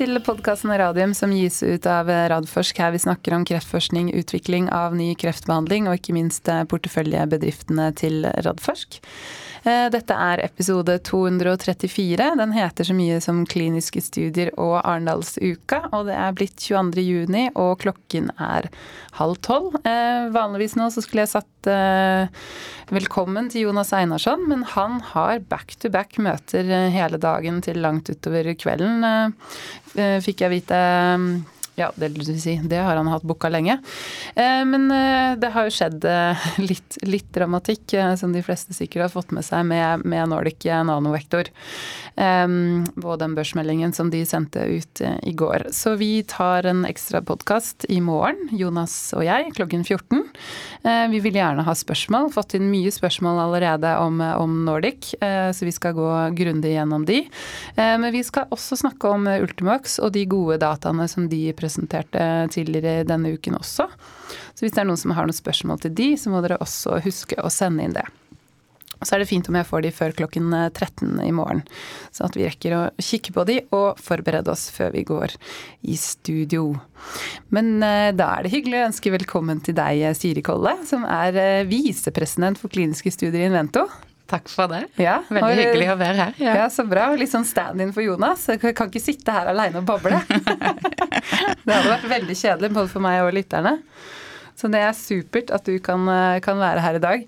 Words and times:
til 0.00 0.16
podkasten 0.24 0.72
Radium 0.80 1.10
som 1.12 1.32
gis 1.34 1.58
ut 1.60 1.84
av 1.84 2.08
Radforsk. 2.08 2.78
Her 2.80 2.94
vi 2.94 3.02
snakker 3.02 3.34
om 3.36 3.42
kreftforskning, 3.44 4.08
utvikling 4.16 4.70
av 4.72 4.94
ny 4.96 5.10
kreftbehandling 5.20 5.90
og 5.90 5.98
ikke 5.98 6.14
minst 6.16 6.48
porteføljebedriftene 6.48 7.90
til 8.00 8.24
Radforsk. 8.46 8.96
Eh, 9.62 9.86
dette 9.92 10.16
er 10.16 10.40
episode 10.44 10.94
234. 11.04 12.30
Den 12.40 12.54
heter 12.56 12.86
så 12.88 12.96
mye 12.96 13.18
som 13.20 13.42
Kliniske 13.48 14.00
studier 14.04 14.52
og 14.56 14.78
Arendalsuka. 14.80 15.82
Og 15.92 16.08
det 16.08 16.16
er 16.16 16.36
blitt 16.36 16.56
22. 16.64 17.04
juni, 17.04 17.44
og 17.52 17.80
klokken 17.84 18.30
er 18.40 18.70
halv 19.18 19.40
tolv. 19.44 19.76
Eh, 19.84 20.30
vanligvis 20.32 20.78
nå 20.80 20.88
så 20.94 21.04
skulle 21.04 21.26
jeg 21.26 21.34
satt 21.34 21.70
eh, 21.70 22.32
velkommen 22.94 23.52
til 23.52 23.68
Jonas 23.68 23.92
Einarsson, 23.96 24.48
men 24.48 24.64
han 24.74 25.00
har 25.12 25.44
back 25.52 25.76
to 25.82 25.92
back 25.92 26.16
møter 26.18 26.66
hele 26.94 27.20
dagen 27.20 27.60
til 27.64 27.82
langt 27.84 28.08
utover 28.10 28.48
kvelden, 28.58 29.04
fikk 30.24 30.42
jeg 30.42 30.52
vite 30.54 30.80
ja, 31.80 31.90
det 31.96 32.10
si, 32.40 32.60
det 32.64 32.76
har 32.76 32.96
han 32.96 33.08
hatt 33.08 33.24
booka 33.24 33.48
lenge. 33.48 33.78
Eh, 34.34 34.64
men 34.68 34.90
eh, 34.90 35.32
det 35.40 35.52
har 35.54 35.66
jo 35.66 35.74
skjedd 35.74 36.04
eh, 36.04 36.48
litt, 36.70 36.98
litt 37.06 37.30
dramatikk, 37.34 37.96
som 38.20 38.34
de 38.34 38.42
fleste 38.44 38.74
sikkert 38.76 39.06
har 39.06 39.12
fått 39.14 39.32
med 39.34 39.46
seg 39.46 39.64
med, 39.68 40.04
med 40.08 40.30
Nordic 40.30 40.64
Nanovektor. 40.64 41.48
Og 42.20 43.14
den 43.20 43.34
børsmeldingen 43.36 43.94
som 43.96 44.10
de 44.12 44.20
sendte 44.28 44.60
ut 44.68 45.00
i 45.00 45.32
går. 45.36 45.68
Så 45.74 45.94
vi 46.00 46.20
tar 46.28 46.66
en 46.68 46.82
ekstra 46.84 47.22
podkast 47.24 47.86
i 47.88 48.00
morgen, 48.04 48.50
Jonas 48.52 48.94
og 49.16 49.24
jeg, 49.24 49.48
klokken 49.56 49.86
14. 49.86 50.26
Vi 51.12 51.20
vil 51.24 51.38
gjerne 51.38 51.64
ha 51.64 51.74
spørsmål. 51.76 52.28
Fått 52.34 52.56
inn 52.58 52.68
mye 52.72 52.92
spørsmål 52.92 53.40
allerede 53.46 53.94
om, 54.02 54.20
om 54.20 54.58
Nordic, 54.66 55.14
så 55.16 55.66
vi 55.66 55.72
skal 55.74 55.96
gå 55.96 56.10
grundig 56.36 56.74
gjennom 56.74 57.06
de. 57.08 57.22
Men 57.78 58.10
vi 58.12 58.22
skal 58.26 58.50
også 58.52 58.78
snakke 58.82 59.14
om 59.14 59.30
Ultimax 59.30 59.96
og 60.02 60.12
de 60.18 60.26
gode 60.28 60.60
dataene 60.60 61.08
som 61.08 61.30
de 61.30 61.46
presenterer 61.56 61.69
presenterte 61.70 62.48
tidligere 62.50 63.06
denne 63.06 63.34
uken 63.36 63.58
også. 63.60 63.86
Så 64.54 64.64
hvis 64.64 64.74
det 64.74 64.82
er 64.82 64.90
noen 64.90 65.00
som 65.00 65.14
har 65.14 65.28
noen 65.28 65.36
spørsmål 65.36 65.84
til 65.84 65.94
de, 65.94 66.16
så 66.18 66.32
må 66.32 66.42
dere 66.42 66.60
også 66.60 67.00
huske 67.04 67.38
å 67.40 67.52
sende 67.52 67.86
inn 67.86 67.94
det. 67.94 68.06
Og 69.00 69.08
så 69.08 69.16
er 69.16 69.22
det 69.22 69.30
fint 69.30 69.46
om 69.48 69.56
jeg 69.56 69.64
får 69.64 69.84
de 69.86 69.90
før 69.96 70.12
klokken 70.12 70.52
13 70.52 71.22
i 71.24 71.30
morgen, 71.32 71.62
sånn 72.12 72.28
at 72.28 72.36
vi 72.36 72.44
rekker 72.44 72.74
å 72.76 72.80
kikke 73.00 73.32
på 73.32 73.46
de 73.48 73.56
og 73.72 73.96
forberede 74.02 74.52
oss 74.52 74.66
før 74.74 74.92
vi 74.92 75.06
går 75.08 75.32
i 75.88 75.96
studio. 75.96 76.74
Men 77.48 77.78
eh, 77.80 78.10
da 78.12 78.28
er 78.34 78.44
det 78.44 78.52
hyggelig 78.52 78.82
å 78.82 78.90
ønske 78.90 79.14
velkommen 79.14 79.64
til 79.64 79.78
deg, 79.78 80.04
Siri 80.18 80.44
Kolle, 80.44 80.76
som 80.84 81.08
er 81.08 81.40
eh, 81.40 81.64
visepresident 81.70 82.60
for 82.60 82.72
kliniske 82.72 83.14
studier 83.16 83.46
i 83.46 83.48
Invento. 83.48 83.86
Takk 84.30 84.46
for 84.50 84.70
det. 84.70 84.84
Ja, 85.00 85.20
Veldig 85.26 85.48
og, 85.48 85.58
hyggelig 85.58 85.90
å 85.90 85.98
være 85.98 86.18
her. 86.20 86.38
Ja, 86.38 86.54
ja 86.62 86.68
Så 86.70 86.86
bra. 86.88 87.08
Litt 87.18 87.32
sånn 87.32 87.48
stand-in 87.48 87.90
for 87.96 88.04
Jonas. 88.06 88.46
Jeg 88.52 88.62
kan 88.78 88.90
ikke 88.90 89.02
sitte 89.02 89.34
her 89.34 89.50
aleine 89.50 89.82
og 89.82 89.88
bable. 89.88 90.22
det 91.66 91.74
hadde 91.74 91.90
vært 91.90 92.08
veldig 92.14 92.38
kjedelig 92.38 92.74
både 92.76 92.92
for 92.92 93.02
meg 93.04 93.24
og 93.24 93.34
lytterne. 93.34 93.80
Så 94.60 94.68
det 94.68 94.82
er 94.84 94.92
supert 94.92 95.50
at 95.56 95.64
du 95.64 95.78
kan, 95.80 96.04
kan 96.44 96.58
være 96.60 96.82
her 96.84 96.98
i 96.98 97.00
dag. 97.00 97.22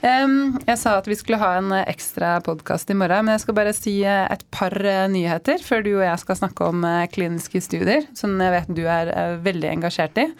jeg 0.00 0.78
sa 0.80 0.94
at 0.96 1.10
vi 1.10 1.18
skulle 1.18 1.40
ha 1.42 1.50
en 1.58 1.74
ekstra 1.82 2.38
podkast 2.46 2.88
i 2.88 2.96
morgen, 2.96 3.26
men 3.26 3.36
jeg 3.36 3.44
skal 3.44 3.58
bare 3.58 3.74
si 3.76 3.98
et 4.08 4.44
par 4.54 4.72
nyheter 5.12 5.60
før 5.60 5.84
du 5.84 5.90
og 5.98 6.06
jeg 6.06 6.22
skal 6.24 6.40
snakke 6.40 6.70
om 6.72 6.86
eh, 6.88 7.04
kliniske 7.12 7.60
studier, 7.60 8.08
som 8.16 8.40
jeg 8.40 8.54
vet 8.56 8.72
du 8.72 8.86
er 8.88 9.36
veldig 9.44 9.68
engasjert 9.74 10.16
i 10.24 10.30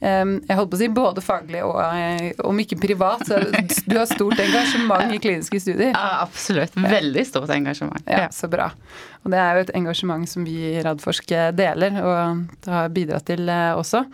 jeg 0.00 0.56
holdt 0.56 0.70
på 0.72 0.78
å 0.78 0.80
si 0.80 0.88
både 0.96 1.20
faglig 1.20 1.60
og 1.66 1.76
eh, 1.84 2.30
om 2.48 2.56
ikke 2.62 2.78
privat. 2.80 3.20
Så 3.28 3.36
du 3.84 3.96
har 3.98 4.08
stort 4.08 4.40
engasjement 4.40 5.12
i 5.12 5.18
kliniske 5.20 5.60
studier. 5.60 5.92
Ja, 5.92 6.22
absolutt. 6.24 6.76
Veldig 6.76 7.24
stort 7.28 7.52
engasjement. 7.52 8.06
Ja, 8.08 8.28
Så 8.32 8.48
bra. 8.48 8.70
Og 9.20 9.34
det 9.34 9.40
er 9.42 9.58
jo 9.58 9.64
et 9.66 9.74
engasjement 9.76 10.24
som 10.30 10.46
vi 10.48 10.56
i 10.70 10.84
Radforsk 10.84 11.34
deler 11.52 11.98
og 12.00 12.70
har 12.72 12.88
bidratt 12.96 13.28
til 13.28 13.44
eh, 13.52 13.74
også. 13.76 14.06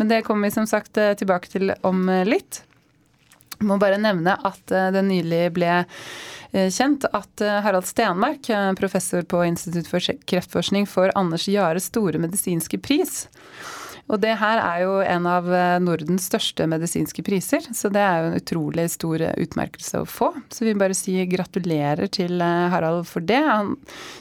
Men 0.00 0.10
det 0.10 0.24
kommer 0.26 0.48
vi 0.48 0.56
som 0.56 0.66
sagt 0.66 0.98
eh, 0.98 1.14
tilbake 1.18 1.52
til 1.52 1.70
om 1.86 2.08
litt. 2.26 2.64
Jeg 3.58 3.66
må 3.66 3.78
bare 3.78 3.98
nevne 3.98 4.36
at 4.46 4.70
det 4.94 5.00
nylig 5.02 5.48
ble 5.56 5.80
kjent 6.70 7.02
at 7.10 7.42
Harald 7.64 7.88
Stenmark, 7.88 8.46
professor 8.78 9.24
på 9.26 9.40
Institutt 9.48 9.90
for 9.90 9.98
kreftforskning, 10.30 10.86
får 10.86 11.10
Anders 11.18 11.48
Jares 11.50 11.88
store 11.90 12.22
medisinske 12.22 12.78
pris. 12.78 13.24
Og 14.08 14.20
det 14.22 14.34
her 14.40 14.60
er 14.62 14.82
jo 14.86 14.92
en 15.04 15.26
av 15.28 15.48
eh, 15.52 15.76
Nordens 15.84 16.28
største 16.30 16.64
medisinske 16.70 17.24
priser, 17.26 17.64
så 17.76 17.90
det 17.92 18.00
er 18.00 18.22
jo 18.22 18.30
en 18.30 18.38
utrolig 18.38 18.86
stor 18.92 19.24
utmerkelse 19.36 20.02
å 20.02 20.08
få. 20.08 20.30
Så 20.52 20.64
vi 20.64 20.76
bare 20.78 20.96
sier 20.96 21.28
gratulerer 21.28 22.08
til 22.12 22.40
eh, 22.44 22.68
Harald 22.72 23.04
for 23.10 23.24
det. 23.24 23.40
Han 23.44 23.74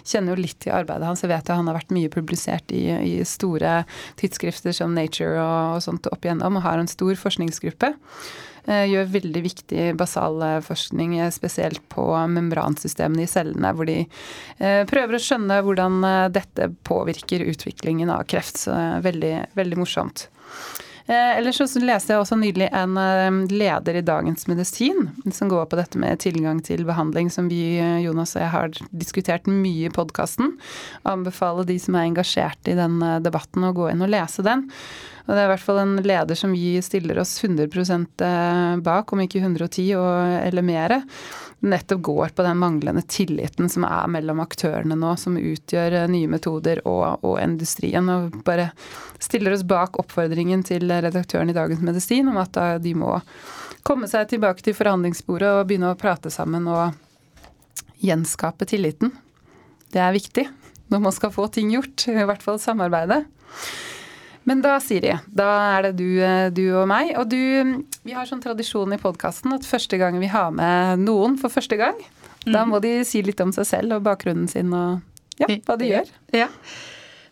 kjenner 0.03 0.35
jo 0.35 0.43
litt 0.43 0.59
til 0.65 0.75
arbeidet 0.75 1.07
hans. 1.07 1.23
Jeg 1.23 1.31
vet 1.31 1.47
jo 1.47 1.59
han 1.61 1.71
har 1.71 1.79
vært 1.79 1.95
mye 1.95 2.11
publisert 2.11 2.75
i, 2.75 2.83
i 2.91 3.15
store 3.27 3.79
tidsskrifter 4.19 4.75
som 4.75 4.95
Nature 4.97 5.39
og, 5.39 5.77
og 5.77 5.85
sånt 5.87 6.11
opp 6.11 6.27
igjennom, 6.27 6.59
og 6.59 6.67
har 6.67 6.83
en 6.83 6.91
stor 6.91 7.15
forskningsgruppe. 7.23 7.93
Eh, 8.67 8.83
gjør 8.91 9.11
veldig 9.13 9.41
viktig 9.45 9.83
basalforskning, 9.95 11.19
eh, 11.22 11.31
spesielt 11.31 11.79
på 11.89 12.03
membransystemene 12.28 13.23
i 13.23 13.29
cellene, 13.31 13.72
hvor 13.72 13.88
de 13.88 14.01
eh, 14.03 14.81
prøver 14.89 15.16
å 15.16 15.23
skjønne 15.23 15.61
hvordan 15.63 16.01
dette 16.35 16.67
påvirker 16.88 17.47
utviklingen 17.47 18.11
av 18.11 18.25
kreft. 18.27 18.59
Så 18.67 18.75
veldig, 19.03 19.53
veldig 19.56 19.79
morsomt. 19.79 20.27
Ellers 21.07 21.61
så 21.61 21.79
leste 21.79 22.11
jeg 22.11 22.19
også 22.19 22.35
nylig 22.35 22.66
en 22.75 22.97
leder 23.47 23.95
i 23.95 24.03
Dagens 24.03 24.44
Medisin 24.50 25.06
som 25.31 25.47
går 25.47 25.69
på 25.72 25.77
dette 25.79 26.00
med 26.01 26.19
tilgang 26.19 26.59
til 26.59 26.83
behandling, 26.83 27.29
som 27.31 27.47
vi, 27.47 27.77
Jonas 28.03 28.35
og 28.35 28.41
jeg, 28.41 28.51
har 28.51 28.79
diskutert 28.91 29.47
mye 29.47 29.88
i 29.88 29.94
podkasten. 29.94 30.57
Anbefaler 31.07 31.69
de 31.69 31.77
som 31.79 31.95
er 31.95 32.09
engasjert 32.09 32.67
i 32.67 32.75
den 32.75 33.00
debatten, 33.23 33.63
å 33.63 33.72
gå 33.77 33.88
inn 33.94 34.03
og 34.03 34.11
lese 34.11 34.44
den. 34.44 34.67
Og 35.27 35.33
det 35.35 35.41
er 35.41 35.49
i 35.49 35.51
hvert 35.51 35.63
fall 35.63 35.81
en 35.81 35.97
leder 36.07 36.39
som 36.39 36.53
vi 36.55 36.77
stiller 36.83 37.19
oss 37.19 37.35
100 37.43 37.67
eh, 37.67 38.77
bak, 38.83 39.11
om 39.11 39.21
ikke 39.23 39.41
110 39.43 39.89
og, 39.99 40.11
eller 40.47 40.63
mer. 40.63 40.95
Nettopp 41.67 42.01
går 42.05 42.35
på 42.38 42.45
den 42.45 42.59
manglende 42.61 43.03
tilliten 43.11 43.67
som 43.69 43.83
er 43.83 44.07
mellom 44.13 44.39
aktørene 44.39 44.95
nå, 44.95 45.15
som 45.19 45.35
utgjør 45.35 45.97
eh, 46.03 46.07
nye 46.13 46.31
metoder 46.31 46.79
og, 46.88 47.25
og 47.27 47.41
industrien. 47.43 48.07
Og 48.07 48.39
bare 48.47 48.69
stiller 49.19 49.55
oss 49.57 49.65
bak 49.67 49.99
oppfordringen 49.99 50.63
til 50.67 50.88
redaktøren 50.88 51.51
i 51.51 51.57
Dagens 51.57 51.83
Medisin 51.83 52.31
om 52.31 52.39
at 52.39 52.59
de 52.79 52.94
må 52.95 53.17
komme 53.88 54.07
seg 54.07 54.29
tilbake 54.31 54.63
til 54.63 54.75
forhandlingsbordet 54.77 55.51
og 55.57 55.67
begynne 55.67 55.91
å 55.91 55.99
prate 55.99 56.31
sammen 56.31 56.69
og 56.71 56.95
gjenskape 58.03 58.67
tilliten. 58.69 59.11
Det 59.91 59.99
er 60.03 60.15
viktig 60.15 60.47
når 60.91 61.03
man 61.03 61.15
skal 61.15 61.33
få 61.35 61.49
ting 61.51 61.73
gjort, 61.73 62.07
i 62.07 62.23
hvert 62.27 62.44
fall 62.44 62.59
samarbeide. 62.63 63.25
Men 64.47 64.61
da, 64.63 64.77
Siri, 64.79 65.11
da 65.27 65.47
er 65.75 65.89
det 65.89 65.97
du, 65.99 66.07
eh, 66.23 66.47
du 66.55 66.63
og 66.79 66.87
meg. 66.87 67.11
Og 67.19 67.27
du, 67.27 67.83
vi 68.07 68.15
har 68.15 68.27
sånn 68.29 68.43
tradisjon 68.43 68.95
i 68.95 69.01
podkasten 69.01 69.51
at 69.57 69.67
første 69.67 69.99
gang 69.99 70.15
vi 70.21 70.29
har 70.31 70.53
med 70.55 71.03
noen 71.03 71.35
for 71.41 71.51
første 71.51 71.75
gang, 71.79 71.99
mm. 72.45 72.53
da 72.55 72.63
må 72.69 72.79
de 72.83 73.01
si 73.07 73.21
litt 73.27 73.43
om 73.43 73.51
seg 73.55 73.67
selv 73.67 73.97
og 73.97 74.05
bakgrunnen 74.07 74.47
sin 74.51 74.71
og 74.71 75.03
ja, 75.41 75.51
hva 75.67 75.75
de 75.79 75.91
gjør. 75.91 76.13
Ja. 76.35 76.47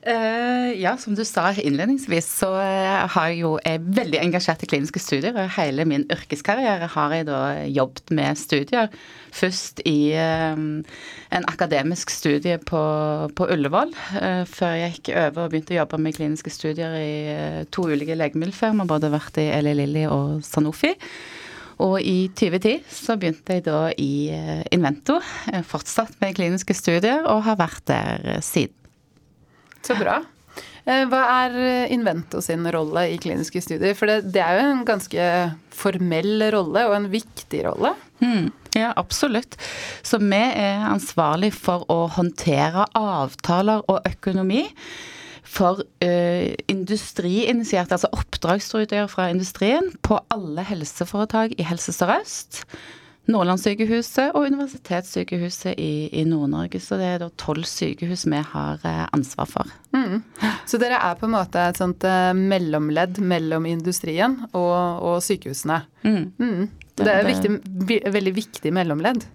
Uh, 0.05 0.69
ja, 0.77 0.91
som 1.01 1.15
du 1.17 1.23
sa 1.25 1.47
innledningsvis, 1.57 2.27
så 2.37 2.51
uh, 2.53 3.05
har 3.09 3.29
jeg 3.31 3.39
jo 3.39 3.55
er 3.65 3.81
veldig 3.81 4.19
engasjert 4.21 4.61
i 4.61 4.67
kliniske 4.69 5.01
studier. 5.01 5.33
og 5.33 5.49
Hele 5.55 5.81
min 5.89 6.05
yrkeskarriere 6.13 6.91
har 6.93 7.15
jeg 7.15 7.25
da 7.25 7.39
jobbet 7.65 8.13
med 8.13 8.37
studier. 8.37 8.93
Først 9.33 9.81
i 9.89 10.13
uh, 10.13 10.53
en 11.33 11.49
akademisk 11.49 12.13
studie 12.13 12.59
på, 12.61 12.83
på 13.33 13.49
Ullevål, 13.57 13.95
før 14.45 14.77
jeg 14.77 14.93
gikk 14.99 15.11
over 15.15 15.47
og 15.47 15.55
begynte 15.55 15.73
å 15.73 15.79
jobbe 15.79 16.01
med 16.05 16.19
kliniske 16.19 16.53
studier 16.53 16.93
i 17.01 17.65
to 17.73 17.89
ulike 17.89 18.19
legemiddelfirmaer, 18.21 18.91
både 18.93 19.13
vært 19.15 19.41
i 19.41 19.49
Eli 19.57 19.73
Lilly 19.81 20.05
og 20.05 20.45
Sanofi. 20.45 20.93
Og 21.81 21.97
i 21.97 22.29
2010 22.29 22.85
så 22.93 23.17
begynte 23.17 23.57
jeg 23.57 23.65
da 23.65 23.89
i 23.97 24.29
Invento, 24.71 25.17
fortsatt 25.65 26.13
med 26.21 26.37
kliniske 26.37 26.77
studier, 26.77 27.25
og 27.25 27.47
har 27.49 27.57
vært 27.65 27.87
der 27.89 28.35
siden. 28.45 28.84
Så 29.85 29.97
bra. 29.99 30.19
Eh, 30.85 31.03
hva 31.09 31.21
er 31.45 31.55
eh, 31.57 31.93
Invento 31.95 32.41
sin 32.45 32.65
rolle 32.73 33.07
i 33.13 33.17
kliniske 33.21 33.61
studier? 33.63 33.95
For 33.97 34.09
det, 34.09 34.31
det 34.35 34.43
er 34.43 34.59
jo 34.59 34.67
en 34.69 34.85
ganske 34.87 35.29
formell 35.73 36.45
rolle, 36.53 36.85
og 36.89 36.95
en 36.99 37.09
viktig 37.13 37.63
rolle. 37.65 37.95
Mm, 38.21 38.51
ja, 38.77 38.91
absolutt. 38.97 39.57
Så 40.05 40.21
vi 40.21 40.37
er 40.37 40.85
ansvarlig 40.87 41.51
for 41.57 41.87
å 41.91 42.05
håndtere 42.15 42.85
avtaler 42.97 43.83
og 43.91 44.05
økonomi 44.07 44.67
for 45.55 45.79
uh, 46.03 46.51
industriinitierte, 46.67 47.95
altså 47.95 48.09
oppdragsstudier 48.11 49.07
fra 49.07 49.29
industrien, 49.31 49.91
på 50.03 50.17
alle 50.33 50.65
helseforetak 50.67 51.55
i 51.55 51.67
Helse 51.69 51.95
Sør-Øst. 51.95 52.65
Nordlandssykehuset 53.31 54.35
og 54.37 54.45
Universitetssykehuset 54.51 55.79
i, 55.81 56.07
i 56.13 56.23
Nord-Norge. 56.29 56.81
Så 56.83 56.99
det 56.99 57.07
er 57.09 57.23
da 57.23 57.29
tolv 57.41 57.65
sykehus 57.69 58.27
vi 58.29 58.41
har 58.51 58.85
eh, 58.85 59.03
ansvar 59.15 59.49
for. 59.49 59.75
Mm. 59.95 60.21
Så 60.69 60.79
dere 60.81 60.99
er 61.01 61.17
på 61.17 61.25
en 61.29 61.35
måte 61.37 61.61
et 61.61 61.81
sånt 61.81 62.05
eh, 62.05 62.31
mellomledd 62.37 63.21
mellom 63.25 63.65
industrien 63.69 64.37
og, 64.51 64.75
og 65.01 65.21
sykehusene? 65.25 65.81
Mm. 66.05 66.25
Mm. 66.37 66.84
Det 66.95 67.11
er 67.11 67.25
viktig, 67.27 67.55
veldig 68.13 68.35
viktig 68.35 68.71
mellomledd. 68.75 69.25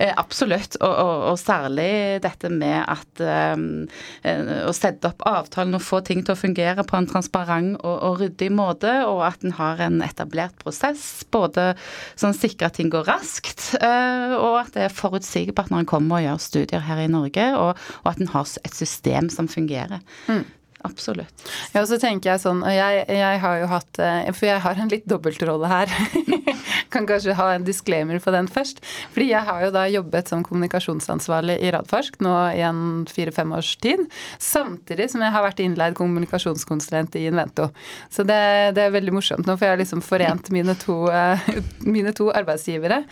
Eh, 0.00 0.12
absolutt, 0.16 0.78
og, 0.80 0.92
og, 0.94 1.22
og, 1.28 1.36
særlig 1.36 2.20
dette 2.24 2.48
med 2.48 2.78
at 2.88 3.20
eh, 3.20 4.62
å 4.64 4.72
sette 4.72 5.10
opp 5.10 5.24
avtalen 5.28 5.76
og 5.76 5.84
få 5.84 6.00
ting 6.06 6.22
til 6.24 6.32
å 6.32 6.40
fungere 6.40 6.86
på 6.88 6.96
en 6.96 7.08
transparent 7.10 7.74
og, 7.82 7.96
og 8.08 8.22
ryddig 8.22 8.48
måte, 8.56 8.94
og 9.04 9.20
at 9.26 9.44
en 9.44 9.52
har 9.58 9.82
en 9.84 10.00
etablert 10.04 10.56
prosess. 10.62 11.26
Både 11.28 11.74
sånn 12.20 12.36
sikre 12.36 12.70
at 12.70 12.78
ting 12.80 12.88
går 12.92 13.04
raskt, 13.10 13.74
eh, 13.80 14.36
og 14.38 14.62
at 14.62 14.72
det 14.78 14.86
er 14.86 14.96
forutsigbart 15.02 15.68
når 15.68 15.84
en 15.84 15.90
kommer 15.92 16.20
og 16.20 16.26
gjør 16.28 16.40
studier 16.48 16.88
her 16.88 17.04
i 17.04 17.10
Norge, 17.12 17.50
og, 17.60 17.84
og 18.00 18.12
at 18.14 18.24
en 18.24 18.32
har 18.32 18.48
et 18.64 18.80
system 18.80 19.28
som 19.32 19.52
fungerer. 19.52 20.00
Mm. 20.32 20.46
Absolutt. 20.86 21.44
Ja, 21.74 21.82
og 21.82 21.88
så 21.90 21.98
tenker 22.00 22.32
jeg 22.32 22.42
sånn, 22.42 22.62
og 22.64 22.72
jeg, 22.72 23.04
jeg, 23.12 23.40
har 23.42 23.58
jo 23.60 23.66
hatt 23.68 23.98
eh, 24.00 24.30
For 24.32 24.48
jeg 24.48 24.62
har 24.64 24.78
en 24.80 24.92
litt 24.92 25.04
dobbeltrolle 25.10 25.68
her. 25.68 25.92
kan 26.94 27.06
kanskje 27.06 27.36
ha 27.38 27.50
en 27.54 27.66
disclaimer 27.66 28.18
på 28.22 28.32
den 28.34 28.48
først. 28.50 28.80
Fordi 29.14 29.28
jeg 29.30 29.46
har 29.46 29.64
jo 29.64 29.70
da 29.74 29.84
jobbet 29.90 30.30
som 30.30 30.44
kommunikasjonsansvarlig 30.46 31.58
i 31.62 31.70
Radforsk 31.74 32.20
nå 32.24 32.34
i 32.56 32.62
en 32.66 33.04
fire-fem 33.10 33.52
års 33.56 33.74
tid. 33.82 34.02
Samtidig 34.42 35.10
som 35.12 35.24
jeg 35.24 35.34
har 35.34 35.44
vært 35.44 35.62
innleid 35.62 35.98
kommunikasjonskonsulent 35.98 37.18
i 37.20 37.26
Invento. 37.30 37.70
Så 38.10 38.24
det, 38.26 38.40
det 38.76 38.86
er 38.86 38.96
veldig 38.96 39.14
morsomt 39.14 39.46
nå, 39.46 39.56
for 39.56 39.68
jeg 39.68 39.76
har 39.76 39.82
liksom 39.82 40.02
forent 40.04 40.50
mine 40.54 40.74
to, 40.80 41.02
uh, 41.12 41.50
mine 41.96 42.14
to 42.16 42.30
arbeidsgivere. 42.34 43.02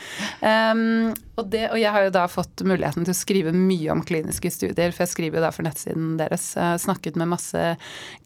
Um, 0.40 1.12
og, 1.38 1.46
det, 1.52 1.68
og, 1.70 1.78
jeg 1.78 1.94
har 1.94 2.08
jo 2.08 2.14
da 2.16 2.24
fått 2.30 2.64
muligheten 2.66 3.06
til 3.06 3.14
å 3.14 3.18
skrive 3.18 3.54
mye 3.54 3.92
om 3.94 4.02
kliniske 4.06 4.50
studier, 4.52 4.90
for 4.94 5.04
jeg 5.04 5.14
skriver 5.14 5.38
jo 5.38 5.46
da 5.46 5.52
for 5.54 5.68
nettsiden 5.68 6.16
deres. 6.18 6.50
Snakket 6.82 7.18
med 7.18 7.30
masse 7.30 7.57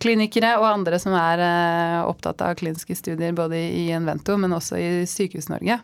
klinikere 0.02 0.55
og 0.61 0.69
andre 0.70 1.00
som 1.02 1.17
er 1.19 1.43
uh, 1.43 1.99
opptatt 2.11 2.44
av 2.44 2.56
kliniske 2.61 2.96
studier 2.99 3.34
både 3.37 3.58
i 3.58 3.88
Invento, 3.93 4.38
men 4.40 4.56
også 4.56 4.81
i 4.81 4.88
Sykehus-Norge. 5.08 5.81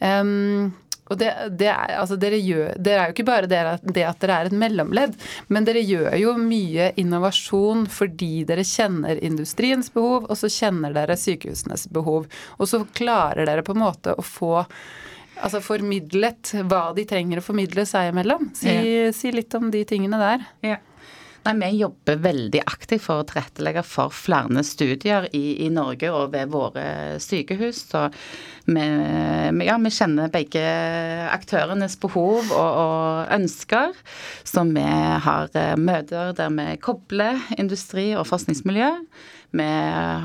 Um, 0.00 0.74
og 1.06 1.18
det, 1.20 1.30
det, 1.54 1.68
er, 1.70 1.92
altså 2.00 2.16
dere, 2.18 2.38
gjør, 2.42 2.72
dere 2.82 3.02
er 3.02 3.10
jo 3.10 3.14
ikke 3.14 3.28
bare 3.28 3.50
det, 3.50 3.60
det, 3.86 4.02
at 4.08 4.18
dere 4.22 4.40
er 4.40 4.48
et 4.48 4.56
mellomledd, 4.58 5.14
men 5.54 5.66
dere 5.68 5.84
gjør 5.86 6.16
jo 6.18 6.34
mye 6.40 6.90
innovasjon 6.98 7.86
fordi 7.92 8.42
dere 8.48 8.66
kjenner 8.66 9.20
industriens 9.24 9.92
behov, 9.94 10.26
og 10.26 10.38
så 10.40 10.50
kjenner 10.50 10.96
dere 10.96 11.18
sykehusenes 11.20 11.86
behov. 11.94 12.26
Og 12.58 12.70
så 12.70 12.82
klarer 12.98 13.46
dere 13.46 13.62
på 13.66 13.76
en 13.76 13.84
måte 13.84 14.16
å 14.18 14.24
få 14.26 14.64
altså 15.36 15.60
formidlet 15.60 16.54
hva 16.66 16.88
de 16.96 17.04
trenger 17.08 17.38
å 17.38 17.44
formidle 17.44 17.86
seg 17.86 18.10
imellom. 18.10 18.50
Si, 18.56 18.72
ja. 18.72 19.10
si 19.14 19.30
litt 19.34 19.54
om 19.54 19.70
de 19.70 19.84
tingene 19.86 20.18
der. 20.18 20.46
Ja. 20.64 20.80
Nei, 21.46 21.54
Vi 21.60 21.78
jobber 21.78 22.18
veldig 22.18 22.60
aktivt 22.66 23.04
for 23.04 23.22
å 23.22 23.26
tilrettelegge 23.28 23.84
for 23.86 24.10
flere 24.14 24.64
studier 24.66 25.28
i, 25.30 25.62
i, 25.62 25.68
Norge 25.70 26.10
og 26.10 26.32
ved 26.32 26.50
våre 26.50 26.86
sykehus. 27.22 27.84
Så 27.92 28.06
vi, 28.66 28.86
ja, 29.68 29.76
vi 29.78 29.92
kjenner 29.94 30.32
begge 30.32 30.64
aktørenes 31.30 31.94
behov 32.02 32.50
og, 32.50 32.80
og, 32.82 33.30
ønsker. 33.36 33.94
Så 34.42 34.66
vi 34.72 34.84
har 35.28 35.54
eh, 35.54 35.76
møter 35.78 36.34
der 36.34 36.50
vi 36.56 36.66
kobler 36.82 37.38
industri 37.60 38.10
og 38.18 38.26
forskningsmiljø. 38.26 38.90
Vi 39.56 39.68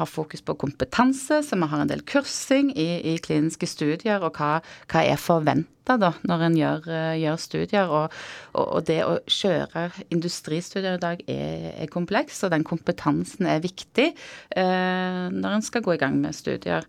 har 0.01 0.09
fokus 0.09 0.43
på 0.45 0.57
kompetanse, 0.59 1.41
så 1.45 1.59
vi 1.59 1.69
har 1.71 1.83
en 1.83 1.91
del 1.91 2.03
kursing 2.07 2.73
i, 2.75 2.89
i 3.13 3.17
kliniske 3.23 3.69
studier, 3.69 4.23
og 4.23 4.39
hva, 4.39 4.57
hva 4.91 5.05
er 5.07 5.21
forventa 5.21 5.69
når 5.89 6.43
en 6.45 6.55
gjør, 6.55 6.85
uh, 6.87 7.15
gjør 7.19 7.39
studier. 7.41 7.89
Og, 7.89 8.13
og, 8.53 8.65
og, 8.65 8.83
det 8.87 8.99
å 9.05 9.17
kjøre 9.25 9.87
industristudier 10.13 10.97
i 10.97 11.01
dag 11.01 11.23
er, 11.27 11.71
er 11.83 11.91
kompleks, 11.91 12.43
og 12.45 12.53
den 12.53 12.65
kompetansen 12.67 13.47
er 13.49 13.63
viktig 13.63 14.11
eh, 14.11 15.25
når 15.31 15.57
en 15.57 15.65
skal 15.65 15.83
gå 15.85 15.95
i 15.95 16.01
gang 16.01 16.17
med 16.21 16.35
studier. 16.35 16.85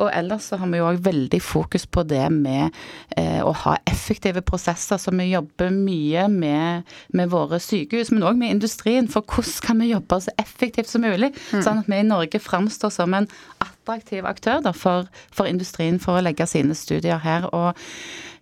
Og 0.00 0.08
ellers 0.14 0.48
så 0.48 0.58
har 0.60 0.70
vi 0.70 0.80
jo 0.80 0.88
òg 0.88 1.00
veldig 1.04 1.40
fokus 1.44 1.84
på 1.86 2.04
det 2.08 2.24
med 2.32 2.70
eh, 3.18 3.40
å 3.44 3.52
ha 3.64 3.76
effektive 3.90 4.42
prosesser, 4.46 5.00
så 5.00 5.12
vi 5.12 5.30
jobber 5.32 5.72
mye 5.74 6.26
med, 6.32 6.88
med 7.16 7.32
våre 7.32 7.60
sykehus, 7.62 8.12
men 8.14 8.24
òg 8.26 8.38
med 8.40 8.54
industrien. 8.56 9.10
For 9.10 9.26
hvordan 9.26 9.66
kan 9.66 9.82
vi 9.82 9.92
jobbe 9.92 10.20
så 10.24 10.34
effektivt 10.40 10.90
som 10.90 11.04
mulig? 11.04 11.32
Mm. 11.50 11.62
sånn 11.64 11.79
at 11.80 11.90
vi 11.90 12.00
i 12.00 12.06
Norge 12.06 12.40
framstår 12.42 12.92
som 12.94 13.14
en 13.16 13.28
attraktiv 13.62 14.26
aktør 14.28 14.62
da, 14.64 14.72
for, 14.76 15.08
for, 15.32 15.48
industrien 15.50 16.00
for 16.02 16.18
å 16.18 16.24
legge 16.24 16.46
sine 16.48 16.76
studier 16.78 17.20
her. 17.24 17.48
Og 17.50 17.72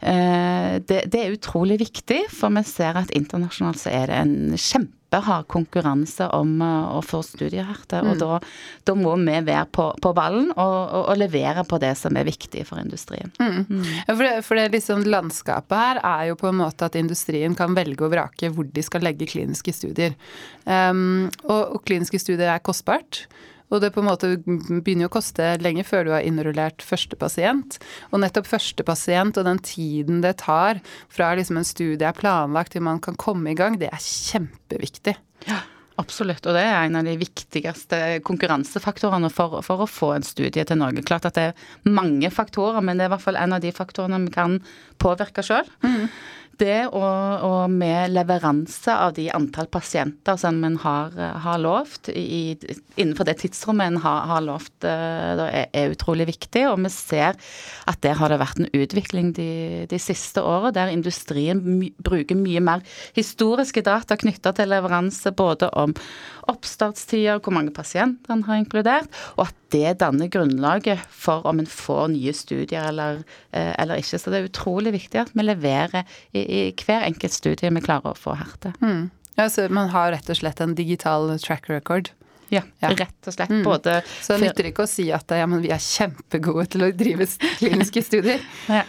eh, 0.00 0.78
det, 0.82 1.04
det, 1.12 1.22
er 1.22 1.36
utrolig 1.36 1.80
viktig, 1.82 2.24
for 2.34 2.54
vi 2.54 2.64
ser 2.68 2.98
at 3.00 3.14
internasjonalt 3.16 3.80
så 3.80 3.94
er 3.94 4.10
det 4.10 4.22
en 4.22 4.36
kjempehard 5.08 5.46
konkurranse 5.48 6.28
om 6.32 6.60
uh, 6.60 6.96
å 6.98 7.02
få 7.02 7.22
studier 7.22 7.64
her. 7.64 8.02
Mm. 8.02 8.10
Og 8.10 8.18
da, 8.18 8.40
da, 8.84 8.94
må 8.94 9.16
vi 9.16 9.40
være 9.44 9.66
på, 9.72 9.94
på 10.00 10.12
ballen 10.12 10.50
og, 10.52 10.90
og, 10.92 11.08
og, 11.08 11.16
levere 11.18 11.64
på 11.64 11.78
det 11.78 11.96
som 11.96 12.16
er 12.16 12.24
viktig 12.24 12.66
for 12.66 12.78
industrien. 12.78 13.30
Mm. 13.40 13.66
Mm. 13.68 13.84
For, 14.06 14.22
det, 14.22 14.42
for 14.44 14.56
det 14.56 14.68
liksom 14.72 15.04
landskapet 15.04 15.76
her 15.78 16.00
er 16.02 16.28
jo 16.28 16.36
på 16.36 16.48
en 16.48 16.60
måte 16.60 16.84
at 16.84 16.96
industrien 16.96 17.54
kan 17.54 17.74
velge 17.74 18.04
og 18.04 18.12
vrake 18.12 18.50
hvor 18.50 18.64
de 18.64 18.82
skal 18.82 19.02
legge 19.02 19.28
kliniske 19.28 19.72
studier. 19.72 20.14
Um, 20.64 21.30
og, 21.44 21.78
og 21.78 21.84
kliniske 21.84 22.20
studier 22.20 22.52
er 22.52 22.64
kostbart. 22.64 23.26
Og 23.68 23.82
det 23.82 23.92
på 23.94 24.02
en 24.02 24.08
måte 24.08 24.30
begynner 24.40 25.08
å 25.08 25.12
koste 25.12 25.50
lenge 25.62 25.84
før 25.86 26.06
du 26.06 26.12
har 26.14 26.26
innrullert 26.26 26.84
første 26.84 27.18
pasient. 27.20 27.78
Og 28.12 28.22
nettopp 28.22 28.48
første 28.48 28.84
pasient 28.86 29.40
og 29.40 29.48
den 29.48 29.60
tiden 29.64 30.22
det 30.24 30.38
tar 30.44 30.80
fra 31.12 31.34
liksom 31.38 31.60
en 31.60 31.68
studie 31.68 32.08
er 32.08 32.16
planlagt 32.16 32.76
til 32.76 32.84
man 32.86 33.02
kan 33.04 33.18
komme 33.18 33.52
i 33.52 33.58
gang, 33.58 33.80
det 33.80 33.90
er 33.92 34.04
kjempeviktig. 34.04 35.18
Ja. 35.48 35.64
Absolutt, 35.98 36.44
og 36.46 36.54
det 36.54 36.60
er 36.62 36.84
en 36.86 36.94
av 37.00 37.08
de 37.08 37.16
viktigste 37.18 37.98
konkurransefaktorene 38.22 39.32
for, 39.34 39.56
for, 39.66 39.82
å 39.82 39.88
få 39.90 40.12
en 40.14 40.26
studie 40.26 40.62
til 40.62 40.78
Norge. 40.78 41.02
Klart 41.02 41.26
at 41.26 41.34
det 41.34 41.46
er 41.48 41.90
mange 41.90 42.30
faktorer, 42.30 42.78
men 42.86 43.00
det 43.00 43.08
er 43.08 43.10
i 43.10 43.14
hvert 43.16 43.24
fall 43.24 43.38
en 43.40 43.56
av 43.56 43.64
de 43.64 43.72
faktorene 43.74 44.20
vi 44.28 44.30
kan 44.36 44.60
påvirke 45.02 45.42
sjøl. 45.42 45.66
Mm 45.82 46.06
det 46.58 46.88
og, 46.90 47.44
og, 47.46 47.70
med 47.70 48.12
leveranse 48.12 48.92
av 48.92 49.14
de 49.16 49.28
antall 49.34 49.68
pasienter 49.70 50.38
som 50.40 50.58
en 50.66 50.78
har, 50.82 51.14
har 51.44 51.60
lovt 51.62 52.10
i, 52.12 52.56
innenfor 52.98 53.28
det 53.28 53.38
tidsrommet 53.42 53.92
en 53.92 54.00
har, 54.02 54.26
har 54.30 54.44
lovt, 54.46 54.74
eh, 54.86 55.42
er, 55.44 55.68
er, 55.72 55.94
utrolig 55.94 56.28
viktig. 56.30 56.64
Og 56.70 56.78
vi 56.84 56.92
ser 56.94 57.38
at 57.88 58.00
der 58.04 58.18
har 58.18 58.32
det 58.32 58.40
vært 58.42 58.62
en 58.62 58.70
utvikling 58.72 59.32
de, 59.36 59.50
de 59.90 60.00
siste 60.02 60.42
årene, 60.42 60.74
der 60.76 60.94
industrien 60.94 61.62
my, 61.64 61.92
bruker 62.04 62.38
mye 62.38 62.62
mer 62.64 62.84
historiske 63.16 63.84
data 63.86 64.18
knytta 64.18 64.54
til 64.56 64.72
leveranse, 64.72 65.34
både 65.36 65.70
om 65.78 65.94
oppstartstider, 66.48 67.42
hvor 67.44 67.54
mange 67.54 67.74
pasienter 67.76 68.34
en 68.34 68.46
har 68.48 68.60
inkludert, 68.62 69.10
og 69.36 69.48
at 69.48 69.56
det 69.74 69.98
danner 70.00 70.30
grunnlaget 70.32 71.02
for 71.12 71.44
om 71.48 71.60
en 71.60 71.68
får 71.68 72.08
nye 72.14 72.32
studier 72.36 72.88
eller, 72.88 73.22
eh, 73.52 73.74
eller 73.78 74.00
ikke. 74.00 74.18
Så 74.18 74.32
det 74.32 74.40
er 74.40 74.48
utrolig 74.48 74.94
viktig 74.96 75.20
at 75.20 75.32
vi 75.34 75.44
leverer 75.44 76.04
i, 76.32 76.40
i 76.40 76.60
hver 76.72 77.06
enkelt 77.06 77.36
studie 77.36 77.72
vi 77.74 77.84
klarer 77.84 78.14
å 78.14 78.18
få 78.18 78.38
her 78.40 78.54
til. 78.62 78.76
Mm. 78.80 79.10
Ja, 79.38 79.46
så 79.52 79.68
man 79.70 79.92
har 79.92 80.10
rett 80.12 80.30
og 80.32 80.40
slett 80.40 80.60
en 80.60 80.74
digital 80.74 81.30
track 81.38 81.68
record? 81.70 82.10
Ja, 82.48 82.62
ja, 82.80 82.88
rett 82.96 83.28
og 83.28 83.34
slett. 83.34 83.50
Mm. 83.50 83.62
Både 83.64 83.98
Så 84.22 84.36
det 84.36 84.48
nytter 84.48 84.70
ikke 84.70 84.86
å 84.86 84.88
si 84.88 85.08
at 85.12 85.28
ja, 85.36 85.44
men 85.50 85.60
vi 85.60 85.72
er 85.74 85.82
kjempegode 85.82 86.64
til 86.72 86.86
å 86.86 86.90
drive 86.96 87.28
kliniske 87.58 88.04
studier. 88.06 88.44
Ja. 88.68 88.82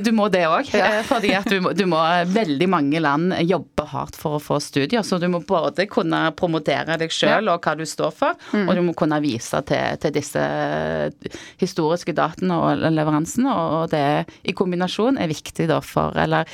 Du 0.00 0.10
må 0.14 0.28
det 0.32 0.44
òg, 0.46 0.68
ja. 0.72 1.00
Eh, 1.00 1.04
fordi 1.06 1.32
at 1.36 1.48
du 1.50 1.58
må, 1.64 1.72
du 1.76 1.82
må, 1.90 1.98
Veldig 2.30 2.66
mange 2.70 3.00
land 3.02 3.34
jobbe 3.44 3.84
hardt 3.90 4.16
for 4.18 4.36
å 4.36 4.42
få 4.42 4.60
studier. 4.62 5.02
Så 5.06 5.18
du 5.20 5.26
må 5.30 5.40
både 5.44 5.86
kunne 5.90 6.20
promotere 6.38 6.96
deg 7.00 7.12
sjøl 7.12 7.50
og 7.52 7.64
hva 7.64 7.74
du 7.78 7.84
står 7.88 8.12
for, 8.14 8.38
mm. 8.52 8.68
og 8.68 8.78
du 8.78 8.82
må 8.86 8.94
kunne 8.96 9.18
vise 9.24 9.60
til, 9.66 9.98
til 10.00 10.14
disse 10.14 10.44
historiske 11.60 12.14
datene 12.16 12.58
og 12.60 12.84
leveransene. 12.94 13.54
Og 13.54 13.90
det 13.92 14.04
i 14.46 14.54
kombinasjon 14.56 15.18
er 15.20 15.30
viktig 15.32 15.68
da 15.70 15.80
for, 15.84 16.16
eller 16.20 16.48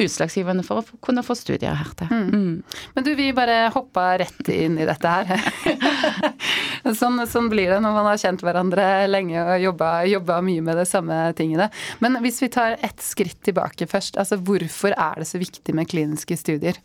utslagsgivende 0.00 0.66
for 0.66 0.82
å 0.82 1.00
kunne 1.04 1.24
få 1.26 1.38
studier 1.38 1.78
her 1.78 1.94
til. 1.98 2.10
Mm. 2.10 2.28
mm. 2.34 2.80
Men 2.96 3.06
du, 3.06 3.14
vi 3.18 3.30
bare 3.36 3.68
hoppa 3.74 4.14
rett 4.20 4.52
inn 4.52 4.78
i 4.80 4.88
dette 4.88 5.14
her. 5.14 5.48
sånn, 7.00 7.22
sånn, 7.30 7.48
blir 7.52 7.72
det 7.72 7.80
når 7.84 7.96
man 7.96 8.08
har 8.10 8.20
kjent 8.20 8.44
hverandre 8.44 8.86
lenge 9.10 9.40
og 9.44 9.64
jobba, 10.10 10.40
mye 10.44 10.64
med 10.64 10.80
de 10.80 10.86
samme 10.88 11.18
tingene. 11.38 11.70
Men 12.04 12.20
hvis 12.24 12.42
vi 12.44 12.50
tar 12.52 12.78
ett 12.80 13.02
skritt 13.04 13.40
tilbake 13.46 13.88
først, 13.90 14.18
altså 14.20 14.38
hvorfor 14.40 14.96
er 14.96 15.22
det 15.22 15.28
så 15.30 15.40
viktig 15.42 15.76
med 15.76 15.90
kliniske 15.90 16.38
studier? 16.40 16.80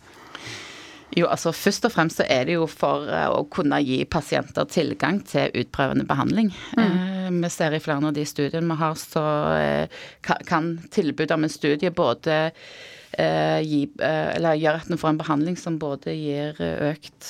Jo, 1.17 1.25
altså 1.25 1.49
Først 1.55 1.87
og 1.87 1.93
fremst 1.95 2.19
så 2.19 2.25
er 2.29 2.45
det 2.45 2.59
jo 2.59 2.67
for 2.69 3.07
uh, 3.09 3.31
å 3.33 3.41
kunne 3.49 3.79
gi 3.81 4.03
pasienter 4.05 4.67
tilgang 4.69 5.23
til 5.25 5.49
utprøvende 5.57 6.05
behandling. 6.05 6.51
Mm. 6.77 6.85
Uh, 6.85 7.31
vi 7.39 7.49
ser 7.53 7.73
i 7.73 7.81
flere 7.81 8.11
av 8.11 8.13
de 8.13 8.25
studiene 8.29 8.69
vi 8.69 8.77
har, 8.77 8.93
så 8.99 9.25
uh, 9.57 10.05
kan 10.21 10.75
tilbud 10.93 11.33
om 11.33 11.47
en 11.47 11.53
studie 11.53 11.89
både 11.89 12.37
Eh, 12.37 12.98
gi, 13.11 13.81
eh, 14.05 14.35
eller 14.35 14.57
gjør 14.59 14.81
at 14.81 14.89
en 14.91 14.99
får 15.01 15.13
en 15.13 15.21
behandling 15.21 15.57
som 15.59 15.79
både 15.81 16.13
gir 16.13 16.59
økt 16.61 17.29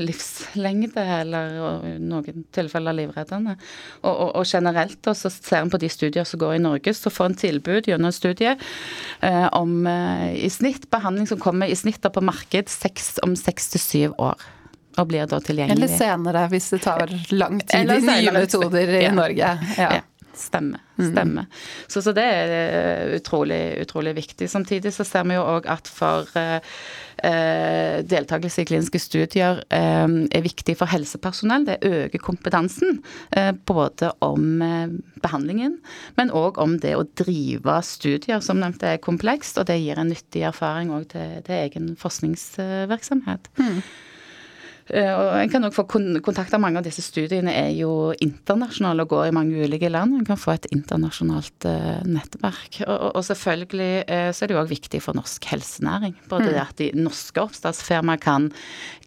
livslengde, 0.00 1.04
eller 1.20 1.54
i 1.88 1.92
noen 2.02 2.46
tilfeller 2.54 2.96
livreddende. 2.98 3.56
Og, 4.02 4.10
og, 4.10 4.30
og 4.40 4.48
generelt 4.48 4.98
da, 5.04 5.14
så 5.16 5.30
ser 5.32 5.62
en 5.62 5.72
på 5.72 5.80
de 5.82 5.90
studier 5.92 6.26
som 6.28 6.42
går 6.42 6.56
i 6.56 6.64
Norge, 6.64 6.94
så 6.96 7.12
får 7.12 7.30
en 7.30 7.38
tilbud 7.44 7.90
gjennom 7.90 8.10
en 8.10 8.16
studie 8.16 8.56
eh, 8.56 9.46
om 9.58 9.86
eh, 9.86 10.32
i 10.42 10.50
snitt 10.52 10.88
behandling 10.92 11.30
som 11.30 11.40
kommer 11.42 11.70
i 11.70 11.78
snitt 11.78 12.02
på 12.02 12.24
marked 12.24 12.72
seks, 12.72 13.14
om 13.22 13.36
seks 13.38 13.70
til 13.74 13.82
syv 13.82 14.18
år 14.18 14.50
og 15.00 15.08
blir 15.08 15.28
da 15.28 15.38
tilgjengelig. 15.40 15.78
Eller 15.78 15.88
senere, 15.88 16.46
hvis 16.52 16.66
det 16.74 16.82
tar 16.84 17.08
lang 17.32 17.60
tid 17.64 17.88
i 17.94 18.00
nye 18.04 18.34
metoder 18.34 18.90
i 18.98 19.04
ja. 19.06 19.12
Norge. 19.16 19.52
Ja. 19.78 19.86
ja. 19.96 20.00
Stemmer. 20.34 20.80
Mm. 20.96 21.46
Så, 21.88 22.02
så, 22.02 22.12
det 22.16 22.24
er 22.24 22.52
eh, 22.56 23.14
utrolig, 23.16 23.60
utrolig 23.82 24.14
viktig. 24.16 24.48
Samtidig 24.50 24.92
så 24.94 25.04
ser 25.04 25.24
vi 25.28 25.36
jo 25.36 25.44
òg 25.44 25.66
at 25.70 25.88
for 25.90 26.28
eh, 26.38 26.60
eh, 27.24 28.00
deltakelse 28.06 28.62
i 28.62 28.68
kliniske 28.68 29.00
studier 29.02 29.62
eh, 29.72 30.06
er 30.06 30.44
viktig 30.44 30.76
for 30.78 30.90
helsepersonell. 30.92 31.66
Det 31.68 31.80
øker 31.88 32.22
kompetansen 32.22 33.00
eh, 33.36 33.52
både 33.52 34.12
om 34.24 34.62
eh, 34.62 34.94
behandlingen, 35.24 35.78
men 36.20 36.32
òg 36.36 36.60
om 36.62 36.78
det 36.82 36.94
å 36.98 37.08
drive 37.18 37.80
studier. 37.86 38.40
Som 38.44 38.62
nevnt 38.62 38.84
er 38.86 39.02
komplekst, 39.02 39.60
og 39.60 39.68
det 39.70 39.80
gir 39.82 40.00
en 40.00 40.12
nyttig 40.12 40.46
erfaring 40.48 40.94
òg 40.94 41.10
til, 41.12 41.36
til, 41.46 41.58
egen 41.62 41.92
forskningsvirksomhet. 42.00 43.52
Mm. 43.60 43.82
Eh, 44.92 45.08
og 45.08 45.30
En 45.40 45.48
kan 45.48 45.64
også 45.64 45.80
få 45.80 46.00
kontakt 46.24 46.52
av 46.52 46.60
mange 46.60 46.80
av 46.80 46.84
disse 46.84 47.02
studiene 47.04 47.52
er 47.56 47.70
jo 47.72 48.12
internasjonale 48.12 49.06
og 49.06 49.14
går 49.14 49.30
i 49.30 49.34
mange 49.34 49.64
ulike 49.64 49.88
land. 49.88 50.18
En 50.18 50.28
kan 50.28 50.40
få 50.40 50.52
et 50.52 50.68
internasjonalt 50.74 51.66
uh, 51.68 52.04
nettverk. 52.04 52.82
Og, 52.84 53.08
og, 53.14 53.22
selvfølgelig 53.24 54.04
uh, 54.04 54.28
så 54.36 54.44
er 54.44 54.52
det 54.52 54.56
jo 54.56 54.62
òg 54.62 54.72
viktig 54.74 55.02
for 55.04 55.16
norsk 55.16 55.48
helsenæring. 55.48 56.16
Både 56.28 56.50
mm. 56.50 56.52
det 56.52 56.62
at 56.62 56.76
de 56.82 56.90
norske 57.08 57.40
oppstartsfirmaer 57.40 58.20
kan, 58.20 58.50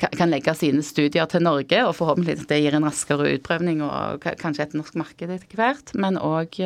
kan, 0.01 0.33
legge 0.33 0.57
sine 0.57 0.81
studier 0.85 1.29
til 1.29 1.45
Norge, 1.45 1.85
og 1.85 1.95
forhåpentlig 1.99 2.47
det 2.49 2.61
gir 2.63 2.77
en 2.77 2.87
raskere 2.87 3.29
utprøvning 3.37 3.83
og 3.85 4.25
kanskje 4.41 4.69
et 4.69 4.77
norsk 4.77 4.97
marked 4.97 5.29
etter 5.29 5.59
hvert. 5.59 5.93
Men 5.93 6.17
òg 6.17 6.57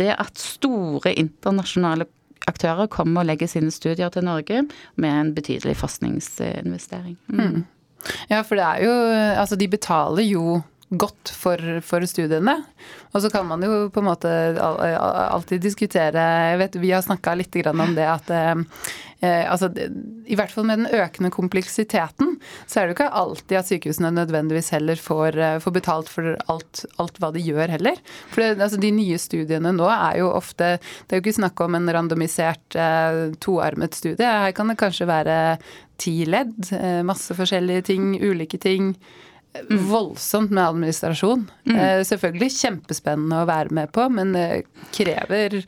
det 0.00 0.10
at 0.16 0.40
store 0.40 1.14
internasjonale 1.14 2.08
aktører 2.50 2.90
kommer 2.90 3.22
og 3.22 3.30
legger 3.30 3.50
sine 3.50 3.70
studier 3.74 4.10
til 4.10 4.26
Norge 4.26 4.64
med 4.96 5.12
en 5.12 5.36
betydelig 5.36 5.76
forskningsinvestering. 5.78 7.18
Mm. 7.30 7.62
Ja, 8.30 8.42
for 8.42 8.56
det 8.58 8.66
er 8.66 8.84
jo 8.86 8.92
Altså, 9.40 9.56
de 9.56 9.70
betaler 9.70 10.26
jo 10.26 10.60
godt 10.90 11.30
for, 11.30 11.60
for, 11.86 12.04
studiene. 12.08 12.56
Og 13.14 13.22
så 13.22 13.30
kan 13.30 13.46
man 13.46 13.62
jo 13.62 13.88
på 13.94 14.02
en 14.02 14.08
måte 14.08 14.30
alltid 14.58 15.62
diskutere 15.62 16.24
Jeg 16.50 16.58
vet 16.64 16.80
vi 16.82 16.90
har 16.90 17.04
snakka 17.06 17.36
litt 17.38 17.54
om 17.70 17.94
det 17.94 18.06
at 18.10 18.32
eh, 18.34 18.64
altså, 19.22 19.68
I 20.24 20.36
hvert 20.38 20.52
fall 20.54 20.64
med 20.68 20.80
den 20.80 21.00
økende 21.00 21.30
kompleksiteten, 21.34 22.38
så 22.66 22.80
er 22.80 22.86
det 22.86 22.94
jo 22.94 22.96
ikke 22.96 23.20
alltid 23.20 23.58
at 23.58 23.68
sykehusene 23.68 24.12
nødvendigvis 24.16 24.72
heller 24.74 25.00
får, 25.00 25.36
eh, 25.36 25.58
får 25.60 25.74
betalt 25.76 26.08
for 26.08 26.32
alt, 26.52 26.84
alt, 27.02 27.20
hva 27.20 27.32
de 27.34 27.42
gjør 27.44 27.74
heller. 27.76 28.00
For 28.32 28.42
det, 28.42 28.60
altså, 28.60 28.80
de 28.80 28.92
nye 28.94 29.18
studiene 29.20 29.74
nå 29.76 29.88
er 29.92 30.20
jo 30.22 30.30
ofte 30.32 30.78
Det 30.80 31.14
er 31.14 31.20
jo 31.20 31.24
ikke 31.24 31.40
snakk 31.40 31.60
om 31.60 31.74
en 31.74 31.88
randomisert 31.92 32.76
eh, 32.76 33.34
toarmet 33.40 33.96
studie. 33.96 34.24
Her 34.24 34.52
kan 34.56 34.68
det 34.70 34.78
kanskje 34.80 35.08
være 35.10 35.38
ti 36.00 36.24
ledd. 36.24 36.72
Eh, 36.72 37.02
masse 37.06 37.34
forskjellige 37.36 37.90
ting, 37.92 38.14
ulike 38.22 38.60
ting. 38.60 38.94
Mm. 39.68 39.88
Voldsomt 39.90 40.52
med 40.54 40.64
administrasjon. 40.64 41.48
Mm. 41.66 41.76
Eh, 41.76 42.02
selvfølgelig 42.06 42.52
kjempespennende 42.54 43.42
å 43.42 43.48
være 43.50 43.74
med 43.74 43.90
på, 43.92 44.06
men 44.12 44.34
det 44.36 44.48
krever 44.94 45.60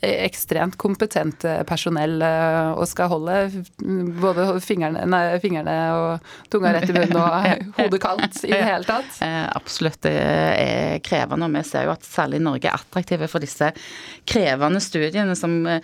ekstremt 0.00 0.76
kompetent 0.78 1.42
personell 1.66 2.20
eh, 2.22 2.70
og 2.78 2.86
skal 2.86 3.10
holde 3.10 3.34
både 4.22 4.44
fingrene, 4.62 5.02
nei, 5.10 5.22
fingrene 5.42 5.74
og 5.96 6.28
tunga 6.52 6.70
rett 6.76 6.92
i 6.92 6.94
munnen 6.94 7.18
og 7.18 7.64
hodet 7.80 8.00
kaldt 8.02 8.38
i 8.46 8.52
det 8.52 8.62
hele 8.62 8.86
tatt? 8.86 9.18
Eh, 9.26 9.42
absolutt, 9.58 9.98
det 10.06 10.14
er 10.14 11.02
krevende. 11.02 11.48
Og 11.48 11.56
vi 11.58 11.64
ser 11.66 11.88
jo 11.88 11.94
at 11.96 12.06
særlig 12.06 12.40
Norge 12.44 12.70
er 12.70 12.78
attraktive 12.78 13.26
for 13.30 13.42
disse 13.42 13.72
krevende 14.28 14.82
studiene 14.84 15.34
som, 15.38 15.58
eh, 15.66 15.82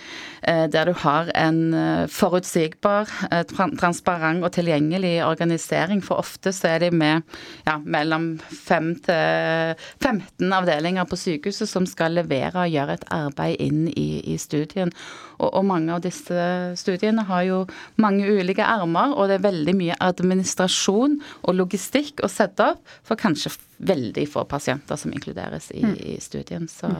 der 0.70 0.90
du 0.90 0.94
har 1.02 1.30
en 1.34 2.06
forutsigbar, 2.10 3.10
transparent 3.48 4.44
og 4.44 4.52
tilgjengelig 4.54 5.16
organisering. 5.26 6.02
For 6.04 6.22
ofte 6.22 6.52
så 6.54 6.74
er 6.74 6.84
de 6.84 6.92
med 6.94 7.24
ja, 7.66 7.78
mellom 7.82 8.34
5 8.38 8.92
til 9.08 9.82
15 10.04 10.54
avdelinger 10.54 11.08
på 11.08 11.18
sykehuset 11.18 11.70
som 11.70 11.88
skal 11.88 12.14
levere 12.20 12.66
og 12.66 12.74
gjøre 12.74 12.98
et 12.98 13.08
arbeid 13.14 13.62
inn 13.64 13.86
i 13.90 14.03
i, 14.04 14.20
i 14.34 14.38
studien. 14.40 14.92
Og, 15.38 15.48
og, 15.48 15.62
mange 15.66 15.94
av 15.96 16.04
disse 16.04 16.46
studiene 16.78 17.24
har 17.28 17.44
jo 17.48 17.60
mange 18.00 18.28
ulike 18.28 18.64
armer, 18.64 19.16
og 19.16 19.30
det 19.30 19.38
er 19.38 19.46
veldig 19.48 19.76
mye 19.78 19.98
administrasjon 20.04 21.18
og 21.42 21.58
logistikk 21.58 22.22
å 22.24 22.30
sette 22.30 22.74
opp 22.74 22.94
for 23.06 23.20
kanskje 23.20 23.54
veldig 23.84 24.28
få 24.30 24.44
pasienter 24.48 25.00
som 25.00 25.12
inkluderes 25.12 25.70
i, 25.74 25.82
mm. 25.84 25.96
i 26.14 26.14
studien. 26.22 26.68
Så, 26.70 26.90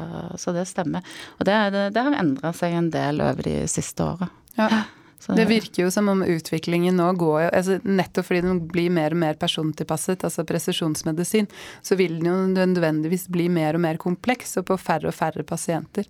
så, 0.41 0.53
det 0.57 0.67
stemmer. 0.71 1.07
Og 1.39 1.47
det, 1.49 1.57
det, 1.75 1.87
det 1.95 2.05
har 2.09 2.19
endra 2.19 2.53
seg 2.57 2.75
en 2.75 2.91
del 2.95 3.23
over 3.25 3.47
de 3.47 3.63
siste 3.71 4.05
åra. 4.05 4.29
Ja. 4.59 4.85
Så, 5.25 5.33
det 5.39 5.47
virker 5.49 5.87
jo 5.87 5.91
som 5.93 6.11
om 6.13 6.21
utviklingen 6.21 6.99
nå 7.01 7.07
går 7.17 7.47
altså 7.47 7.79
Nettopp 7.85 8.27
fordi 8.29 8.43
den 8.45 8.59
blir 8.69 8.91
mer 8.93 9.15
og 9.17 9.21
mer 9.23 9.39
persontilpasset, 9.41 10.25
altså 10.27 10.45
presisjonsmedisin, 10.45 11.49
så 11.81 11.97
vil 11.97 12.19
den 12.19 12.29
jo 12.29 12.35
nødvendigvis 12.53 13.25
bli 13.33 13.47
mer 13.53 13.79
og 13.79 13.85
mer 13.87 14.01
kompleks 14.01 14.59
og 14.61 14.69
på 14.69 14.77
færre 14.81 15.09
og 15.09 15.17
færre 15.17 15.47
pasienter. 15.49 16.09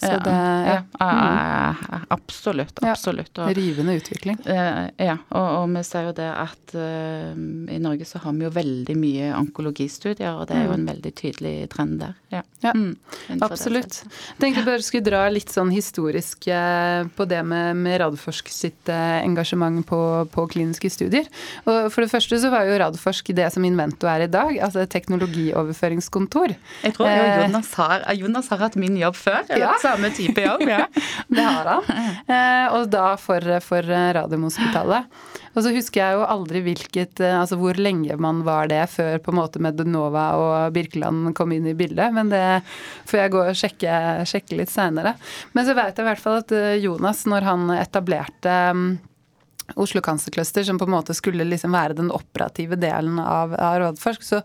Så 0.00 0.12
ja, 0.12 0.20
det 0.24 0.36
ja, 0.68 0.76
mm. 1.00 2.04
Absolutt. 2.30 2.80
Absolutt. 2.86 3.32
Og, 3.38 3.50
rivende 3.56 3.96
utvikling. 3.98 4.38
Eh, 4.46 4.86
ja, 5.02 5.16
og, 5.28 5.48
og, 5.58 5.66
vi 5.74 5.82
ser 5.86 6.08
jo 6.08 6.14
det 6.16 6.28
at 6.30 6.74
uh, 6.78 7.34
i 7.70 7.78
Norge 7.82 8.06
så 8.08 8.20
har 8.22 8.36
vi 8.36 8.46
jo 8.46 8.52
veldig 8.54 8.96
mye 8.98 9.32
onkologistudier, 9.38 10.38
og 10.38 10.48
det 10.48 10.56
er 10.56 10.68
jo 10.68 10.76
en 10.76 10.84
mm. 10.86 10.90
veldig 10.92 11.12
tydelig 11.18 11.54
trend 11.74 11.98
der. 12.02 12.14
Ja, 12.32 12.42
ja 12.64 12.72
mm, 12.76 12.94
absolutt. 13.42 14.00
Jeg 14.04 14.38
tenkte 14.44 14.64
bare 14.68 14.84
skulle 14.86 15.06
dra 15.06 15.24
litt 15.32 15.52
sånn 15.52 15.72
historisk 15.74 16.48
uh, 16.48 17.04
på 17.16 17.26
det 17.30 17.42
med, 17.46 17.82
med 17.82 18.00
Radforsk 18.04 18.52
sitt 18.54 18.92
uh, 18.92 19.18
engasjement 19.20 19.82
på, 19.86 20.00
på, 20.32 20.46
kliniske 20.54 20.92
studier. 20.92 21.28
Og 21.66 21.90
for 21.92 22.06
det 22.06 22.12
første 22.14 22.40
så 22.40 22.52
var 22.52 22.70
jo 22.70 22.78
Radforsk 22.80 23.34
det 23.36 23.50
som 23.54 23.66
Invento 23.66 24.08
er 24.10 24.26
i 24.26 24.30
dag, 24.30 24.54
altså 24.62 24.84
et 24.84 24.94
teknologioverføringskontor. 24.94 26.56
Jeg 26.86 26.96
tror 26.96 27.10
jo 27.10 27.28
Jonas 27.44 27.74
har, 27.80 28.08
Jonas 28.16 28.50
har 28.54 28.64
hatt 28.66 28.80
min 28.80 28.96
jobb 29.00 29.18
før. 29.18 29.44
Ja 29.58 29.74
samme 29.80 30.10
type 30.10 30.40
jobb, 30.40 30.62
ja. 30.68 30.86
det 31.28 31.42
har 31.42 31.64
han. 31.64 31.82
Eh, 32.26 32.66
og 32.74 32.88
da 32.92 33.14
for, 33.20 33.44
for 33.64 33.86
Radiumhospitalet. 34.16 35.08
Og 35.50 35.64
så 35.64 35.72
husker 35.74 36.02
jeg 36.02 36.18
jo 36.18 36.26
aldri 36.30 36.60
hvilket 36.62 37.22
eh, 37.24 37.34
Altså 37.34 37.58
hvor 37.58 37.78
lenge 37.80 38.14
man 38.22 38.44
var 38.46 38.70
det 38.70 38.82
før 38.92 39.18
på 39.22 39.32
en 39.32 39.40
måte 39.40 39.62
Medenova 39.62 40.26
og 40.38 40.74
Birkeland 40.76 41.32
kom 41.38 41.54
inn 41.56 41.68
i 41.70 41.76
bildet. 41.76 42.14
Men 42.14 42.32
det 42.32 42.44
får 43.10 43.22
jeg 43.24 43.34
gå 43.34 43.44
og 43.44 43.60
sjekke, 43.62 44.00
sjekke 44.30 44.60
litt 44.60 44.72
seinere. 44.72 45.16
Men 45.56 45.68
så 45.68 45.76
veit 45.78 45.96
jeg 45.96 46.06
i 46.06 46.10
hvert 46.10 46.24
fall 46.24 46.40
at 46.42 46.56
eh, 46.56 46.74
Jonas, 46.82 47.24
når 47.30 47.48
han 47.48 47.70
etablerte 47.78 48.58
mm, 48.76 48.90
Oslo 49.80 50.02
Cancer 50.02 50.34
Cluster, 50.34 50.64
som 50.66 50.78
på 50.78 50.84
en 50.84 50.94
måte 50.94 51.14
skulle 51.14 51.46
liksom 51.46 51.74
være 51.74 51.98
den 52.00 52.10
operative 52.14 52.78
delen 52.80 53.18
av, 53.22 53.54
av 53.54 53.78
Rådforsk, 53.82 54.24
så 54.26 54.40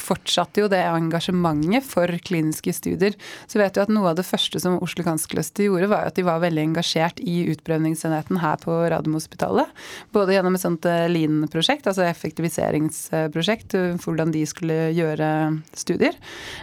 fortsatte 0.00 0.62
jo 0.62 0.68
det 0.70 0.80
engasjementet 0.82 1.84
for 1.86 2.10
kliniske 2.24 2.72
studier. 2.74 3.14
Så 3.46 3.60
vet 3.60 3.76
du 3.76 3.82
at 3.82 3.92
noe 3.92 4.10
av 4.10 4.16
det 4.18 4.26
første 4.26 4.58
som 4.62 4.78
Oslo 4.82 5.04
Cancer 5.06 5.30
Cluster 5.30 5.68
gjorde, 5.68 5.90
var 5.92 6.08
at 6.08 6.16
de 6.18 6.24
var 6.26 6.40
veldig 6.42 6.64
engasjert 6.70 7.20
i 7.22 7.44
utprøvningsenheten 7.52 8.40
her 8.42 8.58
på 8.62 8.74
Radiumhospitalet. 8.90 9.70
Både 10.14 10.34
gjennom 10.34 10.56
et 10.56 10.64
sånt 10.64 10.88
uh, 10.88 11.04
Lean-prosjekt, 11.10 11.86
altså 11.86 12.06
effektiviseringsprosjekt, 12.08 13.76
uh, 13.78 14.00
hvordan 14.02 14.34
de 14.34 14.42
skulle 14.48 14.78
gjøre 14.96 15.30
studier. 15.76 16.16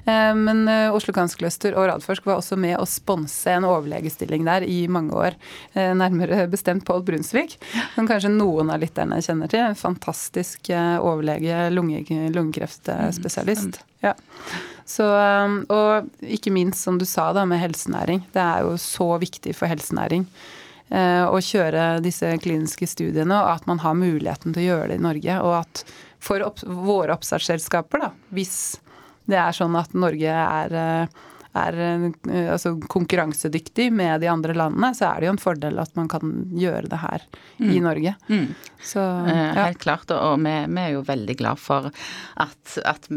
Men 0.08 0.66
Oslo 0.96 1.14
Cancer 1.16 1.40
Cluster 1.40 1.76
og 1.78 1.88
Radforsk 1.90 2.26
var 2.28 2.40
også 2.40 2.58
med 2.60 2.78
å 2.80 2.86
sponse 2.90 3.52
en 3.52 3.66
overlegestilling 3.68 4.46
der 4.48 4.66
i 4.68 4.80
mange 4.92 5.16
år. 5.16 5.38
Nærmere 5.76 6.46
bestemt 6.52 6.86
Pål 6.88 7.04
Brunsvik, 7.08 7.58
som 7.96 8.08
kanskje 8.10 8.32
noen 8.34 8.72
av 8.74 8.82
lytterne 8.82 9.20
kjenner 9.24 9.52
til. 9.52 9.64
En 9.64 9.80
fantastisk 9.80 10.72
overlege, 10.72 11.68
lunge, 11.74 12.04
lunge 12.34 12.47
lungekreftspesialist. 12.48 13.82
Ja. 14.02 14.14
Så, 14.88 15.04
um, 15.04 15.60
og 15.74 16.08
ikke 16.24 16.54
minst, 16.56 16.84
som 16.84 16.98
du 16.98 17.06
sa, 17.06 17.34
da, 17.36 17.46
med 17.46 17.60
helsenæring. 17.60 18.24
Det 18.34 18.42
er 18.44 18.64
jo 18.64 18.78
så 18.80 19.10
viktig 19.20 19.56
for 19.58 19.68
helsenæring 19.68 20.24
eh, 20.90 21.26
å 21.28 21.40
kjøre 21.44 22.00
disse 22.04 22.30
kliniske 22.44 22.88
studiene, 22.88 23.42
og 23.42 23.58
at 23.58 23.68
man 23.70 23.82
har 23.84 23.98
muligheten 24.00 24.56
til 24.56 24.64
å 24.64 24.68
gjøre 24.70 24.92
det 24.94 25.00
i 25.00 25.06
Norge. 25.08 25.40
Og 25.44 25.56
at 25.60 25.84
for 26.24 26.44
opp, 26.46 26.64
våre 26.64 27.18
oppstartsselskaper, 27.18 28.08
da, 28.08 28.12
hvis 28.36 28.78
det 29.28 29.40
er 29.42 29.56
sånn 29.56 29.76
at 29.76 29.92
Norge 29.98 30.32
er 30.32 30.78
eh, 30.80 31.26
er 31.58 31.80
eh, 31.84 32.52
altså, 32.54 32.76
konkurransedyktig 32.92 33.90
med 33.96 34.22
de 34.24 34.32
andre 34.32 34.56
landene, 34.58 34.94
så 34.98 35.10
er 35.12 35.22
det 35.22 35.30
jo 35.30 35.36
en 35.36 35.42
fordel 35.42 35.84
at 35.84 35.94
man 36.00 36.10
kan 36.12 36.34
gjøre 36.58 36.88
det 36.92 37.02
her 37.04 37.28
mm. 37.60 37.70
i 37.70 37.80
Norge. 37.84 38.16
Mm. 38.30 38.50
Så, 38.82 39.02
eh, 39.02 39.46
ja. 39.56 39.66
Helt 39.66 39.80
klart, 39.82 40.12
og 40.12 40.38
vi, 40.44 40.54
vi, 40.68 40.82
er 40.82 40.94
jo 40.94 41.06
veldig 41.06 41.36
glad 41.40 41.60
for 41.60 41.90
at, 41.90 42.78
at, 42.86 43.10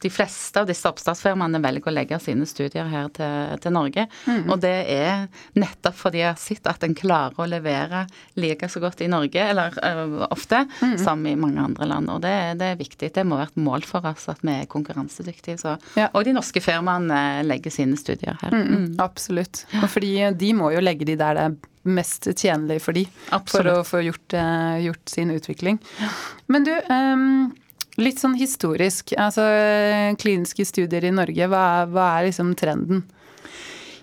de 0.00 0.08
fleste 0.08 0.60
av 0.60 0.68
disse 0.68 0.88
oppstartsfirmaene 0.88 1.60
velger 1.60 1.90
å 1.90 1.92
legge 1.92 2.18
sine 2.22 2.46
studier 2.48 2.88
her 2.88 3.10
til, 3.16 3.56
til 3.60 3.74
Norge. 3.74 4.06
Mm. 4.24 4.46
Og 4.48 4.60
det 4.62 4.76
er 4.92 5.26
nettopp 5.60 5.98
fordi 5.98 6.22
jeg 6.22 6.30
har 6.30 6.40
sett 6.40 6.70
at 6.70 6.86
en 6.86 6.96
klarer 6.96 7.36
å 7.36 7.48
levere 7.48 8.06
like 8.40 8.68
så 8.72 8.80
godt 8.80 9.02
i 9.04 9.10
Norge, 9.12 9.44
eller 9.52 9.76
uh, 9.76 10.24
ofte, 10.30 10.62
mm. 10.80 10.96
som 11.02 11.26
i 11.28 11.36
mange 11.36 11.60
andre 11.60 11.88
land. 11.90 12.12
Og 12.14 12.22
det, 12.24 12.32
det, 12.60 12.70
er 12.72 12.80
viktig. 12.80 13.10
Det 13.12 13.26
må 13.28 13.36
være 13.40 13.52
et 13.52 13.60
mål 13.60 13.84
for 13.88 14.08
oss 14.08 14.28
at 14.32 14.40
vi 14.40 14.54
er 14.62 14.70
konkurransedyktige. 14.72 15.60
Så, 15.60 15.76
ja. 16.00 16.08
Og 16.14 16.24
de 16.24 16.36
norske 16.36 16.64
firmaene 16.64 17.44
legger 17.44 17.69
sine 17.74 17.98
studier 17.98 18.38
her. 18.42 18.54
Mm, 18.54 18.68
mm. 18.68 18.86
Absolutt. 19.02 19.64
Og 19.82 19.88
fordi 19.92 20.14
de 20.38 20.52
må 20.56 20.72
jo 20.74 20.82
legge 20.84 21.08
de 21.08 21.18
der 21.20 21.38
det 21.38 21.48
er 21.48 21.56
mest 21.90 22.28
tjenlig 22.36 22.80
for 22.84 22.96
de, 22.96 23.06
Absolutt. 23.32 23.50
for 23.54 23.72
å 23.72 23.86
få 23.88 24.02
gjort, 24.04 24.36
uh, 24.36 24.76
gjort 24.84 25.12
sin 25.12 25.32
utvikling. 25.32 25.80
Men 26.52 26.68
du, 26.68 26.74
um, 26.92 27.50
Litt 28.00 28.20
sånn 28.22 28.36
historisk. 28.38 29.10
Altså 29.18 29.42
kliniske 30.20 30.64
studier 30.64 31.04
i 31.04 31.10
Norge, 31.12 31.48
hva 31.50 31.62
er, 31.80 31.88
hva 31.90 32.04
er 32.16 32.28
liksom 32.28 32.54
trenden? 32.56 33.02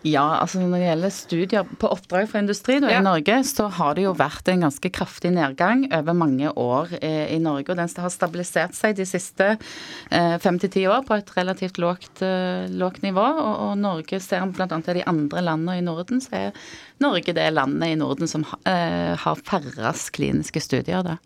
Ja, 0.06 0.26
altså 0.42 0.62
når 0.62 0.78
det 0.78 0.88
gjelder 0.88 1.14
studier 1.14 1.70
på 1.82 1.90
oppdrag 1.90 2.28
fra 2.30 2.42
industri 2.44 2.78
da, 2.84 2.92
ja. 2.92 3.00
i 3.02 3.06
Norge, 3.06 3.40
så 3.50 3.68
har 3.74 3.98
det 3.98 4.06
jo 4.06 4.14
vært 4.18 4.50
en 4.52 4.66
ganske 4.68 4.92
kraftig 4.94 5.32
nedgang 5.34 5.88
over 5.96 6.18
mange 6.18 6.52
år 6.52 6.94
eh, 7.02 7.34
i 7.34 7.40
Norge. 7.42 7.72
Og 7.74 7.80
den 7.80 7.90
har 8.04 8.14
stabilisert 8.14 8.78
seg 8.78 8.98
de 9.00 9.08
siste 9.10 9.50
eh, 9.56 10.36
fem 10.44 10.60
til 10.62 10.74
ti 10.74 10.86
år 10.90 11.06
på 11.08 11.18
et 11.18 11.34
relativt 11.38 11.82
lågt, 11.82 12.22
eh, 12.26 12.70
lågt 12.70 13.04
nivå. 13.06 13.26
Og, 13.26 13.54
og, 13.68 13.76
Norge 13.82 14.22
ser 14.24 14.46
bl.a. 14.54 14.68
til 14.70 15.00
de 15.00 15.06
andre 15.10 15.46
landene 15.50 15.80
i 15.80 15.86
Norden, 15.86 16.22
så 16.24 16.44
er 16.46 16.68
Norge 17.04 17.34
det 17.38 17.48
landet 17.54 17.96
i 17.96 18.00
Norden 18.00 18.30
som 18.30 18.46
eh, 18.70 19.14
har 19.18 19.46
færrest 19.50 20.14
kliniske 20.18 20.62
studier. 20.64 21.06
da. 21.06 21.18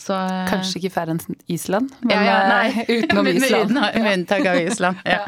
Så, 0.00 0.14
Kanskje 0.48 0.78
ikke 0.80 0.94
færre 0.94 1.16
enn 1.16 1.40
Island, 1.50 1.90
men 2.06 2.14
ja, 2.14 2.22
ja, 2.24 2.36
nei. 2.48 2.84
utenom 3.02 3.26
Island. 3.34 3.74
Med 3.76 4.12
unntak 4.14 4.46
av 4.48 4.62
Island. 4.70 5.02
ja. 5.04 5.26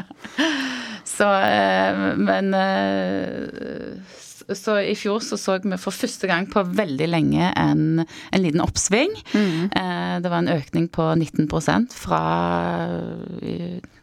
Så, 1.13 1.29
eh, 1.45 2.03
men 2.17 2.53
eh, 2.57 4.19
så 4.53 4.75
i 4.81 4.95
fjor 4.97 5.21
så, 5.23 5.37
så 5.39 5.57
vi 5.63 5.77
for 5.79 5.95
første 5.95 6.27
gang 6.27 6.47
på 6.51 6.63
veldig 6.75 7.07
lenge 7.07 7.49
en, 7.59 8.03
en 8.03 8.43
liten 8.43 8.63
oppsving. 8.63 9.13
Mm. 9.33 9.69
Eh, 9.69 10.15
det 10.23 10.31
var 10.31 10.41
en 10.41 10.51
økning 10.55 10.89
på 10.91 11.05
19% 11.15 11.95
fra 11.95 12.23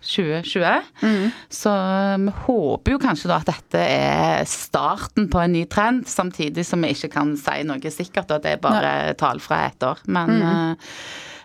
2020. 0.01 0.93
Mm. 1.03 1.27
Så 1.53 1.75
vi 2.25 2.37
håper 2.47 2.95
jo 2.95 3.03
kanskje 3.03 3.33
da 3.33 3.41
at 3.43 3.51
dette 3.51 3.83
er 3.85 4.47
starten 4.49 5.29
på 5.33 5.43
en 5.43 5.57
ny 5.57 5.67
trend, 5.71 6.07
samtidig 6.09 6.65
som 6.69 6.85
vi 6.85 6.95
ikke 6.95 7.13
kan 7.19 7.35
si 7.41 7.65
noe 7.69 7.93
sikkert, 7.93 8.31
og 8.31 8.47
det 8.47 8.57
er 8.57 8.63
bare 8.63 8.95
Nei. 9.11 9.19
tall 9.21 9.43
fra 9.45 9.65
et 9.69 9.91
år. 9.91 10.01
Men 10.09 10.39
mm. 10.41 10.79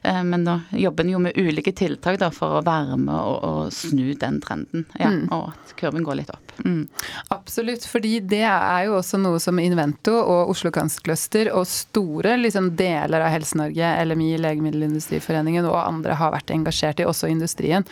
Eh, 0.06 0.24
men 0.24 0.46
da 0.46 0.60
jobber 0.72 1.04
en 1.04 1.10
jo 1.10 1.20
med 1.20 1.38
ulike 1.38 1.72
tiltak 1.72 2.20
da, 2.22 2.30
for 2.34 2.60
å 2.60 2.64
være 2.66 2.98
med 3.02 3.16
og, 3.16 3.38
og 3.44 3.74
snu 3.74 4.14
den 4.20 4.40
trenden. 4.44 4.86
Ja, 5.00 5.10
mm. 5.10 5.28
Og 5.34 5.50
at 5.52 5.74
kurven 5.80 6.06
går 6.06 6.20
litt 6.22 6.32
opp. 6.34 6.54
Mm. 6.66 6.86
Absolutt, 7.34 7.88
fordi 7.90 8.20
det 8.20 8.44
er 8.48 8.86
jo 8.88 9.00
også 9.00 9.20
noe 9.22 9.42
som 9.44 9.60
Invento 9.60 10.14
og 10.22 10.54
Oslo 10.54 10.72
Cancer 10.76 11.04
Cluster 11.06 11.52
og 11.54 11.66
store 11.70 12.38
liksom, 12.40 12.72
deler 12.78 13.26
av 13.26 13.34
Helse-Norge, 13.34 13.94
LMI, 14.06 14.36
Legemiddelindustriforeningen 14.46 15.68
og 15.70 15.80
andre 15.82 16.20
har 16.20 16.36
vært 16.36 16.54
engasjert 16.56 17.02
i, 17.02 17.10
også 17.10 17.32
industrien 17.32 17.88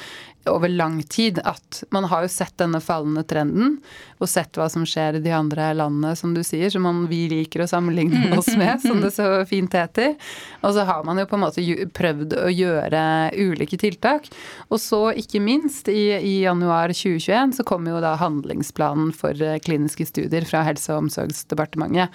over 0.50 0.70
lang 0.70 1.04
tid 1.04 1.40
at 1.44 1.84
man 1.92 2.08
har 2.12 2.26
jo 2.26 2.32
sett 2.32 2.56
denne 2.60 2.82
fallende 2.84 3.24
trenden, 3.28 3.78
og 4.20 4.30
sett 4.30 4.56
hva 4.58 4.70
som 4.72 4.86
skjer 4.88 5.18
i 5.18 5.24
de 5.24 5.32
andre 5.36 5.70
landene, 5.76 6.14
som 6.20 6.34
du 6.36 6.42
sier, 6.46 6.72
som 6.72 6.86
man, 6.86 7.04
vi 7.12 7.26
liker 7.32 7.64
å 7.64 7.68
sammenligne 7.70 8.38
oss 8.38 8.50
med, 8.60 8.82
som 8.84 9.02
det 9.04 9.14
så 9.16 9.28
fint 9.52 9.74
heter. 9.76 10.16
Og 10.62 10.76
så 10.76 10.86
har 10.88 11.04
man 11.08 11.20
jo 11.20 11.28
på 11.30 11.38
en 11.38 11.46
måte 11.46 11.88
prøvd 11.96 12.38
å 12.44 12.48
gjøre 12.52 13.04
ulike 13.40 13.80
tiltak. 13.80 14.30
Og 14.70 14.82
så, 14.84 15.02
ikke 15.20 15.44
minst, 15.44 15.92
i, 15.92 16.12
i 16.18 16.36
januar 16.44 16.94
2021 16.96 17.58
så 17.60 17.68
kom 17.68 17.88
jo 17.90 18.02
da 18.04 18.16
handlingsplanen 18.22 19.14
for 19.16 19.38
eh, 19.40 19.60
kliniske 19.64 20.08
studier 20.10 20.48
fra 20.48 20.64
Helse- 20.68 20.94
og 20.94 21.06
omsorgsdepartementet. 21.06 22.12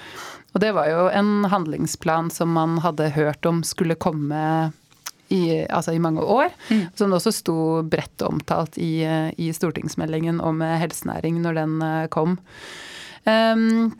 Og 0.56 0.62
det 0.64 0.73
var 0.76 0.88
jo 0.90 1.08
en 1.12 1.49
handlingsplan 1.52 2.32
som 2.32 2.54
man 2.56 2.78
hadde 2.85 3.12
hørt 3.16 3.47
om 3.49 3.61
skulle 3.66 3.99
komme 4.00 4.73
i, 5.28 5.42
altså 5.64 5.92
i 5.92 6.02
mange 6.02 6.25
år. 6.25 6.50
Mm. 6.70 6.82
Som 6.97 7.11
det 7.11 7.20
også 7.20 7.35
sto 7.37 7.56
bredt 7.88 8.25
omtalt 8.26 8.78
i, 8.80 9.02
i 9.37 9.52
stortingsmeldingen 9.54 10.40
om 10.40 10.62
helsenæring 10.62 11.40
når 11.44 11.58
den 11.62 11.80
eh, 11.85 12.04
kom. 12.12 12.38
Um, 13.28 13.92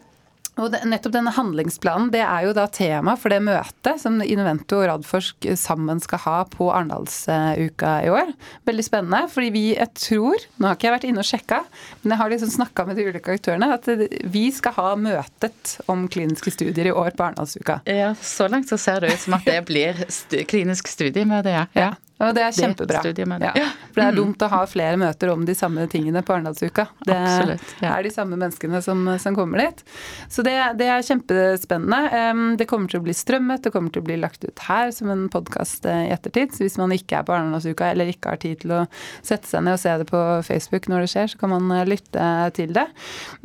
og 0.59 0.75
nettopp 0.88 1.15
denne 1.15 1.33
handlingsplanen 1.35 2.11
det 2.15 2.23
er 2.25 2.47
jo 2.49 2.55
da 2.57 2.67
tema 2.73 3.15
for 3.19 3.33
det 3.33 3.41
møtet 3.47 4.00
som 4.03 4.19
Invento 4.25 4.81
og 4.81 4.88
Radforsk 4.91 5.49
sammen 5.59 6.00
skal 6.03 6.23
ha 6.25 6.37
på 6.50 6.71
Arendalsuka 6.73 7.93
i 8.07 8.11
år. 8.12 8.33
Veldig 8.69 8.87
spennende, 8.87 9.23
fordi 9.33 9.53
vi, 9.55 9.65
jeg 9.77 9.93
tror, 9.99 10.49
nå 10.59 10.71
har 10.71 10.79
ikke 10.79 10.88
jeg 10.88 10.97
vært 10.97 11.09
inne 11.11 11.23
og 11.23 11.29
sjekka, 11.29 11.61
men 12.03 12.15
jeg 12.15 12.23
har 12.23 12.35
liksom 12.35 12.53
snakka 12.57 12.87
med 12.88 12.99
de 12.99 13.07
ulike 13.09 13.38
aktørene, 13.38 13.71
at 13.79 13.88
vi 14.35 14.49
skal 14.55 14.77
ha 14.79 14.91
møtet 14.99 15.77
om 15.91 16.07
kliniske 16.11 16.53
studier 16.55 16.91
i 16.91 16.95
år 16.95 17.15
på 17.15 17.29
Arendalsuka. 17.29 17.81
Ja, 17.88 18.13
så 18.19 18.50
langt 18.50 18.71
så 18.73 18.80
ser 18.80 19.04
det 19.04 19.15
ut 19.15 19.25
som 19.25 19.39
at 19.39 19.49
det 19.49 19.63
blir 19.69 20.04
st 20.09 20.45
klinisk 20.49 20.91
studiemøte, 20.91 21.54
ja. 21.54 21.65
ja. 21.76 21.95
Og 22.19 22.35
det 22.35 22.43
er 22.43 22.54
kjempebra. 22.54 23.02
Det 23.15 23.25
ja. 23.25 23.67
For 23.93 24.00
det 24.00 24.07
er 24.09 24.17
dumt 24.17 24.43
å 24.43 24.49
ha 24.50 24.61
flere 24.67 24.99
møter 24.99 25.31
om 25.31 25.45
de 25.47 25.54
samme 25.54 25.85
tingene 25.91 26.23
på 26.26 26.35
Arendalsuka. 26.35 26.89
Det 27.07 27.15
Absolutt, 27.15 27.75
ja. 27.85 27.93
er 27.95 28.07
de 28.07 28.11
samme 28.11 28.39
menneskene 28.41 28.81
som, 28.83 29.04
som 29.23 29.37
kommer 29.39 29.63
dit. 29.63 29.85
Så 30.26 30.43
det, 30.47 30.57
det, 30.81 30.89
er 30.91 31.07
kjempespennende. 31.07 32.57
Det 32.59 32.67
kommer 32.71 32.91
til 32.91 33.00
å 33.00 33.04
bli 33.07 33.15
strømmet, 33.15 33.63
det 33.63 33.73
kommer 33.75 33.95
til 33.95 34.02
å 34.02 34.09
bli 34.09 34.19
lagt 34.19 34.43
ut 34.47 34.65
her 34.67 34.91
som 34.95 35.13
en 35.15 35.28
podkast 35.31 35.87
eh, 35.87 36.09
i 36.09 36.15
ettertid. 36.17 36.57
Så 36.57 36.67
hvis 36.67 36.78
man 36.81 36.95
ikke 36.97 37.21
er 37.21 37.28
på 37.28 37.37
Arendalsuka 37.37 37.93
eller 37.93 38.11
ikke 38.11 38.35
har 38.35 38.43
tid 38.43 38.65
til 38.65 38.75
å 38.81 38.83
sette 39.23 39.47
seg 39.47 39.63
ned 39.63 39.78
og 39.78 39.83
se 39.85 39.95
det 40.02 40.09
på 40.11 40.25
Facebook 40.49 40.91
når 40.91 41.07
det 41.07 41.13
skjer, 41.15 41.33
så 41.35 41.43
kan 41.45 41.54
man 41.54 41.71
eh, 41.76 41.87
lytte 41.87 42.26
til 42.59 42.75
det. 42.75 42.89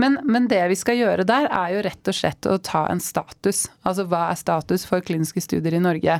Men, 0.02 0.18
men 0.26 0.50
det 0.50 0.64
vi 0.74 0.80
skal 0.82 0.98
gjøre 0.98 1.28
der, 1.30 1.46
er 1.54 1.78
jo 1.78 1.86
rett 1.86 2.10
og 2.10 2.18
slett 2.18 2.50
å 2.50 2.58
ta 2.58 2.88
en 2.90 3.04
status. 3.04 3.68
Altså 3.86 4.10
hva 4.10 4.32
er 4.32 4.42
status 4.42 4.88
for 4.90 5.06
kliniske 5.06 5.46
studier 5.46 5.78
i 5.78 5.84
Norge? 5.84 6.18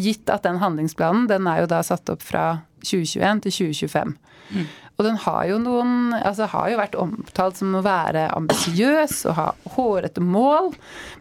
Gitt 0.00 0.30
at 0.32 0.46
den 0.46 0.60
handlingsplanen 0.62 1.28
den 1.30 1.48
er 1.50 1.62
jo 1.62 1.70
da 1.70 1.82
satt 1.86 2.10
opp 2.12 2.24
fra 2.24 2.62
2021 2.84 3.44
til 3.46 3.56
2025. 3.56 4.14
Mm. 4.50 4.68
Og 5.00 5.06
den 5.06 5.16
har 5.22 5.44
jo 5.48 5.56
noen 5.62 6.12
Altså 6.18 6.48
har 6.52 6.66
jo 6.68 6.78
vært 6.80 6.96
omtalt 6.98 7.56
som 7.56 7.72
å 7.78 7.82
være 7.84 8.26
ambisiøs 8.36 9.22
og 9.30 9.36
ha 9.38 9.46
hårete 9.76 10.20
mål. 10.20 10.74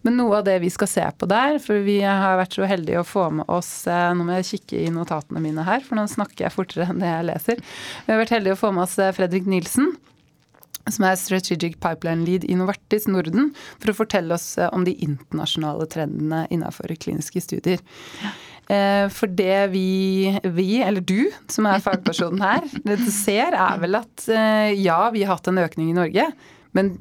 Men 0.04 0.18
noe 0.20 0.42
av 0.42 0.48
det 0.50 0.58
vi 0.66 0.72
skal 0.74 0.92
se 0.92 1.06
på 1.16 1.30
der, 1.30 1.62
for 1.64 1.86
vi 1.86 2.00
har 2.04 2.40
vært 2.42 2.58
så 2.58 2.68
heldige 2.68 3.00
å 3.00 3.08
få 3.08 3.30
med 3.40 3.48
oss 3.48 3.72
eh, 3.88 4.10
Nå 4.18 4.28
må 4.28 4.36
jeg 4.40 4.50
kikke 4.50 4.84
i 4.84 4.92
notatene 4.92 5.44
mine 5.44 5.64
her, 5.68 5.84
for 5.86 6.00
nå 6.00 6.08
snakker 6.12 6.48
jeg 6.48 6.56
fortere 6.56 6.90
enn 6.90 7.00
det 7.00 7.12
jeg 7.12 7.30
leser. 7.30 7.64
Vi 8.04 8.14
har 8.14 8.20
vært 8.20 8.36
heldige 8.36 8.58
å 8.58 8.62
få 8.66 8.74
med 8.76 8.88
oss 8.88 9.00
eh, 9.00 9.16
Fredrik 9.16 9.48
Nilsen 9.50 9.94
som 10.90 11.06
er 11.06 11.18
Strategic 11.20 11.78
Pipeline 11.84 12.26
Lead 12.26 12.46
i 12.50 12.56
Novartis 12.58 13.08
Norden, 13.10 13.52
for 13.78 13.92
å 13.92 13.98
fortelle 14.02 14.36
oss 14.36 14.56
eh, 14.58 14.70
om 14.74 14.84
de 14.88 14.96
internasjonale 15.06 15.88
trendene 15.92 16.46
innenfor 16.50 16.92
kliniske 17.00 17.44
studier. 17.46 17.84
Ja. 18.24 18.36
Eh, 18.70 19.08
for 19.10 19.32
det 19.34 19.68
vi, 19.74 20.30
vi, 20.44 20.68
eller 20.86 21.02
du, 21.02 21.32
som 21.50 21.66
er 21.66 21.82
fagpersonen 21.82 22.44
her, 22.44 22.68
ser, 23.10 23.56
er 23.58 23.80
vel 23.82 23.98
at 23.98 24.28
eh, 24.30 24.76
ja, 24.78 25.02
vi 25.16 25.24
har 25.26 25.40
hatt 25.40 25.50
en 25.50 25.62
økning 25.62 25.90
i 25.90 25.98
Norge, 25.98 26.28
men 26.78 26.94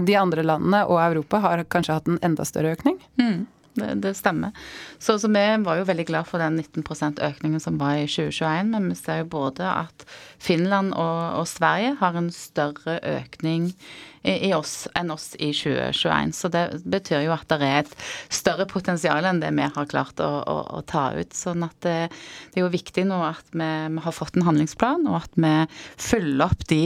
de 0.00 0.14
andre 0.16 0.44
landene 0.46 0.84
og 0.86 1.00
Europa 1.02 1.40
har 1.42 1.64
kanskje 1.68 1.96
hatt 1.98 2.10
en 2.10 2.20
enda 2.24 2.46
større 2.46 2.76
økning? 2.76 3.00
Mm. 3.20 3.48
Det, 3.80 3.88
det, 4.02 4.14
stemmer. 4.18 4.54
Så, 4.98 5.18
så, 5.18 5.28
vi 5.30 5.42
var 5.64 5.78
jo 5.78 5.86
veldig 5.86 6.06
glad 6.08 6.26
for 6.26 6.42
den 6.42 6.58
19% 6.58 7.20
økningen 7.22 7.62
som 7.62 7.78
var 7.78 8.00
i 8.00 8.06
2021, 8.06 8.70
men 8.72 8.88
vi 8.90 8.98
ser 8.98 9.22
jo 9.22 9.30
både 9.30 9.66
at 9.66 10.06
Finland 10.42 10.94
og, 10.94 11.20
og 11.40 11.46
Sverige 11.50 11.96
har 12.00 12.18
en 12.18 12.32
større 12.34 12.98
økning 13.06 13.70
i 14.22 14.52
oss 14.52 14.84
enn 14.98 15.10
oss 15.14 15.32
i 15.40 15.50
2021. 15.56 16.34
Så 16.36 16.50
det 16.52 16.64
betyr 16.84 17.24
jo 17.24 17.32
at 17.34 17.48
det 17.48 17.60
er 17.64 17.78
et 17.80 17.94
større 18.32 18.66
potensial 18.68 19.24
enn 19.24 19.40
det 19.40 19.52
vi 19.56 19.64
har 19.64 19.88
klart 19.88 20.20
å, 20.20 20.28
å, 20.44 20.56
å 20.76 20.82
ta 20.84 21.10
ut. 21.16 21.32
Sånn 21.36 21.64
at 21.64 21.76
det, 21.86 22.10
det, 22.50 22.60
er 22.60 22.66
jo 22.66 22.72
viktig 22.72 23.06
nå 23.08 23.20
at 23.24 23.46
vi, 23.54 23.68
vi, 23.94 24.02
har 24.04 24.16
fått 24.16 24.36
en 24.36 24.46
handlingsplan, 24.48 25.06
og 25.08 25.22
at 25.22 25.38
vi 25.40 25.54
følger 26.00 26.44
opp 26.46 26.66
de 26.70 26.82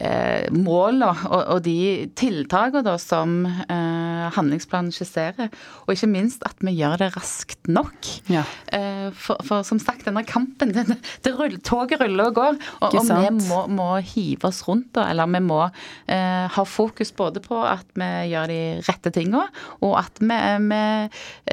eh, 0.00 0.50
målene 0.54 1.12
og, 1.28 1.40
og, 1.56 1.62
de 1.64 2.10
tiltakene 2.18 2.96
som 3.02 3.44
eh, 3.46 4.26
handlingsplanen 4.34 4.92
skisserer. 4.94 5.52
Og 5.86 5.94
ikke 5.94 6.10
minst 6.10 6.42
at 6.48 6.58
vi 6.64 6.74
gjør 6.80 6.98
det 7.04 7.12
raskt 7.14 7.70
nok. 7.70 8.10
Ja. 8.32 8.44
Eh, 8.74 9.08
for, 9.14 9.38
for, 9.46 9.62
som 9.66 9.78
sagt, 9.82 10.08
denne 10.08 10.24
kampen, 10.26 10.74
det, 10.74 10.98
det 11.24 11.34
rull, 11.38 11.56
toget 11.64 12.02
ruller 12.02 12.32
og 12.32 12.38
går. 12.40 12.60
Og, 12.80 12.98
og 12.98 13.08
vi 13.08 13.46
må, 13.46 13.62
må, 13.70 13.88
hive 14.04 14.50
oss 14.50 14.64
rundt, 14.66 14.90
da, 14.96 15.06
eller 15.12 15.30
vi 15.30 15.42
må 15.44 15.62
eh, 15.62 16.44
ha 16.50 16.63
fokus 16.68 17.12
både 17.16 17.42
på 17.44 17.58
at 17.66 17.86
vi 17.98 18.10
gjør 18.32 18.52
de 18.52 18.60
rette 18.86 19.12
tinga, 19.14 19.46
og 19.80 19.98
at 20.00 20.22
vi, 20.22 20.38
vi 20.68 20.84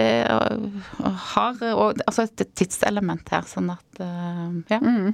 eh, 0.04 0.45
har 1.32 1.65
og, 1.71 2.02
altså 2.08 2.28
et 2.28 2.45
tidselement 2.58 3.34
her, 3.34 3.45
sånn 3.47 3.74
at 3.74 4.02
eh, 4.04 4.47
ja. 4.74 4.82
Mm. 4.82 5.12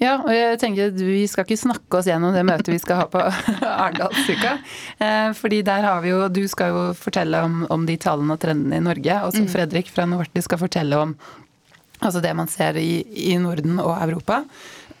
Ja, 0.00 0.18
og 0.20 0.32
jeg 0.34 0.58
tenker 0.60 0.90
at 0.90 0.98
vi 1.00 1.22
skal 1.30 1.46
ikke 1.46 1.60
snakke 1.60 1.98
oss 1.98 2.08
gjennom 2.10 2.34
det 2.34 2.42
møtet 2.44 2.72
vi 2.74 2.80
skal 2.82 3.02
ha 3.02 3.06
på 3.08 3.22
Arendalsuka. 3.84 4.56
Eh, 4.98 5.30
fordi 5.38 5.62
der 5.66 5.86
har 5.86 6.02
vi 6.04 6.12
jo 6.12 6.26
Du 6.32 6.42
skal 6.50 6.74
jo 6.74 6.82
fortelle 6.98 7.40
om, 7.46 7.62
om 7.72 7.86
de 7.88 7.96
tallene 8.00 8.36
og 8.36 8.42
trendene 8.42 8.80
i 8.80 8.84
Norge. 8.84 9.20
Og 9.24 9.32
så 9.32 9.46
mm. 9.46 9.48
Fredrik 9.54 9.92
fra 9.92 10.04
Novartis 10.08 10.48
skal 10.48 10.60
fortelle 10.60 10.98
om 11.06 11.16
altså 12.02 12.20
det 12.20 12.34
man 12.34 12.50
ser 12.50 12.76
i, 12.80 13.02
i 13.30 13.36
Norden 13.40 13.78
og 13.80 13.94
Europa. 13.96 14.42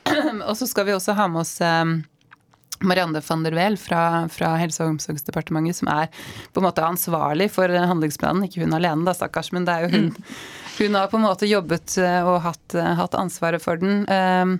og 0.48 0.54
så 0.56 0.68
skal 0.70 0.88
vi 0.88 0.96
også 0.96 1.16
ha 1.18 1.28
med 1.30 1.42
oss 1.44 1.56
eh, 1.64 1.84
Marianne 2.82 3.22
van 3.24 3.44
der 3.46 3.56
Weel 3.56 3.76
fra, 3.80 4.28
fra, 4.32 4.54
Helse- 4.60 4.84
og 4.84 4.96
omsorgsdepartementet, 4.96 5.78
som 5.80 5.90
er 5.92 6.10
på 6.52 6.62
en 6.62 6.68
måte 6.68 6.84
ansvarlig 6.86 7.50
for 7.54 7.70
handlingsplanen. 7.70 8.46
Ikke 8.46 8.64
hun 8.64 8.76
alene, 8.76 9.06
da, 9.06 9.14
stakkars, 9.16 9.52
men 9.54 9.68
det 9.68 9.74
er 9.74 9.86
jo 9.86 9.92
hun. 9.96 10.08
Mm. 10.12 10.32
Hun 10.72 10.96
har 10.96 11.10
på 11.12 11.18
en 11.18 11.26
måte 11.26 11.50
jobbet 11.50 11.98
eh, 12.00 12.22
og 12.24 12.40
hatt, 12.46 12.74
eh, 12.74 12.94
hatt 12.98 13.14
ansvaret 13.18 13.62
for 13.62 13.78
den. 13.80 14.06
Um, 14.08 14.56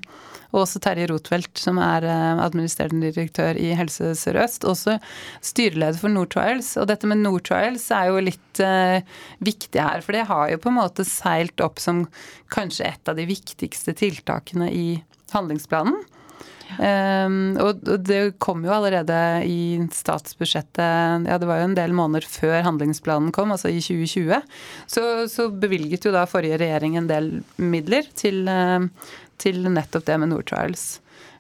og 0.53 0.67
også 0.67 0.83
Terje 0.85 1.07
Rotfeldt, 1.09 1.57
som 1.57 1.79
er 1.81 2.05
administrerende 2.05 3.09
direktør 3.09 3.57
i 3.57 3.71
Helse 3.73 4.11
Sør-Øst, 4.21 4.67
også 4.69 4.99
styreleder 5.41 5.97
for 5.97 6.13
Nordtrials. 6.13 6.75
Og 6.77 6.91
dette 6.91 7.09
med 7.09 7.23
Nordtrials 7.23 7.87
er 7.97 8.11
jo 8.11 8.21
litt 8.21 8.61
viktig 9.41 9.81
her, 9.81 10.05
for 10.05 10.13
det 10.13 10.27
har 10.29 10.51
jo 10.53 10.61
på 10.61 10.69
en 10.69 10.77
måte 10.77 11.09
seilt 11.09 11.65
opp 11.65 11.81
som 11.81 12.03
kanskje 12.53 12.91
et 12.91 13.09
av 13.09 13.17
de 13.17 13.25
viktigste 13.33 13.97
tiltakene 13.97 14.69
i 14.69 14.87
handlingsplanen. 15.33 15.97
Um, 16.79 17.37
og 17.63 17.83
det 18.07 18.21
kom 18.43 18.65
jo 18.67 18.73
allerede 18.75 19.17
i 19.49 19.81
statsbudsjettet 19.93 21.29
Ja, 21.29 21.39
det 21.41 21.49
var 21.49 21.61
jo 21.61 21.69
en 21.69 21.77
del 21.79 21.95
måneder 21.97 22.27
før 22.29 22.63
handlingsplanen 22.67 23.33
kom, 23.35 23.53
altså 23.55 23.73
i 23.73 23.83
2020. 23.83 24.41
Så, 24.91 25.05
så 25.33 25.49
bevilget 25.51 26.07
jo 26.07 26.15
da 26.15 26.25
forrige 26.31 26.61
regjering 26.63 26.99
en 26.99 27.11
del 27.11 27.31
midler 27.61 28.09
til, 28.19 28.45
uh, 28.49 28.87
til 29.43 29.65
nettopp 29.69 30.07
det 30.09 30.19
med 30.23 30.33
Nordtrials. 30.33 30.87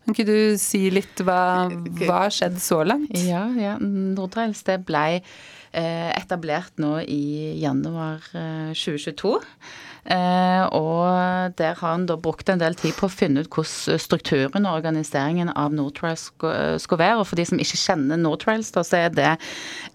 Kan 0.02 0.16
ikke 0.16 0.26
du 0.26 0.38
si 0.58 0.88
litt 0.90 1.20
hva 1.22 1.68
har 1.68 2.32
skjedd 2.34 2.58
så 2.62 2.80
langt? 2.82 3.14
Ja, 3.22 3.44
ja. 3.54 3.76
Nordtrials 3.78 4.64
det 4.66 4.80
blei 4.88 5.20
eh, 5.20 6.10
etablert 6.16 6.74
nå 6.82 6.96
i 7.06 7.54
januar 7.62 8.24
2022. 8.74 9.36
Eh, 10.06 10.42
Eh, 10.62 10.66
og 10.76 11.54
der 11.58 11.76
har 11.78 11.94
han 11.94 12.06
da 12.08 12.16
brukt 12.20 12.50
en 12.50 12.60
del 12.60 12.76
tid 12.78 12.94
på 12.98 13.08
å 13.08 13.12
finne 13.12 13.42
ut 13.42 13.50
hvordan 13.52 14.00
strukturen 14.00 14.66
og 14.68 14.78
organiseringen 14.80 15.52
av 15.58 15.74
Nortrials 15.74 16.28
skulle 16.32 17.00
være. 17.00 17.20
Og 17.20 17.28
for 17.30 17.40
de 17.40 17.46
som 17.48 17.60
ikke 17.62 17.80
kjenner 17.80 18.20
Nortrails, 18.20 18.72
så 18.74 18.98
er 18.98 19.12
det 19.14 19.30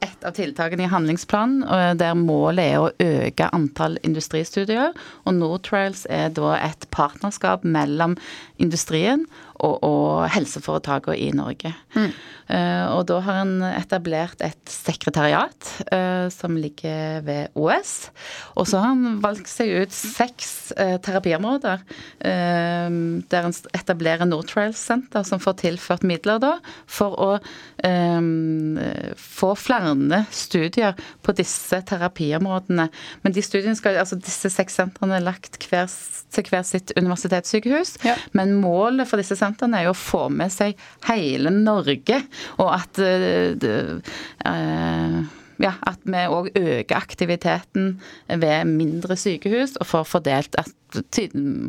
et 0.05 0.27
av 0.27 0.35
tiltakene 0.37 0.87
i 0.87 0.91
handlingsplanen 0.91 1.97
der 1.99 2.17
målet 2.19 2.73
er 2.73 2.83
å 2.83 2.91
øke 3.03 3.49
antall 3.55 3.97
industristudier. 4.07 4.95
Og 5.25 5.37
Nortrails 5.37 6.05
er 6.09 6.31
da 6.35 6.55
et 6.59 6.87
partnerskap 6.95 7.65
mellom 7.67 8.17
industrien 8.61 9.25
og, 9.65 9.77
og 9.83 10.27
helseforetakene 10.33 11.17
i 11.17 11.31
Norge. 11.35 11.73
Mm. 11.95 12.11
Uh, 12.47 12.85
og 12.95 13.01
da 13.09 13.17
har 13.25 13.41
han 13.41 13.55
etablert 13.73 14.39
et 14.45 14.71
sekretariat 14.71 15.69
uh, 15.91 16.27
som 16.31 16.55
ligger 16.55 17.23
ved 17.27 17.57
OS. 17.59 18.09
Og 18.55 18.69
så 18.69 18.79
har 18.79 18.93
han 18.93 19.17
valgt 19.23 19.49
seg 19.51 19.73
ut 19.83 19.95
seks 19.95 20.71
uh, 20.77 20.95
terapiområder 21.03 21.83
der 22.17 23.45
han 23.45 23.53
etablerer 23.75 24.27
Nortrails 24.27 24.79
Center, 24.89 25.23
som 25.27 25.39
får 25.41 25.57
tilført 25.61 26.03
midler 26.07 26.39
da, 26.41 26.53
for 26.89 27.15
å 27.21 27.29
få 29.21 29.49
flere 29.59 30.19
studier 30.33 30.97
på 31.25 31.35
disse 31.37 31.79
terapiområdene. 31.89 32.87
Men 33.23 33.35
de 33.35 33.43
studiene 33.45 33.77
skal, 33.77 33.99
altså 34.01 34.17
disse 34.19 34.51
seks 34.53 34.79
sentrene 34.79 35.19
er 35.19 35.25
lagt 35.25 35.59
hver, 35.69 35.89
til 36.33 36.49
hver 36.51 36.65
sitt 36.67 36.93
universitetssykehus. 36.97 37.97
Ja. 38.07 38.17
Men 38.37 38.57
målet 38.61 39.09
for 39.09 39.21
disse 39.21 39.37
sentrene 39.37 39.46
produsentene 39.47 39.79
er 39.79 39.85
jo 39.87 39.93
å 39.95 39.97
få 39.97 40.27
med 40.29 40.51
seg 40.51 40.75
hele 41.07 41.49
Norge, 41.53 42.21
og 42.59 42.73
at 42.75 42.99
uh, 42.99 43.55
ja, 45.63 45.75
at 45.87 46.01
vi 46.07 46.25
òg 46.31 46.51
øker 46.55 46.97
aktiviteten 46.97 47.95
ved 48.27 48.69
mindre 48.69 49.17
sykehus 49.19 49.77
og 49.81 49.89
får 49.89 50.09
fordelt 50.15 50.59
at 50.59 50.73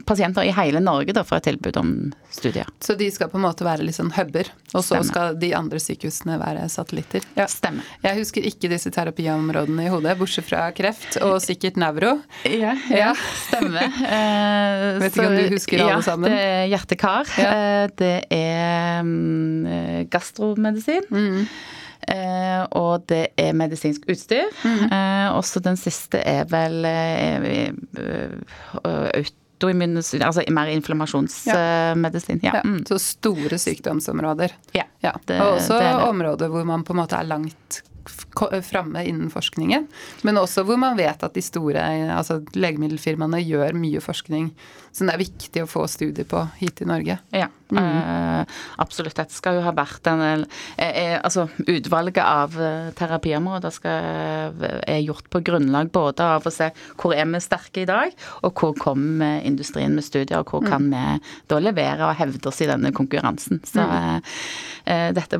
pasienter 0.07 0.47
i 0.47 0.53
hele 0.55 0.81
Norge 0.81 1.13
da 1.17 1.25
får 1.27 1.41
et 1.41 1.47
tilbud 1.51 1.77
om 1.81 1.91
studier. 2.31 2.69
Så 2.85 2.95
de 2.99 3.09
skal 3.11 3.31
på 3.33 3.39
en 3.39 3.45
måte 3.45 3.67
være 3.67 3.83
litt 3.87 3.97
sånn 3.97 4.13
huber, 4.15 4.51
og 4.77 4.85
så 4.87 5.01
skal 5.07 5.35
de 5.41 5.51
andre 5.59 5.81
sykehusene 5.83 6.39
være 6.41 6.67
satellitter? 6.71 7.27
Ja. 7.39 7.49
Stemmer. 7.51 7.87
Jeg 8.05 8.21
husker 8.21 8.47
ikke 8.47 8.71
disse 8.71 8.93
terapiområdene 8.95 9.89
i 9.89 9.93
hodet, 9.93 10.15
bortsett 10.21 10.47
fra 10.47 10.69
kreft 10.77 11.19
og 11.25 11.39
sikkert 11.43 11.81
nevro. 11.81 12.15
Ja, 12.47 12.77
ja. 12.93 13.11
stemmer. 13.49 13.91
uh, 14.05 15.01
Vet 15.03 15.19
ikke 15.19 15.27
om 15.27 15.39
du 15.39 15.57
husker 15.57 15.85
alle 15.89 16.07
sammen? 16.07 16.31
Ja, 16.31 16.39
det 16.39 16.55
er 16.61 16.71
hjerte-kar. 16.75 17.35
Ja. 17.41 17.51
Uh, 17.51 17.97
det 17.99 18.15
er 18.39 19.03
um, 19.03 20.07
gastromedisin. 20.13 21.11
Mm. 21.11 21.51
Eh, 22.09 22.63
og 22.79 23.05
det 23.11 23.25
er 23.39 23.57
medisinsk 23.57 24.07
utstyr. 24.11 24.49
Mm. 24.63 24.85
Eh, 24.93 25.27
også 25.37 25.63
den 25.65 25.77
siste 25.81 26.21
er 26.23 26.47
vel 26.51 26.87
eh, 26.89 27.73
autoimmun 29.59 29.99
Altså 29.99 30.45
mer 30.55 30.71
inflammasjonsmedisin. 30.73 32.41
Ja. 32.43 32.59
Ja. 32.59 32.63
Mm. 32.65 32.85
Så 32.87 32.99
store 33.03 33.59
sykdomsområder. 33.59 34.55
Ja. 34.73 34.87
Det, 35.03 35.41
og 35.41 35.59
også 35.59 35.79
områder 36.09 36.49
hvor 36.53 36.65
man 36.67 36.85
på 36.85 36.95
en 36.95 37.03
måte 37.03 37.19
er 37.19 37.27
langt 37.29 37.83
framme 38.67 39.05
innen 39.07 39.31
forskningen. 39.33 39.89
Men 40.27 40.41
også 40.41 40.65
hvor 40.67 40.81
man 40.81 40.99
vet 40.99 41.23
at 41.25 41.37
de 41.37 41.45
store 41.45 41.85
altså 42.15 42.41
legemiddelfirmaene 42.57 43.43
gjør 43.45 43.79
mye 43.79 44.03
forskning 44.05 44.53
som 44.99 45.09
det 45.09 45.15
er 45.15 45.23
viktig 45.23 45.63
å 45.63 45.69
få 45.71 45.85
studier 45.91 46.27
på 46.29 46.41
hit 46.59 46.83
i 46.83 46.89
Norge. 46.89 47.19
Ja, 47.35 47.49
mm. 47.71 47.79
uh, 47.79 48.59
absolutt. 48.83 49.17
Dette 49.19 49.35
skal 49.35 49.59
jo 49.59 49.65
ha 49.67 49.73
vært 49.77 50.09
en 50.11 50.25
eh, 50.25 50.43
uh, 50.79 51.17
Altså 51.19 51.47
utvalget 51.69 52.23
av 52.23 52.55
eh, 52.63 52.91
terapiområder 52.97 53.75
skal, 53.75 54.07
eh, 54.63 54.77
er 54.95 55.03
gjort 55.03 55.29
på 55.33 55.43
grunnlag 55.45 55.91
både 55.95 56.25
av 56.37 56.47
å 56.47 56.53
se 56.53 56.71
hvor 56.99 57.15
er 57.15 57.29
vi 57.29 57.41
sterke 57.43 57.83
i 57.83 57.89
dag, 57.89 58.15
og 58.47 58.55
hvor 58.59 58.75
kommer 58.79 59.43
industrien 59.47 59.95
med 59.97 60.07
studier, 60.07 60.41
og 60.41 60.53
hvor 60.53 60.65
mm. 60.65 60.71
kan 60.71 60.89
vi 60.93 61.35
da 61.51 61.61
levere 61.63 62.09
og 62.09 62.19
hevde 62.19 62.51
oss 62.51 62.63
i 62.65 62.71
denne 62.71 62.93
konkurransen. 62.97 63.61
Så 63.67 63.85
eh, 64.89 65.11
dette 65.17 65.39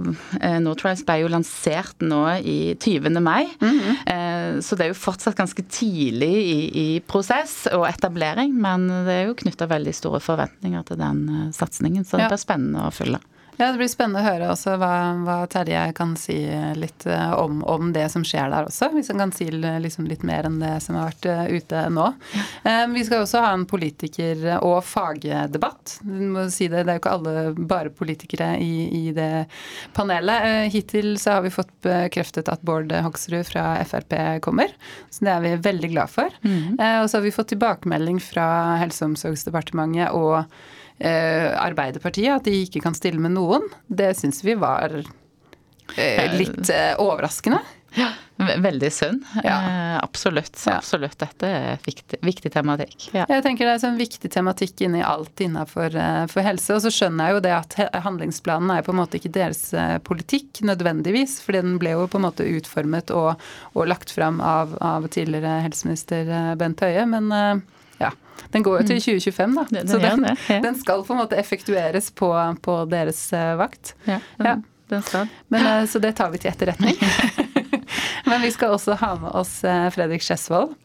Nortrials 0.63 1.05
ble 1.09 1.23
jo 1.23 1.33
lansert 1.33 2.05
nå 2.05 2.23
i 2.39 2.77
20. 2.77 3.21
mai. 3.21 3.49
Mm 3.61 3.81
-hmm. 3.81 4.61
Så 4.63 4.77
det 4.77 4.85
er 4.85 4.89
jo 4.89 4.95
fortsatt 4.95 5.37
ganske 5.37 5.63
tidlig 5.63 6.35
i, 6.35 6.61
i 6.97 7.01
prosess 7.01 7.67
og 7.73 7.87
etablering, 7.89 8.55
men 8.55 8.89
det 9.07 9.15
er 9.15 9.27
jo 9.29 9.37
knytta 9.39 9.69
veldig 9.71 9.95
store 9.95 10.21
forventninger 10.21 10.87
til 10.89 11.01
den 11.01 11.25
eh, 11.29 11.51
satsingen, 11.55 12.05
så 12.05 12.21
det 12.21 12.31
blir 12.31 12.41
spennende 12.41 12.87
å 12.87 12.95
følge. 12.95 13.21
Ja, 13.59 13.73
Det 13.73 13.81
blir 13.81 13.91
spennende 13.91 14.23
å 14.23 14.27
høre 14.27 14.51
også 14.53 14.77
hva, 14.79 14.93
hva 15.27 15.37
Terje 15.51 15.81
kan 15.97 16.15
si 16.19 16.37
litt 16.79 17.07
eh, 17.11 17.33
om, 17.35 17.61
om, 17.67 17.91
det 17.95 18.07
som 18.13 18.23
skjer 18.27 18.53
der 18.53 18.69
også. 18.69 18.93
Hvis 18.95 19.11
han 19.13 19.23
kan 19.23 19.33
si 19.35 19.49
liksom 19.51 20.07
litt 20.07 20.23
mer 20.27 20.47
enn 20.47 20.61
det 20.63 20.77
som 20.85 20.99
har 20.99 21.11
vært 21.11 21.27
eh, 21.27 21.59
ute 21.59 21.83
nå. 21.91 22.07
Ja. 22.39 22.77
Vi 22.93 23.05
skal 23.07 23.25
også 23.25 23.43
ha 23.43 23.51
en 23.57 23.67
politiker- 23.69 24.47
og 24.63 24.79
fagdebatt. 24.87 25.99
Du 26.07 26.23
må 26.31 26.47
si 26.53 26.69
det, 26.71 26.85
det 26.87 26.95
er 26.95 26.99
jo 26.99 27.03
ikke 27.03 27.17
alle 27.17 27.45
bare 27.59 27.93
politikere 27.95 28.53
i, 28.63 28.87
i 28.95 29.13
det 29.17 29.49
panelet. 29.97 30.71
Hittil 30.73 31.17
så 31.21 31.39
har 31.39 31.45
vi 31.47 31.53
fått 31.53 31.73
bekreftet 31.85 32.51
at 32.53 32.63
Bård 32.67 32.93
Hoksrud 32.93 33.47
fra 33.49 33.71
Frp 33.89 34.15
kommer, 34.45 34.73
så 35.11 35.27
det 35.27 35.35
er 35.35 35.45
vi 35.45 35.55
veldig 35.69 35.93
glad 35.95 36.13
for. 36.13 36.35
Mm. 36.47 36.79
Og 36.79 37.09
så 37.09 37.19
har 37.19 37.27
vi 37.27 37.35
fått 37.35 37.53
tilbakemelding 37.55 38.21
fra 38.23 38.49
Helse- 38.83 39.05
og 39.05 39.13
omsorgsdepartementet 39.13 40.15
og 40.17 40.43
eh, 40.43 40.77
Arbeiderpartiet, 41.01 42.33
at 42.41 42.49
de 42.49 42.57
ikke 42.65 42.83
kan 42.83 42.97
stille 42.97 43.21
med 43.23 43.37
noen, 43.37 43.67
det 43.87 44.15
syns 44.19 44.43
vi 44.43 44.57
var 44.59 44.97
eh, 44.99 46.25
litt 46.35 46.73
eh, 46.75 46.95
overraskende. 46.99 47.61
Ja, 47.97 48.11
Veldig 48.39 48.93
synd. 48.93 49.25
Ja. 49.45 49.95
Eh, 49.95 49.99
absolutt. 50.03 50.67
absolutt. 50.67 51.19
Dette 51.19 51.49
er 51.49 51.79
viktig, 51.83 52.21
viktig 52.23 52.53
tematikk. 52.55 53.09
Ja. 53.11 53.25
Jeg 53.27 53.43
tenker 53.43 53.67
Det 53.67 53.73
er 53.75 53.81
sånn 53.83 53.99
viktig 53.99 54.31
tematikk 54.31 54.85
inni 54.87 55.01
alt 55.03 55.43
innenfor 55.43 55.97
eh, 55.99 56.27
for 56.31 56.47
helse. 56.47 56.77
Og 56.77 56.85
så 56.85 56.93
skjønner 56.95 57.27
jeg 57.29 57.39
jo 57.39 57.43
det 57.49 57.55
at 57.57 57.77
handlingsplanen 58.05 58.71
er 58.77 58.87
på 58.87 58.95
en 58.95 59.01
måte 59.01 59.19
ikke 59.19 59.33
deres 59.35 59.65
eh, 59.75 59.97
politikk 60.07 60.63
nødvendigvis. 60.63 61.41
fordi 61.43 61.65
den 61.67 61.81
ble 61.83 61.97
jo 61.97 62.07
på 62.07 62.21
en 62.21 62.29
måte 62.29 62.47
utformet 62.47 63.11
og, 63.11 63.43
og 63.75 63.91
lagt 63.91 64.15
fram 64.15 64.39
av, 64.45 64.77
av 64.79 65.09
tidligere 65.11 65.59
helseminister 65.67 66.55
Bent 66.61 66.85
Høie. 66.85 67.09
Men 67.11 67.65
ja, 67.99 68.11
den 68.55 68.65
går 68.67 68.81
jo 68.81 68.87
til 68.87 69.01
2025, 69.03 69.51
mm. 69.51 69.57
da. 69.59 69.67
Den, 69.79 69.89
så 69.89 70.01
den, 70.03 70.27
ja. 70.49 70.59
den, 70.65 70.79
skal 70.81 71.05
på 71.05 71.15
en 71.15 71.23
måte 71.23 71.39
effektueres 71.41 72.11
på, 72.11 72.33
på 72.65 72.81
deres 72.91 73.21
uh, 73.33 73.55
vakt. 73.61 73.95
Ja, 74.09 74.21
den, 74.39 74.65
den 74.89 75.03
skal. 75.03 75.31
Men, 75.53 75.67
uh, 75.67 75.89
så 75.91 76.01
det 76.03 76.15
tar 76.17 76.33
vi 76.35 76.41
til 76.43 76.53
etterretning. 76.53 76.97
Men 78.29 78.43
vi 78.45 78.53
skal 78.53 78.77
også 78.77 78.97
ha 79.01 79.15
med 79.21 79.35
oss 79.37 79.61
uh, 79.65 79.89
Fredrik 79.95 80.25
Skjesvold. 80.25 80.77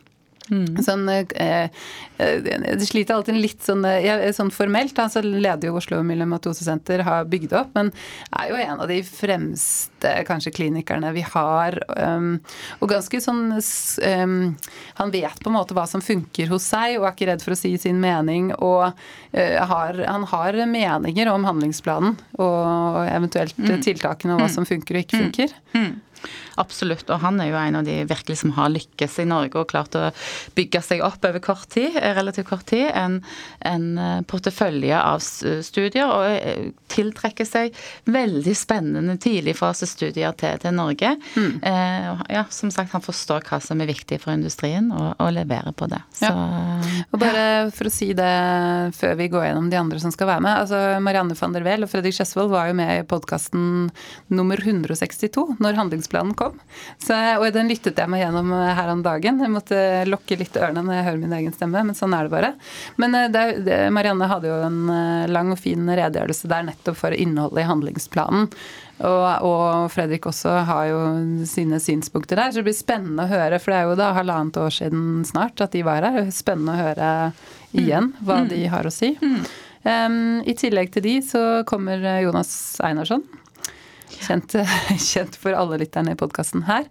Mm. 0.51 0.83
Sånn, 0.83 1.07
eh, 1.09 1.69
det 2.17 2.87
sliter 2.87 3.15
alltid 3.15 3.37
litt 3.39 3.63
sånn, 3.63 3.83
ja, 4.03 4.17
sånn 4.35 4.51
formelt. 4.53 4.97
Altså 4.99 5.23
leder 5.23 5.69
jo 5.69 5.77
Oslo 5.79 6.01
Myelomatosesenter, 6.05 7.03
har 7.07 7.27
bygd 7.31 7.55
opp, 7.57 7.73
men 7.77 7.91
er 8.39 8.51
jo 8.51 8.59
en 8.59 8.83
av 8.83 8.91
de 8.91 8.99
fremste 9.07 10.13
kanskje 10.27 10.53
klinikerne 10.55 11.13
vi 11.15 11.23
har. 11.25 11.79
Um, 11.97 12.37
og 12.81 12.91
ganske 12.91 13.21
sånn 13.23 13.55
um, 13.55 14.37
Han 14.99 15.13
vet 15.13 15.39
på 15.39 15.51
en 15.51 15.57
måte 15.57 15.75
hva 15.77 15.85
som 15.89 16.03
funker 16.03 16.51
hos 16.51 16.67
seg, 16.73 16.97
og 16.99 17.07
er 17.07 17.15
ikke 17.15 17.29
redd 17.31 17.45
for 17.45 17.55
å 17.55 17.59
si 17.59 17.73
sin 17.81 18.01
mening. 18.03 18.51
Og 18.59 18.85
uh, 18.91 19.59
har, 19.73 20.03
han 20.05 20.27
har 20.31 20.59
meninger 20.69 21.31
om 21.31 21.47
handlingsplanen 21.47 22.17
og 22.43 23.03
eventuelt 23.07 23.57
mm. 23.57 23.77
tiltakene 23.83 24.35
og 24.35 24.43
hva 24.43 24.49
mm. 24.51 24.57
som 24.57 24.67
funker 24.67 24.99
og 24.99 25.05
ikke 25.05 25.23
funker. 25.25 25.55
Mm. 25.73 25.93
Absolutt, 26.61 27.07
og 27.09 27.21
han 27.23 27.39
er 27.41 27.51
jo 27.51 27.59
en 27.59 27.79
av 27.79 27.87
de 27.87 27.99
virkelig 28.09 28.39
som 28.43 28.53
har 28.57 28.71
lykkes 28.73 29.19
i 29.23 29.27
Norge 29.29 29.59
og 29.59 29.69
klart 29.71 29.97
å 29.97 30.09
bygge 30.57 30.83
seg 30.85 31.03
opp 31.05 31.25
over 31.25 31.41
kort 31.43 31.67
tid, 31.73 31.95
relativt 32.17 32.49
kort 32.49 32.67
tid, 32.69 32.89
en, 32.93 33.19
en 33.65 33.87
portefølje 34.29 34.99
av 34.99 35.23
studier, 35.23 36.09
og 36.09 36.73
tiltrekker 36.93 37.47
seg 37.47 37.73
veldig 38.05 38.53
spennende 38.57 39.17
tidligfasestudier 39.21 40.35
til, 40.37 40.59
til 40.61 40.75
Norge. 40.77 41.15
Mm. 41.35 41.51
Eh, 41.65 42.23
ja, 42.35 42.45
som 42.53 42.71
sagt, 42.73 42.93
han 42.93 43.03
forstår 43.03 43.45
hva 43.47 43.59
som 43.63 43.81
er 43.81 43.89
viktig 43.89 44.19
for 44.21 44.35
industrien, 44.35 44.91
og, 44.93 45.13
og 45.17 45.33
leverer 45.35 45.73
på 45.77 45.89
det. 45.91 46.01
Så, 46.13 46.29
ja. 46.29 47.05
Og 47.09 47.21
bare 47.21 47.45
for 47.73 47.89
å 47.89 47.93
si 47.93 48.11
det 48.17 48.33
før 48.97 49.17
vi 49.19 49.29
går 49.33 49.47
gjennom 49.47 49.69
de 49.71 49.79
andre 49.79 50.01
som 50.03 50.13
skal 50.13 50.29
være 50.29 50.45
med. 50.45 50.59
altså 50.65 51.01
Marianne 51.03 51.37
van 51.39 51.55
der 51.55 51.65
Weel 51.65 51.85
og 51.85 51.91
Fredrik 51.91 52.15
Skjesvold 52.17 52.51
var 52.53 52.69
jo 52.69 52.77
med 52.77 52.91
i 52.99 53.07
podkasten 53.07 53.89
nummer 54.33 54.59
162 54.59 55.57
når 55.63 55.79
handlingsplanen 55.79 56.35
kom. 56.37 56.42
Så, 57.01 57.17
og 57.39 57.47
den 57.55 57.69
lyttet 57.71 57.99
jeg 57.99 58.11
meg 58.11 58.23
gjennom 58.23 58.53
her 58.53 58.91
om 58.93 59.03
dagen. 59.05 59.41
Jeg 59.43 59.53
måtte 59.53 59.79
lokke 60.09 60.37
litt 60.39 60.55
ørene 60.59 60.83
når 60.85 60.97
jeg 60.97 61.07
hører 61.07 61.21
min 61.21 61.35
egen 61.39 61.55
stemme, 61.55 61.83
men 61.87 61.97
sånn 61.97 62.15
er 62.15 62.27
det 62.27 62.33
bare. 62.33 62.53
Men 63.01 63.17
eh, 63.17 63.29
det, 63.33 63.43
det, 63.67 63.79
Marianne 63.95 64.29
hadde 64.29 64.49
jo 64.49 64.61
en 64.65 64.79
eh, 64.93 65.27
lang 65.31 65.51
og 65.53 65.59
fin 65.61 65.87
redegjørelse 65.89 66.49
der 66.51 66.65
nettopp 66.69 66.99
for 66.99 67.15
innholdet 67.15 67.63
i 67.63 67.69
handlingsplanen. 67.69 68.49
Og, 69.03 69.25
og, 69.43 69.91
Fredrik 69.91 70.27
også 70.29 70.53
har 70.67 70.87
jo 70.91 70.99
sine 71.49 71.79
synspunkter 71.81 72.39
der, 72.39 72.53
så 72.53 72.61
det 72.61 72.69
blir 72.69 72.77
spennende 72.77 73.25
å 73.25 73.31
høre. 73.31 73.59
For 73.59 73.73
det 73.73 73.79
er 73.79 73.89
jo 73.89 73.99
da 73.99 74.13
halvannet 74.15 74.59
år 74.61 74.75
siden 74.77 75.03
snart 75.27 75.63
at 75.65 75.75
de 75.75 75.83
var 75.85 76.05
her. 76.05 76.29
Spennende 76.31 76.75
å 76.75 76.83
høre 76.87 77.11
igjen 77.73 78.11
mm. 78.13 78.23
hva 78.27 78.43
de 78.47 78.61
har 78.71 78.87
å 78.87 78.93
si. 78.93 79.15
Um, 79.83 80.39
I 80.47 80.55
tillegg 80.55 80.93
til 80.93 81.03
de 81.03 81.17
så 81.25 81.41
kommer 81.67 82.05
Jonas 82.23 82.53
Einarsson. 82.85 83.25
Kjent, 84.21 84.55
kjent, 85.11 85.37
for 85.39 85.55
alle 85.57 85.79
lytterne 85.81 86.13
i 86.13 86.19
podkasten 86.19 86.65
her. 86.69 86.85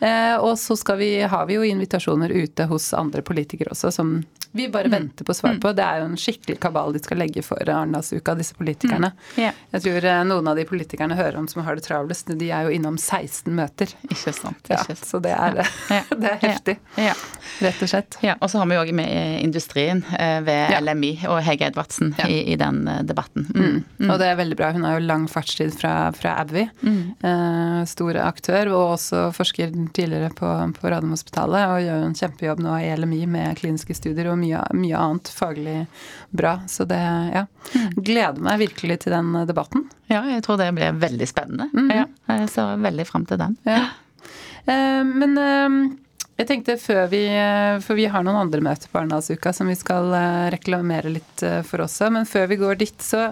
Eh, 0.00 0.36
og 0.36 0.56
så 0.58 0.76
vi, 0.96 1.14
har 1.22 1.46
vi 1.46 1.58
jo 1.58 1.66
invitasjoner 1.66 2.32
ute 2.32 2.68
hos 2.70 2.92
andre 2.96 3.22
politikere 3.22 3.74
også, 3.74 3.92
som 3.94 4.20
vi 4.54 4.68
bare 4.68 4.86
mm. 4.86 4.90
venter 4.90 5.24
på 5.24 5.34
svar 5.34 5.50
mm. 5.50 5.60
på. 5.60 5.72
Det 5.72 5.84
er 5.84 6.00
jo 6.02 6.08
en 6.10 6.18
skikkelig 6.20 6.58
kabal 6.60 6.92
de 6.92 7.00
skal 7.00 7.20
legge 7.22 7.42
for 7.44 7.60
Arendalsuka, 7.64 8.34
disse 8.36 8.56
politikerne. 8.58 9.12
Mm. 9.14 9.38
Yeah. 9.40 9.60
Jeg 9.72 9.84
tror 9.86 10.08
eh, 10.10 10.18
noen 10.28 10.50
av 10.50 10.58
de 10.60 10.66
politikerne 10.68 11.16
hører 11.16 11.38
om 11.40 11.48
som 11.48 11.64
har 11.64 11.78
det 11.78 11.86
travlest, 11.86 12.28
de 12.36 12.50
er 12.52 12.68
jo 12.68 12.74
innom 12.76 12.98
16 13.00 13.48
møter. 13.56 13.94
Ikke 14.10 14.34
sant. 14.36 14.60
Ikke 14.60 14.82
sant. 14.84 14.92
Ja, 14.92 15.08
så 15.08 15.22
det 15.24 15.32
er, 15.32 15.62
ja. 15.62 16.02
det 16.22 16.34
er 16.34 16.38
heftig. 16.44 16.76
Ja. 17.00 17.16
Rett 17.64 17.80
og 17.80 17.92
slett. 17.94 18.18
Ja, 18.24 18.36
og 18.40 18.52
så 18.52 18.60
har 18.60 18.68
vi 18.68 18.76
jo 18.76 18.84
òg 18.84 18.92
med 19.00 19.40
industrien 19.40 20.04
eh, 20.18 20.38
ved 20.44 20.76
LMI 20.84 21.14
og 21.32 21.40
Hege 21.46 21.70
Edvardsen 21.72 22.12
i, 22.28 22.42
i, 22.52 22.58
den 22.60 22.84
debatten. 23.08 23.48
Mm. 23.56 23.80
Mm. 24.02 24.10
Og 24.10 24.20
det 24.20 24.28
er 24.28 24.36
veldig 24.42 24.60
bra. 24.60 24.72
Hun 24.76 24.84
har 24.84 25.00
jo 25.00 25.06
lang 25.06 25.24
fartstid 25.32 25.72
fra, 25.80 25.94
fra 26.16 26.36
Abvi. 26.44 26.61
Eh, 27.28 27.78
stor 27.88 28.18
aktør, 28.22 28.70
og 28.72 28.94
også 28.96 29.22
forsker 29.36 29.72
tidligere 29.94 30.30
på, 30.36 30.50
på 30.78 30.92
Radiumhospitalet, 30.92 31.72
og 31.72 31.84
gjør 31.84 32.06
en 32.06 32.18
kjempejobb 32.18 32.62
nå 32.64 32.76
i 32.82 32.90
LMI 32.98 33.22
med 33.30 33.58
kliniske 33.60 33.96
studier. 33.98 34.30
og 34.32 34.38
mye, 34.42 34.62
mye 34.76 35.00
annet 35.00 35.32
faglig 35.32 35.78
bra. 36.30 36.58
Så 36.68 36.86
det, 36.88 37.00
ja. 37.34 37.46
Mm. 37.72 37.88
Gleder 38.02 38.46
meg 38.50 38.62
virkelig 38.66 39.02
til 39.04 39.16
den 39.16 39.34
debatten. 39.48 39.88
Ja, 40.12 40.24
jeg 40.30 40.44
tror 40.46 40.60
det 40.60 40.72
blir 40.76 41.02
veldig 41.02 41.28
spennende. 41.28 41.70
Mm. 41.72 41.90
Ja, 42.02 42.06
jeg 42.38 42.52
ser 42.52 42.78
veldig 42.82 43.08
fram 43.08 43.26
til 43.28 43.40
den. 43.42 43.58
Ja. 43.68 43.84
Eh, 44.66 45.02
men 45.08 45.38
eh, 45.40 45.82
jeg 46.40 46.48
tenkte 46.48 46.78
før 46.80 47.06
vi 47.12 47.22
For 47.84 47.98
vi 47.98 48.08
har 48.10 48.24
noen 48.24 48.40
andre 48.40 48.62
møter 48.64 48.90
på 48.90 49.00
Arendalsuka 49.00 49.52
som 49.54 49.68
vi 49.70 49.76
skal 49.78 50.12
eh, 50.16 50.48
reklamere 50.54 51.12
litt 51.12 51.44
eh, 51.46 51.60
for 51.66 51.84
også. 51.84 52.10
Men 52.14 52.28
før 52.28 52.48
vi 52.50 52.58
går 52.62 52.80
dit, 52.80 52.96
så 53.04 53.28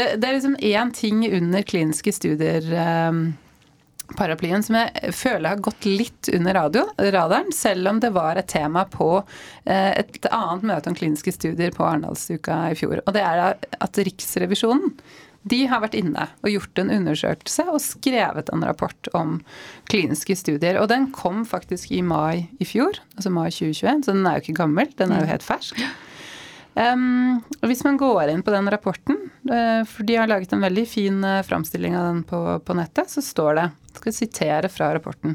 Det, 0.00 0.16
det 0.16 0.28
er 0.28 0.36
liksom 0.38 0.56
én 0.56 0.90
ting 0.96 1.22
under 1.28 1.64
kliniske 1.68 2.12
studier 2.16 2.64
eh, 2.72 3.22
paraplyen 4.16 4.62
som 4.64 4.78
jeg 4.78 5.14
føler 5.14 5.52
har 5.52 5.64
gått 5.64 5.86
litt 5.88 6.30
under 6.32 6.56
radio, 6.56 6.84
radaren, 6.98 7.50
selv 7.54 7.90
om 7.90 8.00
det 8.00 8.12
var 8.14 8.40
et 8.40 8.48
tema 8.50 8.86
på 8.90 9.10
eh, 9.64 9.90
et 10.00 10.30
annet 10.32 10.64
møte 10.72 10.90
om 10.90 10.96
kliniske 10.96 11.34
studier 11.36 11.74
på 11.76 11.84
Arendalsuka 11.86 12.62
i 12.70 12.78
fjor. 12.78 13.02
Og 13.04 13.16
det 13.16 13.24
er 13.26 13.58
at 13.60 14.00
Riksrevisjonen 14.08 14.94
de 15.50 15.62
har 15.70 15.80
vært 15.80 15.96
inne 15.96 16.26
og 16.42 16.50
gjort 16.52 16.80
en 16.82 16.90
undersøkelse 16.92 17.64
og 17.72 17.80
skrevet 17.80 18.50
en 18.52 18.64
rapport 18.66 19.08
om 19.16 19.38
kliniske 19.88 20.36
studier. 20.36 20.76
Og 20.80 20.90
den 20.92 21.08
kom 21.16 21.46
faktisk 21.48 21.92
i 21.96 22.02
mai 22.04 22.50
i 22.60 22.68
fjor, 22.68 23.00
altså 23.16 23.32
mai 23.32 23.48
2021, 23.48 24.04
så 24.04 24.16
den 24.16 24.28
er 24.28 24.36
jo 24.36 24.44
ikke 24.44 24.60
gammel, 24.60 24.92
den 25.00 25.14
er 25.16 25.24
jo 25.24 25.32
helt 25.32 25.46
fersk. 25.46 25.80
Um, 26.74 27.40
og 27.60 27.66
hvis 27.66 27.82
man 27.82 27.98
går 27.98 28.30
inn 28.30 28.42
på 28.46 28.52
den 28.54 28.70
rapporten, 28.70 29.18
uh, 29.50 29.82
for 29.88 30.06
de 30.06 30.16
har 30.20 30.30
laget 30.30 30.52
en 30.54 30.62
veldig 30.62 30.86
fin 30.88 31.18
uh, 31.26 31.42
framstilling 31.46 31.96
av 31.98 32.06
den 32.06 32.20
på, 32.26 32.40
på, 32.64 32.76
nettet, 32.78 33.10
så 33.10 33.22
står 33.24 33.56
det 33.58 33.68
skal 33.96 34.14
sitere 34.14 34.70
fra 34.70 34.92
rapporten. 34.94 35.34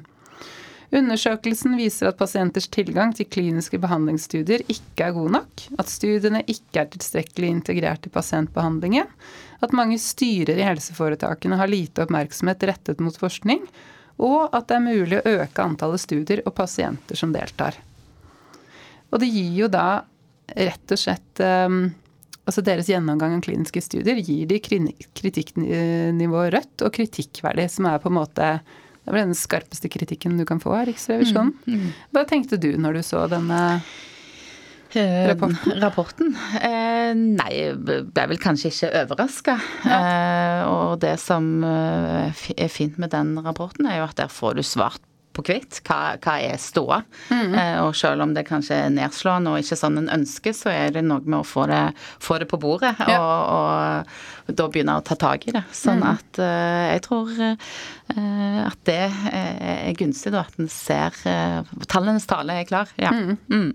Undersøkelsen 0.95 1.75
viser 1.75 2.07
at 2.07 2.17
pasienters 2.17 2.69
tilgang 2.71 3.11
til 3.17 3.27
kliniske 3.27 3.79
behandlingsstudier 3.83 4.63
ikke 4.71 5.09
er 5.09 5.15
god 5.17 5.33
nok, 5.35 5.65
at 5.81 5.91
studiene 5.91 6.43
ikke 6.47 6.85
er 6.85 6.91
tilstrekkelig 6.93 7.49
integrert 7.51 8.07
i 8.07 8.13
pasientbehandlingen, 8.13 9.09
at 9.65 9.75
mange 9.75 9.97
styrer 9.99 10.55
i 10.55 10.67
helseforetakene 10.67 11.59
har 11.59 11.71
lite 11.71 12.05
oppmerksomhet 12.05 12.63
rettet 12.69 13.03
mot 13.03 13.17
forskning, 13.17 13.65
og 14.23 14.55
at 14.55 14.69
det 14.69 14.77
er 14.77 14.85
mulig 14.85 15.19
å 15.19 15.35
øke 15.41 15.65
antallet 15.65 16.05
studier 16.05 16.45
og 16.45 16.55
pasienter 16.55 17.19
som 17.19 17.35
deltar. 17.35 17.75
Og 19.11 19.19
det 19.19 19.27
gir 19.33 19.51
jo 19.65 19.71
da 19.71 20.05
rett 20.53 20.91
og 20.93 20.99
slett 20.99 21.41
um, 21.41 21.87
Altså 22.45 22.61
deres 22.61 22.85
gjennomgang 22.85 23.31
av 23.33 23.41
kliniske 23.41 23.81
studier 23.81 24.19
gir 24.21 24.45
de 24.45 24.59
kritikknivået 24.61 26.51
rødt 26.53 26.83
og 26.85 26.91
kritikkverdig, 26.93 27.65
som 27.73 27.87
er 27.89 27.97
på 28.03 28.11
en 28.11 28.19
måte 28.19 28.49
det 29.05 29.13
er 29.13 29.27
den 29.27 29.37
skarpeste 29.37 29.89
kritikken 29.93 30.37
du 30.39 30.45
kan 30.49 30.59
få 30.61 30.73
av 30.73 30.87
Riksrevisjonen. 30.89 31.53
Mm, 31.65 31.77
mm. 31.77 31.89
Hva 32.15 32.23
tenkte 32.29 32.57
du 32.61 32.71
når 32.81 32.97
du 32.97 33.01
så 33.05 33.25
denne 33.29 33.59
eh, 34.97 35.27
rapporten? 35.29 35.75
rapporten? 35.83 36.31
Eh, 36.57 37.11
nei, 37.13 37.51
ble 37.77 38.25
vel 38.31 38.41
kanskje 38.41 38.71
ikke 38.73 38.89
overraska. 39.03 39.57
Ja. 39.85 39.99
Eh, 39.99 40.61
og 40.71 40.95
det 41.05 41.15
som 41.21 41.51
eh, 41.69 42.45
er 42.57 42.73
fint 42.73 42.97
med 43.01 43.13
den 43.13 43.35
rapporten, 43.45 43.85
er 43.85 44.01
jo 44.01 44.07
at 44.09 44.17
der 44.17 44.33
får 44.33 44.57
du 44.57 44.65
svart 44.65 45.01
på 45.35 45.43
hvitt. 45.45 45.81
Hva, 45.85 46.15
hva, 46.21 46.35
er 46.41 46.59
ståa? 46.61 47.01
Mm. 47.29 47.53
Eh, 47.53 47.79
og 47.83 47.95
selv 47.97 48.25
om 48.25 48.33
det 48.35 48.45
kanskje 48.47 48.77
er 48.85 48.93
nedslående 48.93 49.53
og 49.53 49.63
ikke 49.63 49.79
sånn 49.79 49.99
en 50.03 50.11
ønsker, 50.19 50.55
så 50.55 50.71
er 50.73 50.95
det 50.95 51.05
noe 51.05 51.23
med 51.25 51.41
å 51.41 51.47
få 51.47 51.67
det, 51.71 51.83
få 52.23 52.39
det 52.41 52.49
på 52.51 52.59
bordet. 52.61 52.95
Ja. 53.05 53.19
Og, 53.19 54.05
og, 54.45 54.55
da 54.55 54.67
begynne 54.69 54.99
å 54.99 55.05
ta 55.05 55.17
tak 55.19 55.47
i 55.49 55.55
det. 55.55 55.63
Sånn 55.73 56.03
mm. 56.03 56.09
at 56.11 56.41
eh, 56.43 56.85
jeg 56.93 57.05
tror 57.07 57.31
eh, 57.41 57.69
at 58.05 58.77
det 58.85 59.01
er 59.25 59.95
gunstig, 59.97 60.31
da. 60.33 60.43
At 60.45 60.59
en 60.61 60.69
ser 60.71 61.15
eh, 61.29 61.71
Tallenes 61.89 62.27
tale 62.29 62.59
er 62.61 62.67
klar. 62.69 62.91
Ja. 63.01 63.11
Mm. 63.11 63.37
mm. 63.49 63.71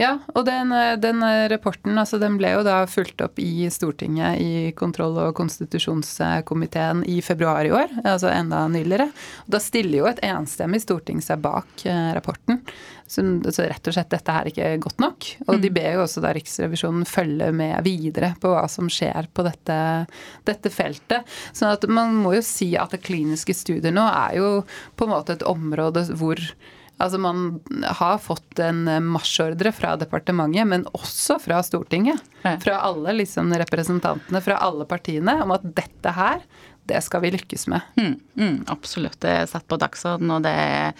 ja 0.00 0.14
og 0.32 0.46
den, 0.48 0.72
den, 1.02 1.24
rapporten, 1.52 1.98
altså 2.00 2.20
den 2.22 2.38
ble 2.40 2.54
jo 2.54 2.64
da 2.66 2.78
fulgt 2.88 3.20
opp 3.24 3.40
i 3.42 3.68
Stortinget 3.72 4.40
i 4.40 4.72
kontroll- 4.78 5.18
og 5.26 5.34
konstitusjonskomiteen 5.38 7.04
i 7.10 7.20
februar 7.24 7.68
i 7.68 7.74
år, 7.74 7.92
altså 8.02 8.32
enda 8.32 8.64
nyligere. 8.72 9.10
Da 9.46 9.60
stiller 9.62 10.00
jo 10.00 10.10
et 10.10 10.22
enstemmig 10.24 10.82
storting 10.84 11.20
seg 11.24 11.44
bak 11.44 11.86
rapporten. 12.16 12.62
Så, 13.06 13.22
så, 13.54 13.66
rett 13.70 13.86
og 13.86 13.94
slett 13.94 14.10
dette 14.10 14.34
her 14.34 14.48
er 14.48 14.52
ikke 14.52 14.70
godt 14.86 15.02
nok. 15.02 15.28
Og 15.46 15.60
de 15.62 15.70
mm. 15.70 15.76
ber 15.78 15.90
jo 15.94 16.04
også 16.04 16.22
da 16.24 16.32
Riksrevisjonen 16.36 17.06
følge 17.08 17.50
med 17.54 17.78
videre 17.86 18.32
på 18.42 18.50
hva 18.52 18.64
som 18.70 18.90
skjer 18.92 19.30
på 19.34 19.46
dette, 19.46 19.76
dette 20.48 20.72
feltet. 20.74 21.36
Så 21.56 21.70
at 21.70 21.86
man 21.90 22.16
må 22.18 22.36
jo 22.36 22.44
si 22.44 22.72
at 22.78 22.94
det 22.94 23.04
kliniske 23.06 23.54
studier 23.56 23.94
nå 23.94 24.06
er 24.10 24.40
jo 24.40 24.50
på 24.98 25.06
en 25.06 25.14
måte 25.14 25.38
et 25.38 25.46
område 25.46 26.08
hvor 26.16 26.42
Altså 26.96 27.18
Man 27.20 27.58
har 27.98 28.18
fått 28.24 28.60
en 28.64 28.86
marsjordre 29.04 29.68
fra 29.76 29.98
departementet, 30.00 30.64
men 30.64 30.86
også 30.96 31.36
fra 31.42 31.58
Stortinget. 31.64 32.22
Fra 32.62 32.78
alle 32.86 33.12
liksom 33.18 33.52
representantene 33.60 34.40
fra 34.40 34.56
alle 34.64 34.86
partiene 34.88 35.34
om 35.42 35.52
at 35.52 35.66
dette 35.76 36.14
her, 36.16 36.40
det 36.86 37.00
skal 37.04 37.22
vi 37.24 37.32
lykkes 37.34 37.66
med. 37.72 37.80
Mm, 37.98 38.14
mm, 38.34 38.56
absolutt. 38.72 39.18
Det 39.22 39.32
er 39.32 39.48
satt 39.50 39.66
på 39.68 39.78
dagsorden, 39.80 40.30
og 40.30 40.44
det 40.44 40.52
er 40.52 40.92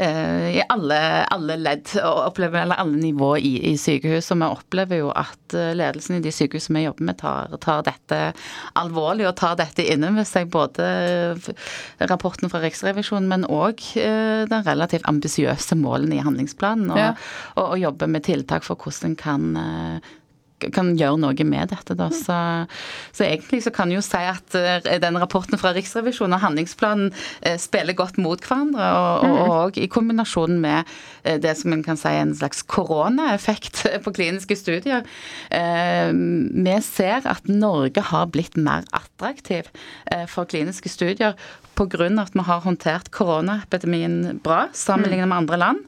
uh, 0.00 0.48
i 0.50 0.62
alle, 0.66 0.98
alle, 1.30 1.56
ledd, 1.60 1.92
opplever, 2.02 2.64
eller 2.64 2.80
alle 2.82 2.98
nivå 3.00 3.32
i, 3.38 3.54
i 3.70 3.74
sykehus. 3.80 4.30
Og 4.34 4.40
vi 4.42 4.48
opplever 4.48 5.02
jo 5.02 5.10
at 5.14 5.56
eh, 5.56 5.72
ledelsen 5.76 6.18
i 6.18 6.22
de 6.24 6.32
sykehusene 6.34 6.80
vi 6.80 6.86
jobber 6.86 7.08
med, 7.10 7.18
tar, 7.20 7.54
tar 7.62 7.84
dette 7.86 8.20
alvorlig 8.80 9.28
og 9.28 9.36
tar 9.40 9.58
dette 9.60 9.86
inn 9.86 10.06
over 10.06 10.26
seg. 10.28 10.50
Både 10.50 10.86
rapporten 12.10 12.52
fra 12.52 12.62
Riksrevisjonen, 12.64 13.30
men 13.30 13.48
òg 13.48 13.82
uh, 13.96 14.46
den 14.50 14.66
relativt 14.66 15.08
ambisiøse 15.10 15.78
målene 15.78 16.18
i 16.18 16.24
handlingsplanen. 16.24 16.90
Og, 16.94 17.02
ja. 17.02 17.12
og, 17.56 17.64
og 17.74 17.84
jobber 17.84 18.10
med 18.10 18.26
tiltak 18.26 18.66
for 18.66 18.80
hvordan 18.80 19.12
en 19.12 19.20
kan 19.20 19.50
uh, 19.56 20.16
kan 20.74 20.92
gjøre 20.98 21.20
noe 21.22 21.46
med 21.48 21.72
dette. 21.72 21.96
Da. 21.98 22.08
Så, 22.14 22.36
så, 23.16 23.24
egentlig 23.26 23.62
så 23.64 23.72
kan 23.74 23.92
jeg 23.92 24.00
jo 24.00 24.04
si 24.06 24.20
at 24.20 24.56
uh, 24.56 24.98
den 25.02 25.18
rapporten 25.20 25.60
fra 25.60 25.72
Riksrevisjonen 25.76 26.36
og 26.36 26.44
handlingsplanen 26.44 27.10
uh, 27.12 27.56
spiller 27.60 27.96
godt 27.98 28.20
mot 28.20 28.42
hverandre. 28.44 28.90
Og, 28.98 29.24
og, 29.24 29.38
mm. 29.40 29.54
og 29.56 29.80
i 29.80 29.88
kombinasjon 29.90 30.60
med 30.62 30.84
uh, 30.84 31.36
det 31.42 31.56
som 31.60 31.74
en 31.74 31.84
kan 31.86 32.00
si 32.00 32.12
en 32.12 32.34
slags 32.36 32.62
koronaeffekt 32.70 33.84
på 34.04 34.14
kliniske 34.16 34.58
studier. 34.58 35.06
Vi 35.50 36.74
ser 36.84 37.26
at 37.28 37.48
Norge 37.48 38.02
har 38.10 38.28
blitt 38.32 38.56
mer 38.60 38.84
attraktiv 38.96 39.68
for 40.30 40.48
kliniske 40.50 40.90
studier 40.92 41.36
pga. 41.80 42.08
at 42.22 42.34
vi 42.34 42.44
har 42.46 42.60
håndtert 42.64 43.10
koronaepidemien 43.10 44.40
bra 44.44 44.68
sammenlignet 44.72 45.28
med 45.28 45.36
andre 45.36 45.56
land. 45.56 45.78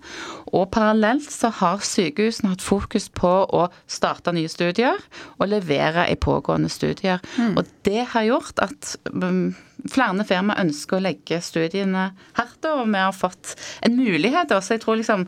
Og 0.52 0.70
parallelt 0.70 1.30
så 1.30 1.52
har 1.60 1.84
sykehusene 1.84 2.52
hatt 2.52 2.64
fokus 2.64 3.08
på 3.08 3.32
å 3.48 3.68
starte 3.86 4.32
nye 4.32 4.48
studier 4.48 4.98
og 5.38 5.48
levere 5.48 6.08
i 6.10 6.16
pågående 6.16 6.68
studier. 6.72 7.20
Mm. 7.38 7.56
Og 7.56 7.68
det 7.84 8.06
har 8.12 8.28
gjort 8.28 8.62
at 8.62 8.96
um, 9.12 9.54
flere 9.90 10.26
firmaer 10.28 10.62
ønsker 10.64 10.98
å 10.98 11.04
legge 11.08 11.40
studiene 11.42 12.10
hardt, 12.38 12.70
og 12.70 12.86
vi 12.86 13.02
har 13.02 13.16
fått 13.16 13.56
en 13.82 13.98
mulighet 13.98 14.54
også. 14.54 14.76
Jeg 14.76 14.84
tror 14.84 15.00
liksom 15.00 15.26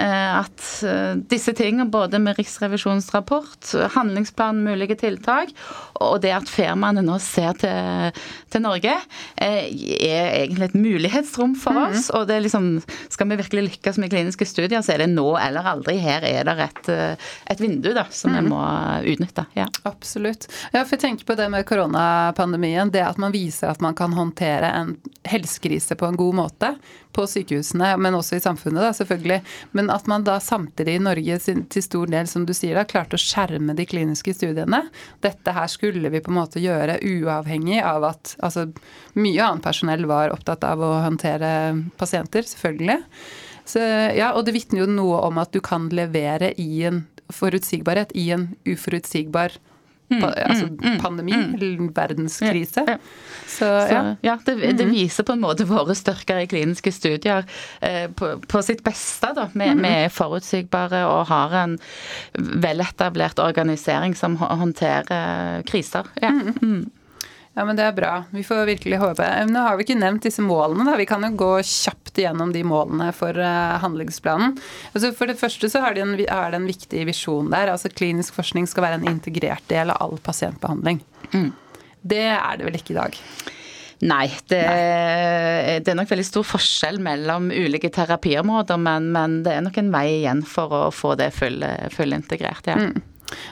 Eh, 0.00 0.38
at 0.38 0.62
eh, 0.86 1.14
disse 1.28 1.52
tingene, 1.56 1.84
både 1.90 2.20
med 2.22 2.38
Riksrevisjonens 2.38 3.10
rapport, 3.14 3.72
handlingsplan, 3.96 4.62
mulige 4.64 4.96
tiltak, 5.00 5.50
og 6.00 6.20
det 6.22 6.32
at 6.32 6.48
firmaene 6.48 7.02
nå 7.04 7.18
ser 7.20 7.58
til, 7.60 8.20
til 8.52 8.64
Norge, 8.64 8.94
eh, 9.36 9.66
er 9.66 10.30
egentlig 10.44 10.70
et 10.70 10.78
mulighetsrom 10.78 11.56
for 11.58 11.76
mhm. 11.76 11.90
oss. 11.90 12.08
Og 12.16 12.28
det 12.30 12.38
er 12.38 12.46
liksom 12.46 12.70
Skal 13.10 13.28
vi 13.28 13.36
virkelig 13.40 13.62
lykkes 13.66 13.98
med 14.00 14.12
kliniske 14.12 14.46
studier, 14.48 14.80
så 14.84 14.94
er 14.94 15.04
det 15.04 15.10
nå 15.12 15.26
eller 15.40 15.66
aldri. 15.74 15.98
Her 16.00 16.24
er 16.24 16.46
det 16.48 16.56
et, 16.64 16.90
et 17.52 17.60
vindu 17.60 17.90
da, 17.96 18.06
som 18.14 18.32
vi 18.32 18.40
mhm. 18.40 18.50
må 18.52 18.62
utnytte. 19.10 19.44
Ja. 19.58 19.66
Absolutt. 19.88 20.48
Ja, 20.72 20.84
for 20.84 20.96
jeg 20.96 21.04
tenker 21.04 21.28
på 21.28 21.36
det 21.36 21.50
med 21.52 21.66
koronapandemien. 21.68 22.92
Det 22.94 23.04
at 23.04 23.20
man 23.20 23.34
viser 23.34 23.72
at 23.74 23.82
man 23.84 23.89
kan 23.96 24.12
håndtere 24.16 24.70
en 24.76 24.94
helsekrise 25.28 25.96
på 25.98 26.06
en 26.06 26.18
god 26.18 26.36
måte 26.38 26.70
på 27.14 27.24
sykehusene, 27.26 27.92
men 27.98 28.14
også 28.14 28.38
i 28.38 28.42
samfunnet, 28.42 28.82
da, 28.84 28.92
selvfølgelig. 28.94 29.40
Men 29.76 29.90
at 29.92 30.06
man 30.10 30.24
da 30.26 30.38
samtidig 30.42 30.96
i 30.96 31.02
Norge 31.02 31.38
til 31.42 31.84
stor 31.84 32.10
del, 32.12 32.28
som 32.30 32.46
du 32.46 32.54
sier, 32.56 32.78
da, 32.78 32.86
klarte 32.88 33.18
å 33.18 33.22
skjerme 33.22 33.74
de 33.78 33.86
kliniske 33.88 34.34
studiene. 34.36 34.84
Dette 35.24 35.54
her 35.56 35.70
skulle 35.70 36.12
vi 36.12 36.22
på 36.22 36.32
en 36.32 36.40
måte 36.40 36.62
gjøre 36.62 37.00
uavhengig 37.02 37.80
av 37.82 38.06
at 38.12 38.34
altså, 38.38 38.68
mye 39.18 39.46
annet 39.46 39.66
personell 39.66 40.06
var 40.10 40.34
opptatt 40.34 40.66
av 40.66 40.82
å 40.84 40.92
håndtere 41.06 41.52
pasienter, 42.00 42.46
selvfølgelig. 42.46 43.00
Så, 43.70 43.82
ja, 44.16 44.32
og 44.34 44.46
det 44.46 44.54
vitner 44.56 44.84
jo 44.84 44.90
noe 44.90 45.20
om 45.28 45.38
at 45.42 45.52
du 45.54 45.60
kan 45.62 45.90
levere 45.94 46.54
i 46.58 46.84
en 46.88 47.04
forutsigbarhet 47.30 48.10
i 48.18 48.30
en 48.34 48.48
uforutsigbar 48.66 49.54
Mm, 50.10 50.24
altså 50.26 50.66
mm, 50.66 50.78
mm, 50.82 50.98
pandemi 50.98 51.36
mm, 51.36 51.90
verdenskrise. 51.94 52.84
Ja, 52.88 52.96
Så, 53.46 53.64
ja. 53.64 54.00
ja 54.26 54.36
det, 54.46 54.56
det, 54.78 54.86
viser 54.90 55.26
på 55.26 55.36
en 55.36 55.42
måte 55.44 55.66
våre 55.68 55.94
styrker 55.94 56.42
i 56.42 56.48
kliniske 56.50 56.92
studier 56.94 57.46
eh, 57.80 58.08
på, 58.10 58.32
på, 58.42 58.62
sitt 58.66 58.82
beste. 58.86 59.30
da. 59.36 59.46
Vi, 59.54 59.68
vi, 59.78 59.92
er 60.06 60.14
forutsigbare 60.14 61.04
og 61.06 61.28
har 61.30 61.54
en 61.62 61.78
veletablert 62.34 63.38
organisering 63.42 64.16
som 64.18 64.38
håndterer 64.40 65.62
kriser. 65.70 66.10
Ja. 66.22 66.34
Ja, 67.58 67.64
men 67.66 67.76
Det 67.76 67.82
er 67.82 67.92
bra. 67.92 68.24
Vi 68.30 68.44
får 68.46 68.66
virkelig 68.68 68.98
håpe. 69.02 69.26
Nå 69.50 69.62
har 69.64 69.76
vi 69.76 69.84
ikke 69.84 69.98
nevnt 69.98 70.22
disse 70.22 70.42
målene. 70.42 70.86
da. 70.86 70.96
Vi 70.96 71.06
kan 71.06 71.24
jo 71.26 71.32
gå 71.36 71.50
kjapt 71.66 72.20
igjennom 72.22 72.52
de 72.54 72.62
målene 72.64 73.10
for 73.16 73.34
uh, 73.36 73.78
handlingsplanen. 73.82 74.54
Altså 74.94 75.10
for 75.16 75.30
det 75.30 75.38
første 75.40 75.68
så 75.70 75.82
har 75.82 75.96
de 75.96 76.04
en, 76.04 76.14
er 76.14 76.52
det 76.54 76.60
en 76.60 76.68
viktig 76.70 77.04
visjon 77.10 77.50
der. 77.50 77.72
altså 77.74 77.90
Klinisk 77.90 78.38
forskning 78.38 78.70
skal 78.70 78.86
være 78.86 79.00
en 79.00 79.08
integrert 79.10 79.66
del 79.68 79.90
av 79.90 79.98
all 80.00 80.18
pasientbehandling. 80.22 81.02
Mm. 81.34 81.50
Det 82.00 82.26
er 82.30 82.56
det 82.56 82.68
vel 82.68 82.78
ikke 82.78 82.94
i 82.94 83.00
dag? 83.00 83.18
Nei, 84.00 84.30
det, 84.48 84.60
Nei. 84.64 85.78
det, 85.84 85.90
er 85.92 85.96
nok 85.98 86.08
veldig 86.08 86.24
stor 86.24 86.46
forskjell 86.48 86.96
mellom 87.04 87.50
ulike 87.52 87.90
terapiområder, 87.92 88.78
men, 88.80 89.10
men, 89.12 89.40
det 89.44 89.52
er 89.52 89.66
nok 89.66 89.76
en 89.76 89.90
vei 89.92 90.06
igjen 90.22 90.40
for 90.48 90.72
å 90.72 90.82
få 90.94 91.12
det 91.20 91.28
fullintegrert. 91.36 92.70
ja. 92.70 92.78
Mm. 92.80 93.09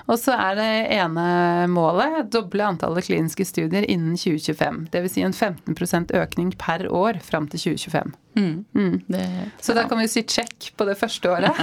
Og 0.09 0.19
så 0.21 0.35
er 0.37 0.57
det 0.59 0.71
ene 0.97 1.25
målet 1.73 2.31
doble 2.33 2.67
antallet 2.67 3.09
kliniske 3.09 3.47
studier 3.49 3.87
innen 3.89 4.17
2025. 4.19 4.87
Dvs. 4.93 5.15
Si 5.15 5.25
en 5.25 5.37
15% 5.37 6.15
økning 6.19 6.55
per 6.61 6.87
år 6.93 7.21
fram 7.25 7.49
til 7.53 7.75
2025. 7.75 8.15
Mm. 8.39 8.65
Mm. 8.75 9.01
Det, 9.09 9.25
så 9.61 9.75
da 9.75 9.85
kan 9.89 9.99
vi 9.99 10.09
si 10.09 10.23
check 10.23 10.71
på 10.79 10.87
det 10.87 10.95
første 11.01 11.31
året. 11.33 11.59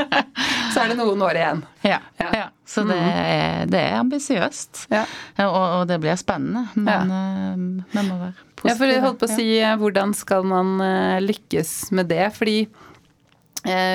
så 0.74 0.84
er 0.84 0.92
det 0.92 0.98
noen 1.00 1.22
år 1.26 1.40
igjen. 1.40 1.64
Ja. 1.82 1.98
ja. 2.20 2.30
ja. 2.38 2.46
Så 2.66 2.84
det 2.86 2.96
mm. 2.96 3.10
er, 3.10 3.66
det 3.72 3.82
er 3.82 3.98
ambisiøst. 3.98 4.86
Ja. 4.94 5.04
Og, 5.48 5.58
og, 5.80 5.84
det 5.90 5.98
blir 6.04 6.16
spennende. 6.20 6.68
Men 6.78 7.84
vi 7.90 8.06
må 8.06 8.20
være 8.20 8.32
positive. 8.54 8.70
Ja, 8.70 8.78
for 8.78 8.94
jeg 8.94 9.04
holdt 9.04 9.20
på 9.20 9.28
å 9.28 9.34
si 9.34 9.48
hvordan 9.82 10.14
skal 10.16 10.46
man 10.48 10.74
uh, 10.80 11.20
lykkes 11.24 11.74
med 11.96 12.12
det? 12.12 12.28
Fordi 12.38 12.58
Eh, 12.64 12.83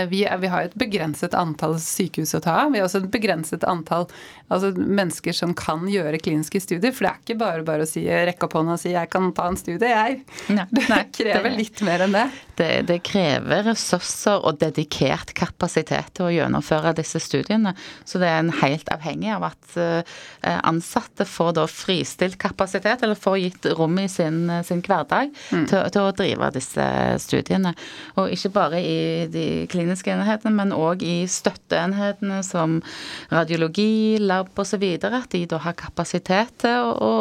vi, 0.09 0.23
er, 0.25 0.37
vi, 0.41 0.49
har 0.49 0.67
et 0.67 0.75
begrenset 0.79 1.35
antall 1.37 1.77
sykehus 1.81 2.35
å 2.37 2.43
ta 2.43 2.55
av. 2.65 2.73
Vi 2.73 2.81
har 2.81 2.87
også 2.87 3.03
et 3.03 3.11
begrenset 3.13 3.65
antall 3.67 4.07
altså 4.49 4.71
mennesker 4.73 5.35
som 5.35 5.53
kan 5.57 5.85
gjøre 5.89 6.19
kliniske 6.21 6.61
studier. 6.63 6.93
For 6.95 7.05
det 7.05 7.11
er 7.11 7.21
ikke 7.23 7.39
bare 7.39 7.65
bare 7.67 7.85
å 7.85 7.89
si, 7.89 8.03
rekke 8.07 8.47
opp 8.47 8.57
hånda 8.57 8.75
og 8.75 8.81
si 8.81 8.93
'jeg 8.93 9.09
kan 9.13 9.31
ta 9.33 9.47
en 9.47 9.57
studie', 9.59 9.89
jeg. 9.89 10.21
Nei, 10.49 10.65
det 10.71 10.85
nei, 10.89 11.03
krever 11.19 11.49
det, 11.49 11.57
litt 11.57 11.81
mer 11.85 12.05
enn 12.05 12.15
det. 12.17 12.25
det. 12.57 12.71
det. 12.87 12.99
krever 13.05 13.63
ressurser 13.69 14.41
og 14.43 14.59
dedikert 14.59 15.33
kapasitet 15.33 16.13
til 16.17 16.25
å 16.25 16.33
gjennomføre 16.33 16.95
disse 16.97 17.21
studiene. 17.21 17.75
Så 18.05 18.19
det 18.19 18.27
er 18.27 18.39
en 18.39 18.53
helt 18.61 18.89
avhengig 18.89 19.31
av 19.35 19.49
at 19.51 19.77
eh, 19.77 20.03
ansatte 20.63 21.25
får 21.25 21.53
da 21.59 21.67
fristilt 21.69 22.37
kapasitet, 22.41 23.03
eller 23.03 23.15
får 23.15 23.37
gitt 23.37 23.65
rom 23.77 23.99
i 23.99 24.07
sin, 24.07 24.49
sin 24.63 24.81
hverdag 24.81 25.29
mm. 25.51 25.67
til, 25.69 25.89
til, 25.93 26.01
å 26.01 26.15
drive 26.15 26.51
disse 26.55 26.89
studiene. 27.21 27.75
Og 28.17 28.33
ikke 28.33 28.49
bare 28.49 28.81
i 28.81 29.27
de 29.29 29.58
kliniske 29.69 30.11
enhetene, 30.13 30.53
men 30.55 30.73
òg 30.75 31.03
i 31.05 31.23
støtteenhetene 31.29 32.39
som 32.45 32.77
radiologi, 33.31 34.17
lab 34.21 34.57
osv. 34.59 34.85
At 35.09 35.29
de 35.33 35.43
da 35.49 35.59
har 35.63 35.77
kapasitet 35.79 36.53
til 36.63 36.89
å, 36.89 36.93
å 36.95 37.13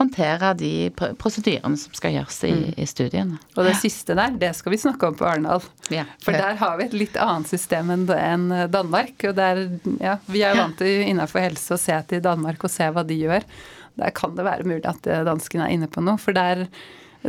håndtere 0.00 0.52
de 0.58 0.72
prosedyrene 0.94 1.78
som 1.80 1.96
skal 1.96 2.16
gjøres 2.16 2.40
i, 2.48 2.52
mm. 2.54 2.66
i, 2.76 2.88
studiene. 2.88 3.40
Og 3.56 3.68
det 3.68 3.76
siste 3.80 4.16
der, 4.18 4.36
det 4.40 4.52
skal 4.58 4.74
vi 4.74 4.80
snakke 4.80 5.10
om 5.10 5.18
på 5.18 5.28
Arendal. 5.28 5.64
Ja. 5.92 6.06
For 6.24 6.36
der 6.36 6.58
har 6.60 6.76
vi 6.80 6.88
et 6.88 6.96
litt 6.96 7.18
annet 7.20 7.50
system 7.50 7.92
enn 7.92 8.46
Danmark. 8.72 9.16
Og 9.28 9.36
der, 9.38 9.66
ja, 10.02 10.18
vi 10.30 10.44
er 10.46 10.58
vant 10.58 10.78
til 10.80 11.06
innenfor 11.06 11.44
helse 11.44 11.76
å 11.76 11.80
se 11.80 11.96
til 12.10 12.22
Danmark 12.24 12.64
og 12.64 12.72
se 12.72 12.88
hva 12.92 13.04
de 13.06 13.18
gjør. 13.26 13.46
Der 13.96 14.12
kan 14.16 14.36
det 14.36 14.44
være 14.44 14.68
mulig 14.68 14.84
at 14.88 15.08
danskene 15.26 15.66
er 15.66 15.76
inne 15.76 15.88
på 15.88 16.04
noe. 16.04 16.20
For 16.20 16.36
der 16.36 16.66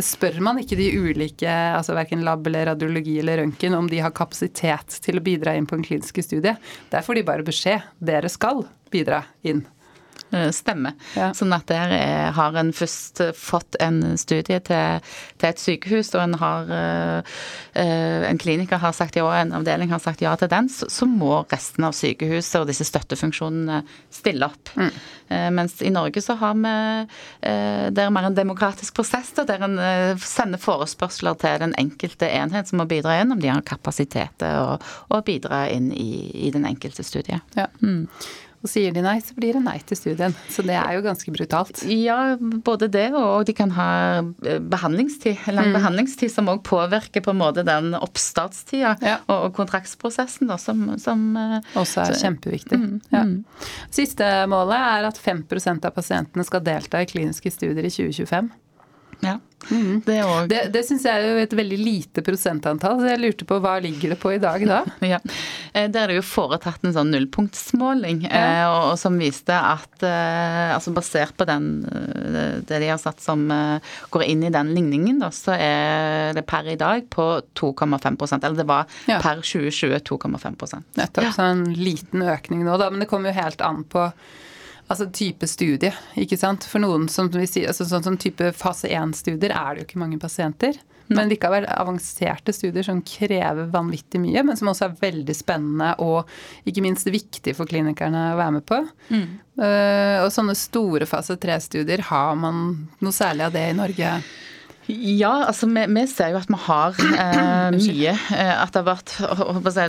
spør 0.04 0.40
man 0.44 0.60
ikke 0.62 0.78
de 0.80 0.90
ulike, 0.98 1.50
altså 1.50 1.96
verken 1.98 2.26
lab 2.26 2.46
eller 2.48 2.72
radiologi 2.72 3.18
eller 3.22 3.42
røntgen, 3.42 3.78
om 3.78 3.90
de 3.90 4.02
har 4.04 4.16
kapasitet 4.16 5.00
til 5.04 5.20
å 5.20 5.24
bidra 5.26 5.56
inn 5.58 5.68
på 5.70 5.78
en 5.78 5.86
klinisk 5.86 6.22
studie. 6.26 6.56
Der 6.92 7.06
får 7.06 7.20
de 7.20 7.28
bare 7.28 7.48
beskjed. 7.48 7.86
Dere 8.04 8.32
skal 8.32 8.66
bidra 8.94 9.24
inn. 9.48 9.66
Eh, 10.32 10.50
stemme. 10.52 10.92
Ja. 11.16 11.30
Sånn 11.36 11.54
at 11.56 11.70
der 11.72 11.94
er, 11.96 12.32
har 12.36 12.56
en 12.60 12.74
først 12.76 13.22
fått 13.38 13.78
en 13.84 14.18
studie 14.20 14.60
til, 14.68 15.14
til 15.40 15.50
et 15.50 15.62
sykehus, 15.62 16.12
og 16.18 16.24
en 16.26 16.38
har 16.42 16.74
en 17.78 18.40
kliniker 18.42 18.80
har 18.82 18.94
sagt 18.96 19.16
ja, 19.18 19.24
og 19.26 19.34
en 19.38 19.54
avdeling 19.60 19.92
har 19.94 20.02
sagt 20.02 20.22
ja 20.24 20.34
til 20.40 20.50
den, 20.52 20.68
så, 20.72 20.88
så 20.92 21.06
må 21.10 21.44
resten 21.52 21.86
av 21.86 21.94
sykehuset 21.96 22.60
og 22.60 22.68
disse 22.70 22.88
støttefunksjonene 22.88 23.84
stille 24.14 24.48
opp. 24.48 24.72
Mm. 24.76 24.90
Mens 25.54 25.78
i 25.86 25.92
Norge 25.94 26.22
så 26.24 26.38
har 26.40 26.56
vi 26.56 26.74
Det 27.44 28.04
er 28.04 28.14
mer 28.16 28.30
en 28.30 28.38
demokratisk 28.38 28.96
prosess 28.98 29.34
der 29.38 29.66
en 29.68 29.78
sender 30.24 30.62
forespørsler 30.62 31.38
til 31.42 31.62
den 31.66 31.76
enkelte 31.78 32.30
enhet 32.32 32.70
som 32.70 32.82
må 32.82 32.88
bidra 32.90 33.20
inn, 33.22 33.36
om 33.36 33.42
de 33.44 33.52
har 33.52 33.64
kapasitet 33.68 34.34
til 34.42 34.64
å, 34.64 34.78
å 35.14 35.22
bidra 35.28 35.68
inn 35.70 35.92
i, 35.94 36.48
i 36.48 36.52
den 36.56 36.66
enkelte 36.68 37.06
studie. 37.06 37.42
Ja. 37.58 37.70
Mm. 37.84 38.08
Og 38.66 38.72
sier 38.72 38.94
de 38.94 39.04
nei, 39.06 39.20
så 39.22 39.36
blir 39.38 39.54
det 39.54 39.62
nei 39.62 39.78
til 39.86 40.00
studien. 40.00 40.34
Så 40.50 40.64
det 40.66 40.74
er 40.80 40.96
jo 40.98 41.04
ganske 41.06 41.32
brutalt. 41.34 41.84
Ja, 41.94 42.36
både 42.38 42.90
det 42.92 43.06
og 43.14 43.46
de 43.46 43.54
kan 43.58 43.72
ha 43.78 43.90
eh, 44.18 44.58
behandlingstid, 44.60 45.46
lang 45.54 45.70
mm. 45.70 45.78
behandlingstid 45.78 46.34
som 46.34 46.50
òg 46.52 46.64
påvirker 46.66 47.22
på 47.24 47.36
en 47.36 47.42
måte 47.44 47.66
den 47.68 47.94
oppstartstida 47.98 48.96
ja. 49.06 49.18
og, 49.30 49.52
kontraktsprosessen 49.58 50.50
da, 50.50 50.58
som, 50.62 50.88
som 51.02 51.28
eh, 51.38 51.60
Også 51.78 52.02
er 52.02 52.16
så, 52.16 52.22
kjempeviktig. 52.26 52.82
Mm, 52.82 52.96
ja. 53.14 53.26
Mm. 53.30 53.84
Siste 53.94 54.32
målet 54.50 54.90
er 54.98 55.12
at 55.12 55.22
5% 55.22 55.86
av 55.86 55.94
pasientene 55.94 56.48
skal 56.48 56.66
delta 56.66 57.04
i 57.04 57.10
kliniske 57.10 57.54
studier 57.54 57.86
i 57.86 57.94
2025. 57.94 58.50
Ja. 59.26 59.38
Mm. 59.70 60.02
Det, 60.06 60.18
det, 60.52 60.62
det 60.74 60.84
syns 60.88 61.06
jeg 61.08 61.20
er 61.20 61.28
jo 61.28 61.44
et 61.44 61.56
veldig 61.60 61.78
lite 61.80 62.24
prosentantall, 62.26 63.00
så 63.02 63.10
jeg 63.12 63.22
lurte 63.22 63.48
på 63.48 63.60
hva 63.64 63.78
ligger 63.84 64.14
det 64.14 64.20
på 64.22 64.34
i 64.36 64.42
dag 64.42 64.64
da? 64.68 64.82
Ja, 65.08 65.20
eh, 65.74 65.88
Der 65.92 66.04
er 66.04 66.12
det 66.12 66.20
jo 66.20 66.26
foretatt 66.26 66.86
en 66.88 66.96
sånn 66.96 67.12
nullpunktsmåling, 67.14 68.26
ja. 68.28 68.42
Eh, 68.42 68.64
og, 68.68 68.80
og, 68.92 68.96
som 69.02 69.18
viste 69.20 69.56
at 69.56 70.06
eh, 70.06 70.74
altså 70.76 70.94
basert 70.96 71.38
på 71.38 71.48
den, 71.48 71.70
det 72.68 72.82
de 72.82 72.92
har 72.92 73.00
satt 73.02 73.22
som 73.24 73.46
går 74.14 74.26
inn 74.28 74.46
i 74.48 74.54
den 74.54 74.74
ligningen, 74.76 75.22
da, 75.24 75.32
så 75.34 75.56
er 75.58 76.36
det 76.38 76.46
per 76.50 76.68
i 76.72 76.78
dag 76.80 77.08
på 77.14 77.28
2,5% 77.58 78.44
Eller 78.44 78.58
det 78.62 78.68
var 78.68 78.88
ja. 79.10 79.20
per 79.24 79.42
2020 79.44 79.98
2,5 80.08 80.84
Nettopp. 80.98 81.24
Ja. 81.24 81.32
Så 81.36 81.46
en 81.46 81.64
liten 81.74 82.24
økning 82.24 82.64
nå, 82.66 82.78
da. 82.80 82.90
Men 82.92 83.04
det 83.04 83.10
kommer 83.12 83.32
jo 83.32 83.42
helt 83.42 83.64
an 83.66 83.84
på 83.90 84.10
altså 84.88 85.08
type 85.14 85.48
studie, 85.50 85.94
ikke 86.20 86.40
sant. 86.40 86.68
For 86.68 86.84
noen 86.84 87.08
som 87.12 87.30
vi 87.34 87.48
sier, 87.48 87.70
altså 87.72 87.88
sånn 87.88 88.06
som 88.06 88.20
type 88.20 88.52
fase 88.58 88.90
1-studier 88.92 89.54
er 89.54 89.76
det 89.76 89.84
jo 89.84 89.90
ikke 89.90 90.04
mange 90.04 90.20
pasienter. 90.22 90.80
Men 91.08 91.30
likevel 91.32 91.64
avanserte 91.72 92.52
studier 92.52 92.84
som 92.84 93.00
krever 93.06 93.70
vanvittig 93.72 94.20
mye, 94.20 94.42
men 94.44 94.58
som 94.60 94.68
også 94.72 94.90
er 94.90 94.98
veldig 95.00 95.36
spennende 95.36 95.94
og 96.04 96.28
ikke 96.68 96.84
minst 96.84 97.08
viktig 97.08 97.54
for 97.56 97.70
klinikerne 97.70 98.34
å 98.34 98.40
være 98.40 98.56
med 98.58 98.66
på. 98.68 98.82
Mm. 99.14 99.28
Uh, 99.56 100.26
og 100.26 100.34
sånne 100.36 100.58
store 100.58 101.08
fase 101.10 101.38
3-studier, 101.40 102.04
har 102.10 102.36
man 102.40 102.66
noe 103.00 103.16
særlig 103.16 103.48
av 103.48 103.56
det 103.56 103.64
i 103.70 103.78
Norge? 103.78 104.12
Ja, 104.88 105.44
altså 105.48 105.68
vi, 105.68 105.84
vi, 105.92 106.04
ser 106.08 106.32
jo 106.32 106.40
at 106.40 106.48
vi 106.48 106.58
har 106.64 106.96
eh, 107.04 107.76
mye. 107.76 108.14
Eh, 108.14 108.52
at 108.56 108.72
det 108.72 108.84
har 108.84 108.88
vært 108.88 109.12
si, 109.76 109.88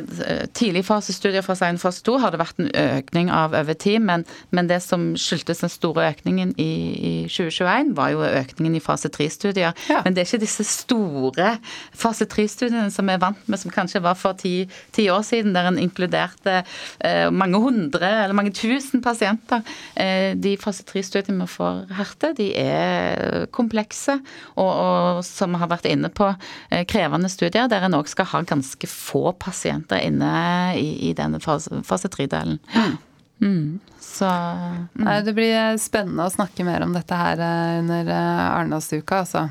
Tidlig 0.58 0.82
fasestudier 0.88 1.44
fra 1.46 1.54
1 1.54 1.78
fase 1.78 2.02
2 2.06 2.16
har 2.22 2.34
det 2.34 2.40
vært 2.40 2.58
en 2.62 2.70
økning 2.72 3.30
av 3.34 3.54
over 3.54 3.78
tid, 3.78 4.00
men, 4.02 4.24
men 4.50 4.70
det 4.70 4.80
som 4.82 5.12
skyldtes 5.18 5.62
den 5.62 5.70
store 5.70 6.08
økningen 6.10 6.54
i, 6.58 6.70
i 6.98 7.12
2021, 7.30 7.92
var 7.98 8.14
jo 8.14 8.24
økningen 8.26 8.78
i 8.78 8.82
fase 8.82 9.10
3-studier. 9.14 9.76
Ja. 9.90 10.00
Men 10.04 10.16
det 10.16 10.24
er 10.24 10.30
ikke 10.30 10.42
disse 10.42 10.66
store 10.66 11.54
fase 11.94 12.26
3-studiene 12.26 12.90
som 12.94 13.06
vi 13.06 13.14
er 13.14 13.22
vant 13.22 13.46
med, 13.46 13.62
som 13.62 13.74
kanskje 13.74 14.02
var 14.02 14.18
for 14.18 14.38
ti, 14.40 14.66
ti 14.96 15.06
år 15.14 15.22
siden, 15.26 15.54
der 15.54 15.70
en 15.70 15.78
inkluderte 15.80 16.62
eh, 17.04 17.28
mange 17.30 17.62
hundre 17.62 18.10
eller 18.24 18.34
mange 18.34 18.54
tusen 18.56 19.04
pasienter. 19.04 19.62
Eh, 19.94 20.34
de 20.34 20.56
fase 20.58 20.82
3-studiene 20.90 21.46
vi 21.46 21.50
får 21.54 21.86
herte, 22.00 22.34
de 22.38 22.50
er 22.58 23.46
komplekse. 23.54 24.18
og, 24.58 24.66
og 24.68 24.87
og 24.88 25.20
som 25.26 25.56
har 25.60 25.70
vært 25.70 25.88
inne 25.90 26.10
på 26.12 26.30
eh, 26.30 26.84
krevende 26.88 27.30
studier, 27.32 27.68
der 27.70 27.86
en 27.86 27.98
òg 27.98 28.08
skal 28.10 28.30
ha 28.32 28.42
ganske 28.48 28.90
få 28.90 29.32
pasienter 29.40 30.02
inne 30.08 30.32
i, 30.78 31.10
i 31.10 31.12
denne 31.16 31.40
fase 31.42 32.10
tre-delen. 32.12 32.58
Mm. 32.74 32.96
Mm. 33.38 33.78
Så 34.00 34.26
mm. 34.26 34.88
Nei, 34.92 35.20
Det 35.22 35.34
blir 35.36 35.78
spennende 35.78 36.26
å 36.26 36.32
snakke 36.32 36.66
mer 36.66 36.82
om 36.86 36.94
dette 36.96 37.18
her 37.18 37.38
eh, 37.38 37.78
under 37.82 38.12
eh, 38.12 38.44
Arendalsuka, 38.48 39.22
altså. 39.22 39.48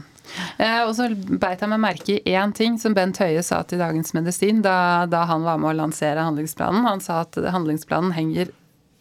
Eh, 0.60 0.82
og 0.84 0.92
så 0.98 1.08
beit 1.14 1.62
jeg 1.64 1.72
meg 1.72 1.80
merke 1.80 2.18
i 2.18 2.36
én 2.36 2.54
ting 2.56 2.76
som 2.82 2.96
Bent 2.98 3.20
Høie 3.24 3.44
sa 3.46 3.62
til 3.64 3.80
Dagens 3.80 4.12
Medisin 4.18 4.60
da, 4.66 5.08
da 5.08 5.24
han 5.30 5.46
var 5.48 5.62
med 5.62 5.72
å 5.72 5.78
lansere 5.86 6.26
handlingsplanen. 6.26 6.88
Han 6.88 7.04
sa 7.04 7.22
at 7.24 7.40
handlingsplanen 7.54 8.16
henger 8.18 8.52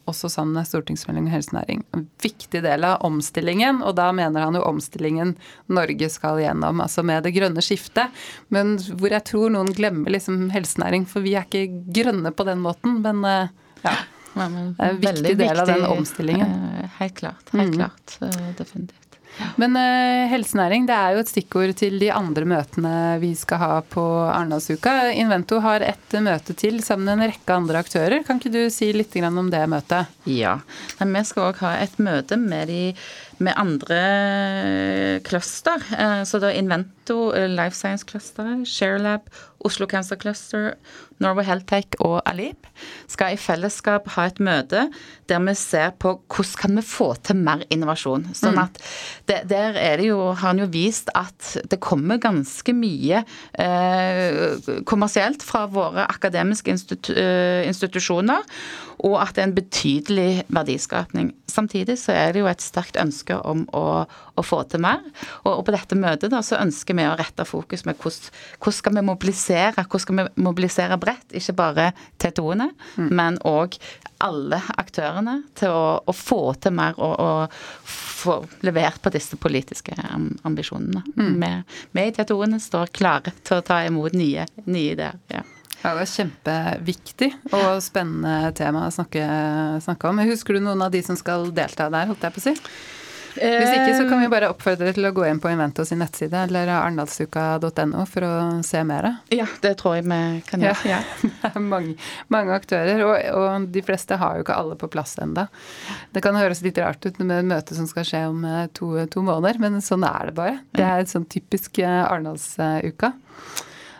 også 0.07 0.29
sammen 0.31 0.57
med 0.57 0.67
stortingsmelding 0.69 1.27
om 1.27 1.33
helsenæring. 1.33 1.83
En 1.95 2.05
viktig 2.23 2.61
del 2.63 2.85
av 2.87 3.03
omstillingen, 3.07 3.81
og 3.85 3.95
da 3.99 4.09
mener 4.15 4.45
han 4.45 4.57
jo 4.57 4.65
omstillingen 4.67 5.35
Norge 5.71 6.09
skal 6.13 6.41
gjennom, 6.41 6.81
altså 6.83 7.03
med 7.07 7.25
det 7.27 7.33
grønne 7.37 7.63
skiftet. 7.63 8.13
Men 8.53 8.77
hvor 8.77 9.13
jeg 9.13 9.25
tror 9.27 9.53
noen 9.53 9.73
glemmer 9.75 10.15
liksom 10.15 10.47
helsenæring, 10.53 11.07
for 11.09 11.25
vi 11.25 11.35
er 11.37 11.47
ikke 11.47 11.83
grønne 11.99 12.33
på 12.33 12.47
den 12.47 12.63
måten. 12.63 13.01
Men 13.05 13.25
eh, 13.27 13.57
ja. 13.83 13.97
Det 14.37 14.45
er 14.45 14.91
en 14.91 14.99
viktig 15.01 15.33
del 15.39 15.59
av 15.59 15.69
den 15.69 15.85
omstillingen. 15.89 16.55
Eh, 16.77 16.89
helt 16.99 17.17
klart. 17.17 17.51
Helt 17.53 17.73
mm. 17.73 17.77
klart. 17.79 18.17
Eh, 18.21 18.49
definitivt. 18.59 19.06
Men 19.61 19.75
uh, 19.77 20.27
helsenæring 20.31 20.87
det 20.87 20.95
er 20.95 21.15
jo 21.15 21.23
et 21.23 21.31
stikkord 21.31 21.73
til 21.79 21.97
de 22.01 22.11
andre 22.13 22.45
møtene 22.49 22.93
vi 23.21 23.33
skal 23.37 23.61
ha 23.61 23.71
på 23.81 24.03
Arendalsuka. 24.27 24.95
Invento 25.17 25.61
har 25.63 25.85
et 25.85 26.17
møte 26.23 26.55
til 26.57 26.79
sammen 26.85 27.07
med 27.09 27.17
en 27.17 27.31
rekke 27.33 27.57
andre 27.57 27.81
aktører. 27.83 28.23
Kan 28.27 28.41
ikke 28.41 28.53
du 28.53 28.61
si 28.73 28.91
litt 28.95 29.15
om 29.27 29.51
det 29.53 29.63
møtet? 29.69 30.13
Ja. 30.29 30.59
Vi 30.99 31.23
skal 31.25 31.49
òg 31.51 31.61
ha 31.63 31.77
et 31.81 31.97
møte 32.01 32.37
med, 32.37 32.69
de, 32.69 32.93
med 33.37 33.53
andre 33.57 35.19
cluster. 35.27 35.83
Eh, 35.99 36.23
så 36.23 36.39
da 36.39 36.51
Invento 36.51 37.33
eh, 37.35 37.49
Life 37.49 37.75
Science 37.75 38.05
Cluster, 38.07 38.65
ShareLab, 38.65 39.29
Oslo 39.65 39.87
Cancer 39.87 40.15
Cluster, 40.15 40.73
Norway 41.21 41.45
Heltech 41.47 41.97
og 42.03 42.19
Alip 42.29 42.67
skal 43.09 43.33
i 43.33 43.39
fellesskap 43.41 44.05
ha 44.13 44.27
et 44.29 44.39
møte 44.43 44.83
der 45.27 45.41
vi 45.43 45.53
ser 45.57 45.95
på 45.99 46.13
hvordan 46.29 46.59
kan 46.61 46.77
vi 46.77 46.83
få 46.85 47.07
til 47.25 47.39
mer 47.41 47.63
innovasjon. 47.73 48.27
Sånn 48.37 48.55
mm. 48.55 48.61
at 48.63 48.81
det, 49.29 49.39
Der 49.49 49.79
er 49.81 49.97
det 49.99 50.09
jo, 50.11 50.19
har 50.29 50.53
han 50.53 50.61
jo 50.61 50.69
vist 50.71 51.09
at 51.17 51.57
det 51.69 51.81
kommer 51.83 52.21
ganske 52.21 52.75
mye 52.77 53.23
eh, 53.59 54.81
kommersielt 54.87 55.45
fra 55.45 55.65
våre 55.71 56.05
akademiske 56.07 56.71
institu 56.73 57.13
eh, 57.17 57.65
institusjoner, 57.67 58.45
og 59.05 59.17
at 59.21 59.35
det 59.35 59.43
er 59.43 59.47
en 59.49 59.55
betydelig 59.57 60.29
verdiskapning. 60.53 61.29
Samtidig 61.51 61.97
så 62.01 62.15
er 62.17 62.33
det 62.33 62.41
jo 62.41 62.49
et 62.49 62.63
sterkt 62.63 62.97
ønske 62.99 63.37
om 63.45 63.63
å, 63.75 63.83
å 64.09 64.45
få 64.45 64.63
til 64.71 64.81
mer. 64.83 65.03
Og, 65.43 65.51
og, 65.51 65.63
på 65.67 65.75
dette 65.75 65.97
møtet 65.99 66.33
da, 66.33 66.41
så 66.45 66.59
ønsker 66.61 66.97
vi 66.97 67.05
å 67.05 67.15
rette 67.19 67.45
fokus 67.47 67.85
med 67.87 67.99
hvordan, 68.01 68.31
hvordan 68.57 68.77
skal 68.79 68.97
vi 68.97 69.05
mobilisere, 69.11 69.85
hvordan 69.85 70.05
skal 70.05 70.19
vi 70.19 70.27
mobilisere 70.47 70.99
bredt, 71.01 71.37
ikke 71.37 71.57
bare 71.57 71.89
TTO-ene, 72.17 72.71
mm. 72.97 73.09
men 73.13 73.37
òg 73.47 73.77
alle 74.25 74.57
aktørene 74.81 75.35
til 75.57 75.73
å, 75.73 75.99
å 76.01 76.15
få 76.15 76.41
til 76.61 76.73
mer 76.73 76.97
og, 76.97 77.13
og, 77.21 77.59
få 78.17 78.39
levert 78.65 78.97
på 79.03 79.11
disse 79.13 79.37
politiske 79.37 79.93
ambisjonene. 80.47 81.03
Mm. 81.21 81.43
Vi, 81.93 82.01
i 82.01 82.15
TTO-ene 82.15 82.57
står 82.61 82.89
klare 82.97 83.35
til 83.45 83.59
å 83.59 83.65
ta 83.65 83.83
imot 83.85 84.17
nye, 84.17 84.47
nye 84.65 84.95
ideer. 84.97 85.21
ja. 85.29 85.45
Ja, 85.83 85.93
det 85.93 86.03
er 86.07 86.11
kjempeviktig 86.11 87.31
og 87.53 87.81
spennende 87.85 88.51
tema 88.57 88.87
å 88.87 88.93
snakke, 88.93 89.25
snakke 89.85 90.09
om. 90.09 90.21
Husker 90.27 90.57
du 90.57 90.63
noen 90.65 90.81
av 90.83 90.93
de 90.93 91.03
som 91.05 91.17
skal 91.19 91.51
delta 91.55 91.91
der, 91.93 92.09
holdt 92.09 92.25
jeg 92.25 92.35
på 92.35 92.43
å 92.43 92.47
si? 92.49 92.55
Hvis 93.37 93.73
ikke 93.73 93.97
så 93.97 94.05
kan 94.09 94.21
vi 94.21 94.29
bare 94.31 94.49
oppfordre 94.51 94.91
til 94.95 95.07
å 95.07 95.11
gå 95.15 95.25
inn 95.29 95.39
på 95.41 95.51
Invento 95.51 95.85
sin 95.85 95.99
nettside 96.01 96.39
eller 96.47 96.71
arendalsuka.no 96.73 98.05
for 98.09 98.25
å 98.25 98.31
se 98.65 98.81
mer. 98.87 99.09
Ja, 99.33 99.45
det 99.61 99.75
tror 99.81 99.97
jeg 99.97 100.07
vi 100.07 100.19
kan 100.47 100.63
gjøre. 100.65 100.89
Ja, 100.89 100.97
ja. 100.97 101.29
Det 101.47 101.51
er 101.53 101.63
mange, 101.63 101.93
mange 102.33 102.55
aktører, 102.57 103.03
og, 103.05 103.13
og, 103.37 103.69
de 103.73 103.83
fleste 103.85 104.17
har 104.19 104.37
jo 104.37 104.45
ikke 104.45 104.57
alle 104.57 104.77
på 104.79 104.89
plass 104.91 105.15
enda. 105.21 105.47
Det 106.13 106.23
kan 106.25 106.37
høres 106.37 106.63
litt 106.65 106.79
rart 106.81 107.05
ut 107.05 107.21
med 107.21 107.37
et 107.37 107.49
møte 107.49 107.77
som 107.77 107.87
skal 107.89 108.07
skje 108.07 108.23
om 108.31 108.43
eh, 108.47 108.65
to, 108.77 108.91
to 109.13 109.23
måneder, 109.25 109.61
men 109.61 109.79
sånn 109.85 110.05
er 110.07 110.31
det 110.31 110.37
bare. 110.37 110.57
Det 110.75 110.85
er 110.85 111.03
et 111.03 111.13
sånn 111.13 111.27
typisk 111.29 111.81
eh, 111.83 112.03
Arendalsuka. 112.03 113.13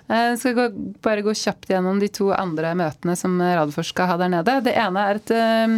Jeg 0.07 0.31
eh, 0.31 0.37
skal 0.39 0.75
bare 1.03 1.23
gå 1.25 1.33
kjapt 1.35 1.67
gjennom 1.71 1.99
de 1.99 2.07
to 2.13 2.29
andre 2.31 2.71
møtene 2.79 3.15
som 3.19 3.35
Radforsk 3.41 3.91
skal 3.91 4.13
ha 4.13 4.19
der 4.21 4.31
nede. 4.31 4.59
Det 4.63 4.75
ene 4.79 5.03
er 5.03 5.17
et 5.19 5.33
um, 5.35 5.73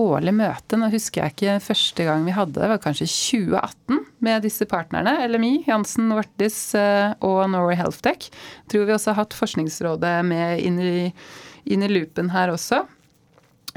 årlig 0.00 0.32
møte. 0.38 0.78
Nå 0.80 0.88
husker 0.92 1.26
jeg 1.26 1.34
ikke 1.34 1.56
første 1.66 2.06
gang 2.06 2.24
vi 2.24 2.36
hadde 2.36 2.56
det, 2.56 2.70
var 2.70 2.80
kanskje 2.80 3.10
2018 3.10 3.98
med 4.24 4.46
disse 4.46 4.64
partnerne. 4.70 5.18
LMI, 5.28 5.52
Jansen, 5.68 6.08
Vartis 6.16 6.62
uh, 6.78 7.12
og 7.26 7.42
Norway 7.52 7.76
Healthtech. 7.76 8.30
Tror 8.72 8.88
vi 8.88 8.96
også 8.96 9.12
har 9.12 9.26
hatt 9.26 9.36
Forskningsrådet 9.36 10.14
med 10.24 10.64
inn 10.64 10.80
i, 10.80 11.10
inn 11.68 11.84
i 11.84 11.92
loopen 11.92 12.32
her 12.32 12.54
også. 12.54 12.86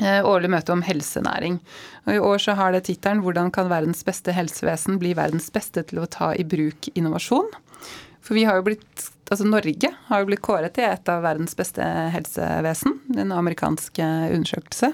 Årlig 0.02 0.50
møte 0.50 0.74
om 0.74 0.82
helsenæring. 0.82 1.60
Og 2.08 2.16
I 2.16 2.22
år 2.26 2.40
så 2.42 2.56
har 2.58 2.74
det 2.74 2.88
tittelen 2.88 3.22
'Hvordan 3.22 3.52
kan 3.54 3.70
verdens 3.70 4.02
beste 4.02 4.34
helsevesen 4.34 4.98
bli 4.98 5.12
verdens 5.14 5.52
beste 5.54 5.84
til 5.86 6.02
å 6.02 6.10
ta 6.10 6.32
i 6.34 6.42
bruk 6.42 6.90
innovasjon'? 6.98 7.54
For 8.24 8.34
vi 8.34 8.48
har 8.48 8.58
jo 8.58 8.66
blitt 8.72 9.12
Altså 9.32 9.48
Norge 9.48 9.90
har 10.08 10.22
jo 10.22 10.28
blitt 10.28 10.44
kåret 10.44 10.76
til 10.76 10.86
et 10.86 11.10
av 11.10 11.24
verdens 11.24 11.56
beste 11.58 11.84
helsevesen. 12.14 12.98
En 13.18 13.32
amerikansk 13.34 14.02
undersøkelse. 14.04 14.92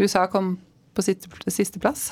USA 0.00 0.26
kom 0.32 0.56
på 0.98 1.50
sisteplass. 1.50 2.10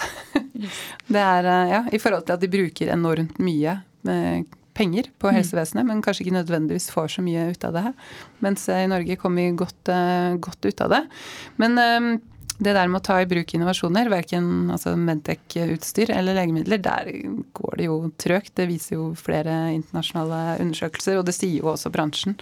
Det 1.13 1.23
er, 1.23 1.49
eh, 1.51 1.73
ja, 1.73 1.81
I 1.93 2.01
forhold 2.03 2.27
til 2.27 2.37
at 2.37 2.45
de 2.45 2.51
bruker 2.53 2.93
enormt 2.93 3.41
mye 3.43 3.81
eh, 4.09 4.45
penger 4.77 5.11
på 5.19 5.31
mm. 5.31 5.35
helsevesenet, 5.39 5.87
men 5.89 6.03
kanskje 6.05 6.27
ikke 6.27 6.37
nødvendigvis 6.37 6.91
får 6.95 7.17
så 7.17 7.25
mye 7.25 7.49
ut 7.51 7.67
av 7.67 7.77
det. 7.77 7.85
her. 7.89 8.15
Mens 8.45 8.69
i 8.71 8.87
Norge 8.91 9.19
kom 9.21 9.39
vi 9.39 9.51
godt, 9.59 9.91
eh, 9.93 10.37
godt 10.43 10.69
ut 10.69 10.85
av 10.87 10.95
det. 10.95 11.03
Men 11.63 11.81
det 12.59 12.73
der 12.73 12.89
med 12.89 13.03
å 13.03 13.05
ta 13.05 13.19
i 13.21 13.29
bruk 13.29 13.53
innovasjoner, 13.55 14.09
verken 14.09 14.71
altså 14.73 14.95
Medtech-utstyr 14.97 16.13
eller 16.15 16.39
legemidler, 16.39 16.81
der 16.81 17.11
går 17.57 17.79
det 17.79 17.89
jo 17.89 17.99
trøgt. 18.17 18.55
Det 18.57 18.69
viser 18.71 18.97
jo 18.97 19.11
flere 19.19 19.55
internasjonale 19.75 20.59
undersøkelser, 20.65 21.21
og 21.21 21.27
det 21.29 21.37
sier 21.37 21.61
jo 21.61 21.73
også 21.75 21.93
bransjen. 21.93 22.39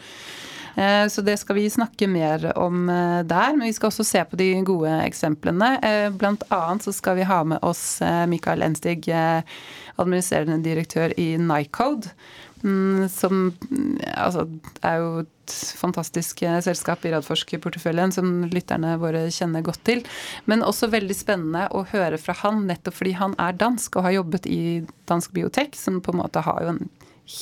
Eh, 0.74 1.06
så 1.10 1.22
det 1.22 1.36
skal 1.38 1.58
vi 1.58 1.66
snakke 1.70 2.06
mer 2.10 2.46
om 2.58 2.88
eh, 2.90 3.20
der. 3.26 3.56
Men 3.56 3.66
vi 3.66 3.74
skal 3.74 3.90
også 3.90 4.06
se 4.06 4.22
på 4.26 4.38
de 4.38 4.52
gode 4.66 4.94
eksemplene. 5.02 5.74
Blant 6.18 6.46
annet 6.54 6.86
så 6.86 6.94
skal 6.94 7.18
vi 7.18 7.28
ha 7.28 7.42
med 7.54 7.62
oss 7.66 7.98
Mikael 8.30 8.62
Enstig, 8.66 9.08
administrerende 9.98 10.62
direktør 10.62 11.14
i 11.18 11.34
Nycode. 11.38 12.14
Mm, 12.64 13.04
som 13.12 13.50
altså, 14.16 14.46
er 14.80 15.00
jo 15.02 15.08
et 15.22 15.54
fantastisk 15.76 16.40
selskap 16.64 17.04
i 17.04 17.12
Radforsk-porteføljen 17.12 18.14
som 18.16 18.30
lytterne 18.48 18.94
våre 19.02 19.26
kjenner 19.34 19.64
godt 19.66 19.82
til. 19.84 20.00
Men 20.48 20.64
også 20.64 20.88
veldig 20.92 21.16
spennende 21.18 21.66
å 21.76 21.84
høre 21.92 22.20
fra 22.20 22.36
han, 22.40 22.64
nettopp 22.70 22.96
fordi 23.02 23.12
han 23.20 23.36
er 23.42 23.58
dansk 23.60 24.00
og 24.00 24.08
har 24.08 24.16
jobbet 24.18 24.48
i 24.48 24.62
Dansk 25.10 25.36
Biotek, 25.36 25.76
som 25.76 26.00
på 26.00 26.14
en 26.14 26.22
måte 26.22 26.44
har 26.46 26.64
jo 26.64 26.72
en 26.72 26.82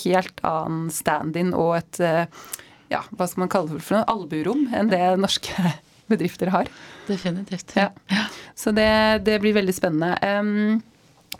helt 0.02 0.42
annen 0.46 0.90
stand-in 0.94 1.54
og 1.58 1.76
et 1.78 2.02
ja, 2.92 3.00
hva 3.16 3.26
skal 3.28 3.44
man 3.44 3.50
kalle 3.52 3.72
det 3.72 3.82
for 3.84 3.98
noe, 3.98 4.06
alburom 4.10 4.66
enn 4.76 4.90
det 4.92 5.02
norske 5.20 5.72
bedrifter 6.12 6.52
har. 6.52 6.70
Definitivt. 7.06 7.74
Ja. 7.78 7.90
Så 8.58 8.74
det, 8.76 9.22
det, 9.26 9.38
blir 9.42 9.56
veldig 9.56 9.74
spennende. 9.74 10.16
Um, 10.20 10.82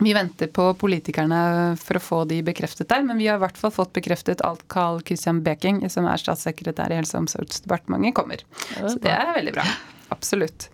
vi 0.05 0.15
venter 0.17 0.51
på 0.53 0.69
politikerne 0.79 1.41
for 1.81 1.99
å 1.99 2.03
få 2.03 2.21
de 2.31 2.41
bekreftet 2.47 2.91
der, 2.91 3.05
men 3.07 3.21
vi 3.21 3.29
har 3.31 3.41
i 3.41 3.45
hvert 3.45 3.59
fall 3.61 3.75
fått 3.75 3.95
bekreftet 3.97 4.45
alt 4.47 4.65
Carl 4.73 5.03
Christian 5.07 5.43
Beking, 5.47 5.83
som 5.93 6.09
er 6.11 6.21
statssekretær 6.21 6.93
i 6.93 7.01
Helse- 7.01 7.17
og 7.19 7.27
omsorgsdepartementet, 7.27 8.15
kommer. 8.19 8.45
Så 8.79 8.99
det 9.03 9.15
er 9.15 9.35
veldig 9.39 9.57
bra. 9.57 9.67
Absolutt. 10.13 10.69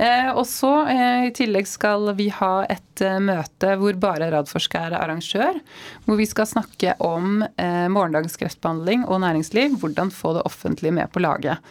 Eh, 0.00 0.30
og 0.32 0.46
så 0.48 0.72
eh, 0.88 1.28
i 1.28 1.32
tillegg 1.36 1.68
skal 1.68 2.08
vi 2.16 2.30
ha 2.32 2.62
et 2.72 2.87
eh, 3.04 3.20
møte 3.22 3.74
hvor 3.80 3.98
bare 4.00 4.30
Radforsk 4.32 4.76
er 4.80 4.96
arrangør. 4.98 5.60
Hvor 6.06 6.18
vi 6.20 6.26
skal 6.28 6.48
snakke 6.50 6.96
om 7.04 7.42
eh, 7.44 7.86
morgendagens 7.92 8.38
kreftbehandling 8.40 9.06
og 9.06 9.22
næringsliv. 9.24 9.78
Hvordan 9.80 10.12
få 10.14 10.36
det 10.38 10.46
offentlige 10.48 10.94
med 10.94 11.10
på 11.14 11.22
laget. 11.24 11.62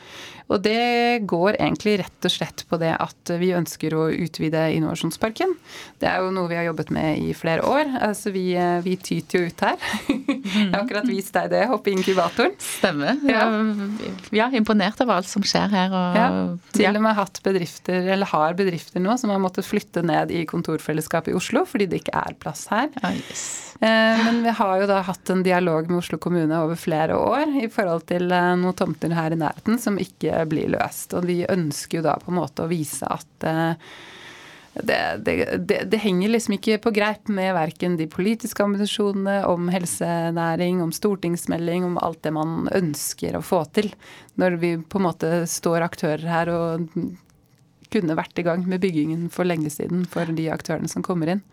Og 0.48 0.62
det 0.64 1.26
går 1.28 1.58
egentlig 1.58 1.98
rett 2.02 2.28
og 2.28 2.32
slett 2.32 2.64
på 2.70 2.80
det 2.80 2.94
at 2.96 3.32
vi 3.40 3.52
ønsker 3.56 3.94
å 3.98 4.06
utvide 4.14 4.62
Innovasjonsparken. 4.78 5.54
Det 6.00 6.08
er 6.08 6.24
jo 6.24 6.32
noe 6.32 6.48
vi 6.48 6.56
har 6.56 6.70
jobbet 6.70 6.92
med 6.96 7.20
i 7.20 7.34
flere 7.36 7.66
år. 7.68 7.92
Altså 8.08 8.32
vi, 8.32 8.46
vi 8.86 8.96
tyter 8.96 9.42
jo 9.42 9.50
ut 9.50 9.64
her. 9.66 9.76
Jeg 10.08 10.70
har 10.72 10.80
akkurat 10.86 11.10
vist 11.10 11.34
deg 11.36 11.52
det, 11.52 11.66
hoppe 11.68 11.92
i 11.92 11.98
inkubatoren. 11.98 12.56
Stemmer. 12.64 13.20
Ja. 13.28 13.44
er 14.48 14.56
imponert 14.56 15.02
over 15.04 15.20
alt 15.20 15.30
som 15.30 15.44
skjer 15.44 15.68
her. 15.74 15.92
Og, 15.92 16.16
ja, 16.16 16.28
til 16.78 16.96
og 16.96 17.04
med 17.04 17.18
hatt 17.20 17.42
bedrifter, 17.44 18.08
eller 18.16 18.32
har 18.32 18.56
bedrifter 18.58 19.04
nå, 19.04 19.18
som 19.20 19.34
har 19.34 19.44
måttet 19.44 19.68
flytte 19.68 20.04
ned 20.06 20.32
i 20.32 20.46
kontorfellesskapet 21.18 21.34
i 21.34 21.38
Oslo 21.38 21.66
fordi 21.66 21.88
det 21.88 22.02
ikke 22.02 22.18
er 22.18 22.36
plass 22.40 22.68
her. 22.72 22.90
Ja, 23.02 23.14
yes. 23.14 23.76
Eh, 23.80 24.26
men 24.26 24.44
vi 24.44 24.50
har 24.50 24.82
jo 24.82 24.88
da 24.88 25.02
hatt 25.06 25.30
en 25.30 25.44
dialog 25.44 25.90
med 25.90 26.00
Oslo 26.00 26.18
kommune 26.18 26.64
over 26.64 26.76
flere 26.76 27.16
år 27.16 27.64
i 27.64 27.70
forhold 27.70 28.08
til 28.08 28.32
eh, 28.32 28.56
noen 28.58 28.76
tomter 28.76 29.14
her 29.14 29.32
i 29.32 29.40
nærheten 29.40 29.80
som 29.80 29.98
ikke 29.98 30.46
blir 30.50 30.70
løst. 30.74 31.14
Og 31.14 31.26
vi 31.28 31.46
ønsker 31.48 32.00
jo 32.00 32.08
da 32.08 32.18
på 32.18 32.32
en 32.32 32.40
måte 32.42 32.66
å 32.66 32.72
vise 32.72 33.06
at 33.06 33.48
eh, 33.48 33.74
det, 34.78 34.98
det, 35.26 35.36
det, 35.66 35.78
det, 35.90 36.00
henger 36.04 36.30
liksom 36.30 36.54
ikke 36.54 36.78
på 36.84 36.92
greip 36.94 37.30
med 37.34 37.56
verken 37.56 37.96
de 37.98 38.06
politiske 38.06 38.62
ambisjonene 38.62 39.40
om 39.50 39.72
helsenæring, 39.74 40.84
om 40.84 40.92
stortingsmelding, 40.94 41.86
om 41.88 41.98
alt 41.98 42.22
det 42.22 42.34
man 42.36 42.68
ønsker 42.70 43.40
å 43.40 43.42
få 43.42 43.64
til. 43.74 43.90
Når 44.38 44.60
vi 44.62 44.76
på 44.78 45.00
en 45.00 45.08
måte 45.08 45.32
står 45.50 45.82
aktører 45.88 46.30
her 46.30 46.54
og 46.54 46.86
kunne 47.94 48.18
vært 48.18 48.40
i 48.40 48.46
gang 48.46 48.64
med 48.68 48.82
byggingen 48.84 49.28
for 49.34 49.48
lenge 49.48 49.72
siden 49.74 50.06
for 50.10 50.30
de 50.38 50.50
aktørene 50.54 50.92
som 50.92 51.06
kommer 51.06 51.32
inn. 51.34 51.44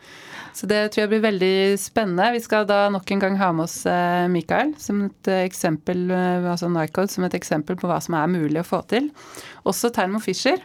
Så 0.55 0.69
det 0.71 0.81
tror 0.93 1.05
jeg 1.05 1.13
blir 1.15 1.25
veldig 1.25 1.55
spennende. 1.83 2.31
Vi 2.37 2.43
skal 2.45 2.69
da 2.69 2.85
nok 2.93 3.11
en 3.11 3.23
gang 3.25 3.39
ha 3.41 3.51
med 3.57 3.67
oss 3.67 3.81
eh, 3.91 4.27
Mikael 4.31 4.75
som 4.79 5.07
et 5.09 5.33
eksempel, 5.41 6.07
eh, 6.15 6.47
altså 6.47 6.71
Nycode 6.71 7.11
som 7.11 7.27
et 7.27 7.35
eksempel 7.35 7.79
på 7.81 7.91
hva 7.91 7.99
som 8.05 8.15
er 8.19 8.31
mulig 8.31 8.63
å 8.63 8.69
få 8.69 8.85
til. 8.91 9.11
Også 9.67 9.91
Thermo 9.95 10.23
Fisher. 10.23 10.63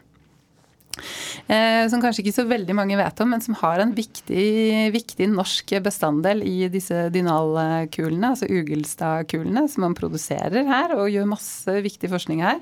Eh, 1.49 1.85
som 1.89 2.01
kanskje 2.03 2.25
ikke 2.25 2.35
så 2.35 2.45
veldig 2.49 2.75
mange 2.77 2.97
vet 2.99 3.21
om, 3.23 3.31
men 3.33 3.41
som 3.41 3.57
har 3.61 3.81
en 3.81 3.95
viktig, 3.95 4.91
viktig 4.93 5.29
norsk 5.31 5.73
bestanddel 5.85 6.43
i 6.45 6.69
disse 6.71 7.07
dynalkulene, 7.13 8.33
altså 8.33 8.49
Ugelstad-kulene, 8.49 9.65
som 9.71 9.87
man 9.87 9.97
produserer 9.97 10.67
her 10.69 10.93
og 10.97 11.09
gjør 11.13 11.29
masse 11.33 11.79
viktig 11.85 12.11
forskning 12.11 12.43
her. 12.45 12.61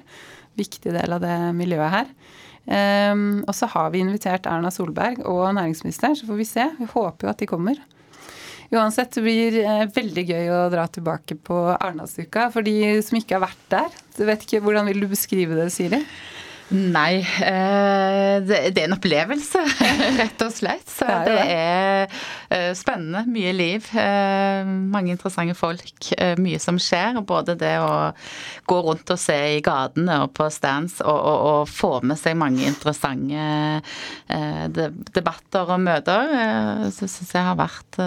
Viktig 0.57 0.93
del 0.95 1.15
av 1.15 1.23
det 1.23 1.37
miljøet 1.57 1.93
her. 1.93 2.11
Um, 2.67 3.45
og 3.47 3.53
så 3.55 3.69
har 3.71 3.93
vi 3.93 4.01
invitert 4.03 4.47
Erna 4.49 4.67
Solberg 4.75 5.21
og 5.23 5.45
næringsministeren, 5.55 6.17
så 6.19 6.27
får 6.27 6.41
vi 6.41 6.47
se. 6.49 6.65
Vi 6.81 6.89
håper 6.91 7.27
jo 7.27 7.31
at 7.31 7.39
de 7.39 7.47
kommer. 7.47 7.79
Uansett, 8.67 9.13
det 9.15 9.23
blir 9.23 9.55
eh, 9.61 9.85
veldig 9.95 10.23
gøy 10.27 10.49
å 10.51 10.63
dra 10.67 10.83
tilbake 10.91 11.37
på 11.39 11.55
Arendalsuka 11.71 12.49
for 12.51 12.67
de 12.67 12.97
som 13.05 13.15
ikke 13.15 13.37
har 13.37 13.45
vært 13.45 13.69
der. 13.71 13.93
Du 14.17 14.25
vet 14.27 14.43
ikke, 14.43 14.59
Hvordan 14.65 14.89
vil 14.89 15.05
du 15.05 15.07
beskrive 15.07 15.55
det, 15.55 15.69
Siri? 15.71 16.01
Nei, 16.67 17.21
eh, 17.23 18.43
det 18.43 18.57
er 18.73 18.87
en 18.89 18.95
opplevelse, 18.97 19.61
rett 20.19 20.41
og 20.43 20.51
slett. 20.51 20.89
Så 20.91 21.05
det 21.23 21.35
er 21.39 22.11
eh, 22.51 22.73
spennende. 22.75 23.21
Mye 23.31 23.53
liv. 23.55 23.87
Eh, 23.95 24.67
mange 24.67 25.13
interessante 25.13 25.55
folk. 25.55 26.09
Mye 26.41 26.59
som 26.59 26.79
skjer. 26.81 27.21
Både 27.27 27.55
det 27.59 27.77
å 27.79 28.11
gå 28.67 28.79
rundt 28.83 29.13
og 29.15 29.21
se 29.21 29.37
i 29.55 29.61
gatene 29.63 30.19
og 30.25 30.33
på 30.35 30.49
stands 30.51 30.99
og, 31.05 31.15
og, 31.15 31.45
og 31.51 31.71
få 31.71 31.93
med 32.03 32.19
seg 32.19 32.35
mange 32.39 32.67
interessante 32.67 33.45
debatter 35.15 35.71
og 35.71 35.79
møter, 35.81 36.33
så 36.91 37.07
syns 37.07 37.31
jeg 37.31 37.45
har 37.47 37.55
vært 37.59 37.99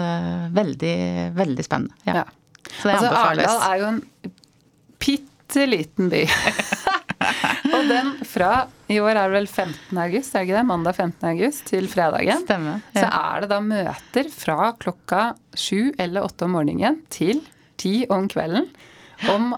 veldig, 0.53 0.97
veldig 1.37 1.65
spennende. 1.65 1.97
Ja. 2.05 2.21
ja. 2.21 2.27
Så 2.77 2.91
det 2.91 2.95
altså, 2.99 3.11
Arendal 3.23 3.65
er 3.65 3.81
jo 3.81 3.89
en 3.89 4.01
bitte 5.01 5.67
liten 5.69 6.13
by. 6.13 6.23
og 7.71 7.89
den 7.89 8.13
fra 8.27 8.51
i 8.91 8.99
år 8.99 9.15
er 9.15 9.31
det 9.31 9.37
vel 9.37 9.47
15. 9.47 9.97
august, 10.03 10.33
er 10.35 10.41
det 10.41 10.49
ikke 10.49 10.57
det? 10.57 10.67
Mandag 10.67 10.97
15. 10.97 11.27
august 11.31 11.65
til 11.69 11.87
fredagen. 11.91 12.43
Stemmer. 12.43 12.81
Ja. 12.91 13.05
Så 13.05 13.07
er 13.21 13.43
det 13.43 13.51
da 13.53 13.59
møter 13.63 14.31
fra 14.33 14.71
klokka 14.81 15.23
sju 15.55 15.93
eller 16.01 16.27
åtte 16.27 16.47
om 16.47 16.57
morgenen 16.57 16.99
til 17.13 17.39
ti 17.81 18.01
om 18.11 18.27
kvelden 18.31 18.67
om 19.31 19.53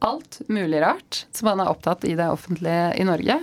alt 0.00 0.40
mulig 0.48 0.80
rart 0.82 1.24
som 1.34 1.50
man 1.50 1.62
er 1.62 1.70
opptatt 1.72 2.06
i 2.08 2.14
det 2.16 2.28
offentlige 2.32 2.94
i 3.00 3.04
Norge. 3.08 3.36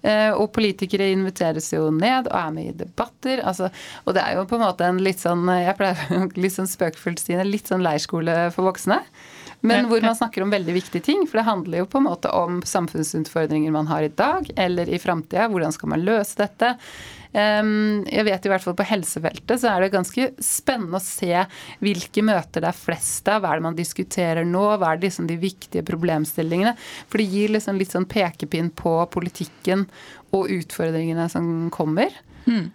Eh, 0.00 0.30
og 0.32 0.48
politikere 0.56 1.10
inviteres 1.12 1.68
jo 1.74 1.90
ned 1.92 2.30
og 2.30 2.36
er 2.38 2.54
med 2.54 2.70
i 2.70 2.76
debatter. 2.84 3.42
Altså, 3.44 3.68
og 4.06 4.16
det 4.16 4.24
er 4.24 4.38
jo 4.38 4.46
på 4.48 4.56
en 4.56 4.64
måte 4.64 4.88
en 4.88 5.02
litt 5.04 5.20
sånn 5.20 5.44
jeg 5.52 5.76
pleier 5.78 6.30
litt 6.42 6.56
sånn 6.56 6.70
spøkefullt 6.70 7.20
Stine, 7.22 7.44
litt 7.46 7.68
sånn 7.70 7.84
leirskole 7.84 8.46
for 8.54 8.70
voksne. 8.70 9.02
Men 9.60 9.88
hvor 9.90 10.00
man 10.00 10.16
snakker 10.16 10.44
om 10.44 10.52
veldig 10.52 10.74
viktige 10.74 11.04
ting. 11.04 11.26
For 11.28 11.40
det 11.40 11.46
handler 11.48 11.82
jo 11.82 11.88
på 11.90 12.00
en 12.00 12.08
måte 12.08 12.32
om 12.32 12.60
samfunnsutfordringer 12.66 13.72
man 13.74 13.90
har 13.90 14.06
i 14.06 14.12
dag 14.12 14.48
eller 14.56 14.88
i 14.88 15.00
framtida. 15.00 15.48
Hvordan 15.52 15.74
skal 15.76 15.92
man 15.92 16.04
løse 16.06 16.38
dette? 16.40 16.74
Jeg 17.30 18.24
vet 18.26 18.46
i 18.46 18.50
hvert 18.50 18.64
fall 18.64 18.74
på 18.74 18.86
helsefeltet 18.88 19.60
så 19.62 19.68
er 19.70 19.84
det 19.84 19.92
ganske 19.92 20.24
spennende 20.42 20.98
å 20.98 21.04
se 21.04 21.44
hvilke 21.78 22.24
møter 22.26 22.64
det 22.64 22.72
er 22.72 22.80
flest 22.80 23.28
av. 23.30 23.44
Hva 23.44 23.52
er 23.52 23.60
det 23.60 23.66
man 23.68 23.78
diskuterer 23.78 24.48
nå? 24.48 24.64
Hva 24.80 24.94
er 24.94 25.04
liksom 25.04 25.28
de 25.30 25.38
viktige 25.38 25.84
problemstillingene? 25.86 26.74
For 27.06 27.22
det 27.22 27.28
gir 27.30 27.54
liksom 27.54 27.78
litt 27.78 27.94
sånn 27.94 28.08
pekepinn 28.10 28.72
på 28.74 28.96
politikken 29.14 29.86
og 30.34 30.50
utfordringene 30.56 31.28
som 31.30 31.70
kommer. 31.74 32.10
Mm. 32.48 32.70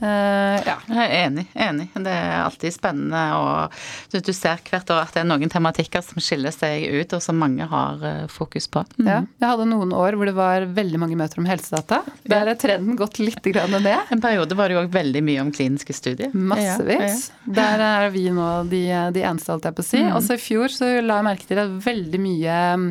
Uh, 0.00 0.58
ja. 0.66 0.74
Jeg 0.88 1.04
er 1.04 1.12
enig. 1.24 1.44
enig. 1.54 1.86
Det 1.94 2.12
er 2.12 2.32
alltid 2.42 2.74
spennende. 2.74 3.20
og 3.38 3.76
du, 4.12 4.18
du, 4.18 4.32
ser 4.36 4.60
hvert 4.66 4.90
år 4.90 5.04
at 5.04 5.14
det 5.14 5.22
er 5.22 5.28
noen 5.28 5.52
tematikker 5.52 6.02
som 6.04 6.20
skiller 6.22 6.54
seg 6.54 6.88
ut, 6.90 7.14
og 7.16 7.22
som 7.24 7.38
mange 7.40 7.68
har 7.70 8.02
uh, 8.02 8.26
fokus 8.32 8.66
på. 8.68 8.82
Mm. 8.98 9.08
Ja, 9.08 9.20
Jeg 9.40 9.50
hadde 9.52 9.68
noen 9.70 9.94
år 9.96 10.18
hvor 10.18 10.28
det 10.28 10.36
var 10.36 10.66
veldig 10.76 11.00
mange 11.02 11.18
møter 11.20 11.40
om 11.42 11.48
helsedata. 11.48 12.02
Der 12.28 12.52
er 12.52 12.58
trenden 12.60 12.98
gått 12.98 13.20
litt 13.22 13.40
ned. 13.44 13.88
En 14.10 14.22
periode 14.22 14.56
var 14.58 14.68
det 14.68 14.78
jo 14.78 14.84
òg 14.84 14.92
veldig 14.94 15.24
mye 15.24 15.42
om 15.44 15.54
kliniske 15.54 15.96
studier. 15.96 16.34
Massevis. 16.34 17.30
Ja, 17.30 17.40
ja. 17.46 17.54
Der 17.60 17.86
er 17.88 18.12
vi 18.14 18.26
nå 18.34 18.50
de, 18.70 18.84
de 19.14 19.24
eneste, 19.24 19.52
holdt 19.52 19.70
jeg 19.70 19.78
på 19.78 19.84
å 19.84 19.88
si. 19.88 20.02
Mm. 20.02 20.12
Også 20.18 20.36
i 20.36 20.42
fjor 20.42 20.72
så 20.72 20.90
la 21.00 21.20
jeg 21.20 21.28
merke 21.30 21.48
til 21.48 21.60
at 21.62 21.74
veldig 21.84 22.20
mye 22.22 22.60
mm, 22.80 22.86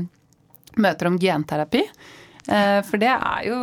møter 0.83 1.09
om 1.09 1.19
genterapi. 1.21 1.83
Eh, 2.47 2.79
for 2.83 2.99
det 2.99 3.11
er 3.13 3.45
jo 3.47 3.57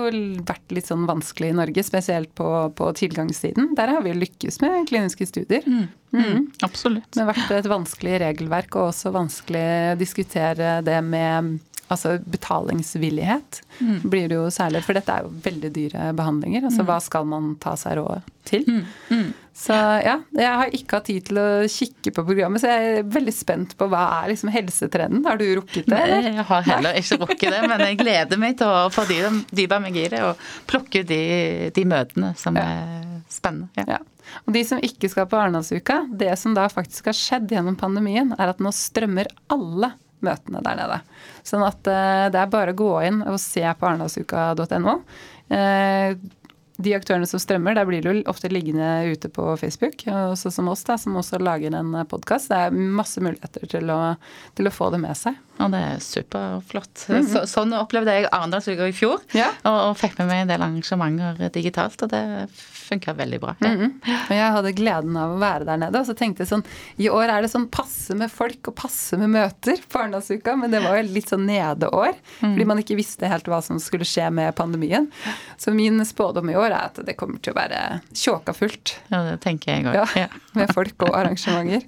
vært 0.49 0.73
litt 0.73 0.89
sånn 0.89 1.07
vanskelig 1.09 1.53
i 1.53 1.57
Norge, 1.57 1.85
spesielt 1.85 2.33
på, 2.39 2.49
på 2.77 2.91
tilgangssiden. 2.97 3.75
Der 3.79 3.93
har 3.95 4.05
vi 4.07 4.15
lykkes 4.17 4.61
med 4.65 4.89
kliniske 4.89 5.29
studier. 5.29 5.67
Mm. 5.67 5.89
Mm. 6.13 6.23
mm. 6.23 6.47
Absolutt. 6.67 7.11
Det 7.13 7.23
har 7.23 7.33
vært 7.33 7.57
et 7.59 7.71
vanskelig 7.71 8.21
regelverk, 8.25 8.79
og 8.79 8.91
også 8.91 9.13
vanskelig 9.15 9.67
å 9.95 9.99
diskutere 10.01 10.79
det 10.87 11.01
med 11.07 11.59
altså 11.91 12.19
betalingsvillighet. 12.23 13.63
Mm. 13.81 14.01
blir 14.11 14.29
det 14.29 14.37
jo 14.37 14.49
særlig, 14.53 14.85
For 14.87 14.97
dette 14.97 15.13
er 15.13 15.27
jo 15.27 15.33
veldig 15.45 15.71
dyre 15.75 16.11
behandlinger. 16.17 16.67
altså 16.69 16.85
mm. 16.85 16.89
Hva 16.91 16.99
skal 17.03 17.27
man 17.27 17.55
ta 17.61 17.75
seg 17.81 17.99
råd 17.99 18.29
til? 18.47 18.67
Mm. 19.11 19.33
Så 19.61 19.75
ja, 19.77 20.15
jeg 20.33 20.53
har 20.57 20.71
ikke 20.73 20.97
hatt 20.97 21.09
tid 21.11 21.27
til 21.29 21.39
å 21.41 21.49
kikke 21.69 22.15
på 22.17 22.23
programmet, 22.25 22.63
så 22.63 22.71
jeg 22.71 22.93
er 23.03 23.11
veldig 23.13 23.35
spent 23.37 23.75
på 23.77 23.91
hva 23.93 24.07
er 24.23 24.31
liksom 24.33 24.53
helsetrenden. 24.55 25.27
Har 25.29 25.37
du 25.37 25.45
rukket 25.59 25.91
det? 25.91 25.99
Nei, 25.99 26.31
jeg 26.31 26.47
har 26.49 26.65
heller 26.65 26.97
ikke 26.97 27.19
rukket 27.21 27.45
det, 27.45 27.61
men 27.69 27.85
jeg 27.85 27.99
gleder 28.01 28.41
meg 28.41 28.57
til 28.61 28.71
å 28.73 28.87
få 28.89 29.05
fordype 29.05 29.81
meg 29.85 29.99
i 30.01 30.07
det 30.15 30.23
og 30.25 30.41
plukke 30.71 31.05
de, 31.05 31.21
de 31.77 31.85
møtene 31.89 32.33
som 32.41 32.57
ja. 32.57 32.65
er 32.65 33.21
spennende. 33.29 33.69
Ja. 33.77 33.99
ja. 33.99 34.33
Og 34.47 34.55
de 34.57 34.65
som 34.65 34.81
ikke 34.81 35.11
skal 35.13 35.29
på 35.29 35.37
Arendalsuka, 35.37 36.05
det 36.09 36.33
som 36.41 36.57
da 36.57 36.65
faktisk 36.73 37.11
har 37.11 37.21
skjedd 37.21 37.53
gjennom 37.53 37.77
pandemien, 37.81 38.33
er 38.41 38.55
at 38.55 38.65
nå 38.65 38.73
strømmer 38.73 39.29
alle 39.53 39.93
møtene 40.25 40.65
der 40.65 40.81
nede. 40.81 41.01
Sånn 41.45 41.65
at 41.69 41.89
eh, 41.89 42.27
det 42.33 42.41
er 42.41 42.53
bare 42.53 42.73
å 42.73 42.81
gå 42.81 42.93
inn 43.09 43.23
og 43.29 43.41
se 43.43 43.65
på 43.65 43.89
arendalsuka.no. 43.93 45.01
Eh, 46.81 46.83
de 46.83 46.95
aktørene 46.97 47.29
som 47.29 47.41
strømmer, 47.41 47.75
der 47.75 47.89
blir 47.89 48.03
du 48.03 48.23
ofte 48.31 48.51
liggende 48.53 49.13
ute 49.13 49.29
på 49.29 49.57
Facebook. 49.61 50.07
Også 50.07 50.51
som 50.51 50.69
oss, 50.69 50.85
da, 50.85 50.99
som 50.99 51.17
også 51.17 51.41
lager 51.43 51.75
en 51.77 51.95
podkast. 52.09 52.51
Det 52.51 52.57
er 52.57 52.71
masse 52.75 53.21
muligheter 53.21 53.67
til 53.71 53.91
å, 53.91 54.17
til 54.57 54.71
å 54.71 54.75
få 54.75 54.91
det 54.95 55.03
med 55.03 55.17
seg. 55.19 55.39
Ja, 55.61 55.69
det 55.69 55.79
er 55.85 55.99
superflott. 56.01 57.07
Mm 57.09 57.21
-hmm. 57.21 57.33
så, 57.33 57.47
sånn 57.47 57.73
opplevde 57.77 58.13
jeg 58.15 58.29
Arendalsuka 58.33 58.89
i 58.89 58.93
fjor. 58.93 59.21
Ja. 59.37 59.51
Og, 59.63 59.91
og, 59.91 59.97
fikk 59.97 60.17
med 60.19 60.27
meg 60.27 60.43
en 60.43 60.49
del 60.49 60.63
arrangementer 60.63 61.51
digitalt, 61.53 62.03
og 62.03 62.09
det 62.09 62.49
funka 62.91 63.13
veldig 63.13 63.41
bra. 63.41 63.55
Ja. 63.59 63.69
Mm 63.69 63.81
-hmm. 63.81 64.35
Jeg 64.35 64.53
hadde 64.53 64.73
gleden 64.73 65.17
av 65.17 65.37
å 65.37 65.39
være 65.39 65.65
der 65.65 65.77
nede, 65.77 66.01
og 66.01 66.07
så 66.07 66.15
tenkte 66.15 66.43
jeg 66.43 66.49
sånn 66.49 66.65
I 66.97 67.09
år 67.09 67.29
er 67.29 67.43
det 67.43 67.51
sånn 67.51 67.69
passe 67.69 68.15
med 68.15 68.31
folk 68.31 68.69
og 68.69 68.75
passe 68.75 69.17
med 69.17 69.31
møter 69.31 69.77
på 69.89 69.99
Arendalsuka, 69.99 70.57
men 70.57 70.71
det 70.71 70.81
var 70.83 70.97
jo 70.97 71.13
litt 71.13 71.29
sånn 71.29 71.47
nedeår, 71.47 72.15
mm. 72.41 72.53
fordi 72.55 72.65
man 72.65 72.79
ikke 72.79 72.97
visste 72.97 73.29
helt 73.29 73.47
hva 73.47 73.63
som 73.63 73.79
skulle 73.79 74.05
skje 74.05 74.31
med 74.31 74.55
pandemien. 74.55 75.11
Så 75.59 75.71
min 75.71 76.07
spådom 76.07 76.51
i 76.51 76.57
år 76.57 76.70
er 76.75 76.89
at 76.91 77.01
det 77.07 77.17
kommer 77.19 77.41
til 77.43 77.55
å 77.55 77.59
være 77.59 77.81
tjåka 78.17 78.55
fullt. 78.57 78.95
Ja, 79.11 79.23
det 79.27 79.39
tenker 79.45 79.75
jeg 79.75 79.89
òg. 79.91 80.17
Ja. 80.19 80.29
Med 80.59 80.73
folk 80.75 81.07
og 81.07 81.15
arrangementer. 81.17 81.87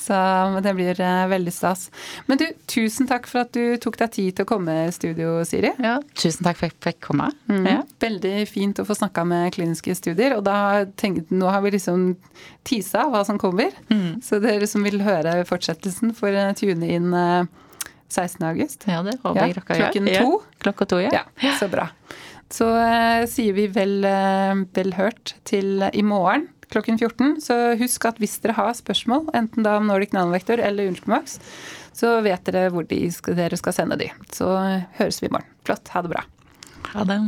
Så 0.00 0.16
det 0.64 0.74
blir 0.76 1.00
uh, 1.00 1.26
veldig 1.30 1.52
stas. 1.54 1.88
Men 2.28 2.40
du, 2.40 2.46
tusen 2.70 3.08
takk 3.10 3.28
for 3.30 3.44
at 3.44 3.52
du 3.56 3.76
tok 3.82 3.98
deg 4.00 4.14
tid 4.16 4.38
til 4.38 4.46
å 4.46 4.50
komme 4.50 4.76
i 4.86 4.94
studio, 4.94 5.38
Siri. 5.48 5.72
Ja, 5.82 5.98
tusen 6.18 6.46
takk 6.46 6.60
for 6.60 6.70
at 6.70 6.76
jeg 6.76 6.86
fikk 6.88 7.02
komme. 7.10 7.30
Mm. 7.50 7.66
Ja. 7.68 7.80
Veldig 8.02 8.34
fint 8.50 8.80
å 8.80 8.86
få 8.88 8.96
snakka 8.98 9.24
med 9.28 9.52
kliniske 9.56 9.94
studier. 9.98 10.36
Og 10.38 10.44
da 10.48 10.86
tenkte, 11.00 11.34
nå 11.36 11.50
har 11.50 11.64
vi 11.64 11.74
liksom 11.76 12.14
tisa 12.66 13.06
hva 13.10 13.24
som 13.26 13.38
kommer. 13.40 13.74
Mm. 13.90 14.20
Så 14.24 14.40
dere 14.42 14.68
som 14.70 14.84
vil 14.86 15.02
høre 15.04 15.40
fortsettelsen, 15.48 16.14
får 16.16 16.36
eh, 16.36 16.52
tune 16.58 16.90
inn 16.96 17.12
16. 17.12 18.42
Eh, 18.42 18.48
august. 18.50 18.86
Ja, 18.88 19.02
det 19.06 19.18
håper 19.22 19.46
jeg 19.46 19.56
dere 19.56 19.78
gjør. 19.78 19.84
Klokken 19.84 20.10
to. 20.10 20.14
Ja. 20.16 20.58
Klokka 20.64 20.88
to, 20.92 21.00
ja. 21.04 21.24
ja. 21.40 21.54
Så 21.60 21.70
bra. 21.72 21.88
Så 22.50 22.66
uh, 22.66 23.26
sier 23.30 23.54
vi 23.56 23.68
vel, 23.70 24.00
uh, 24.04 24.64
vel 24.76 24.96
hørt 24.98 25.36
til 25.48 25.84
i 25.90 26.02
morgen 26.06 26.48
klokken 26.70 26.98
14. 26.98 27.40
Så 27.42 27.56
husk 27.80 28.04
at 28.06 28.20
hvis 28.22 28.38
dere 28.44 28.54
har 28.58 28.76
spørsmål, 28.78 29.28
enten 29.34 29.66
da 29.66 29.76
om 29.80 29.90
Nordic 29.90 30.14
Nanovektor 30.16 30.62
eller 30.62 30.90
Ultimax, 30.92 31.40
så 31.96 32.20
vet 32.24 32.46
dere 32.46 32.70
hvor 32.70 32.86
de 32.86 33.02
skal, 33.14 33.38
dere 33.38 33.58
skal 33.60 33.76
sende 33.76 33.98
de. 34.00 34.10
Så 34.30 34.48
høres 35.00 35.22
vi 35.22 35.30
i 35.30 35.34
morgen. 35.34 35.50
Flott. 35.66 35.90
Ha 35.94 36.06
det 36.06 36.14
bra. 36.14 36.24
Ha 36.94 37.06
det. 37.10 37.22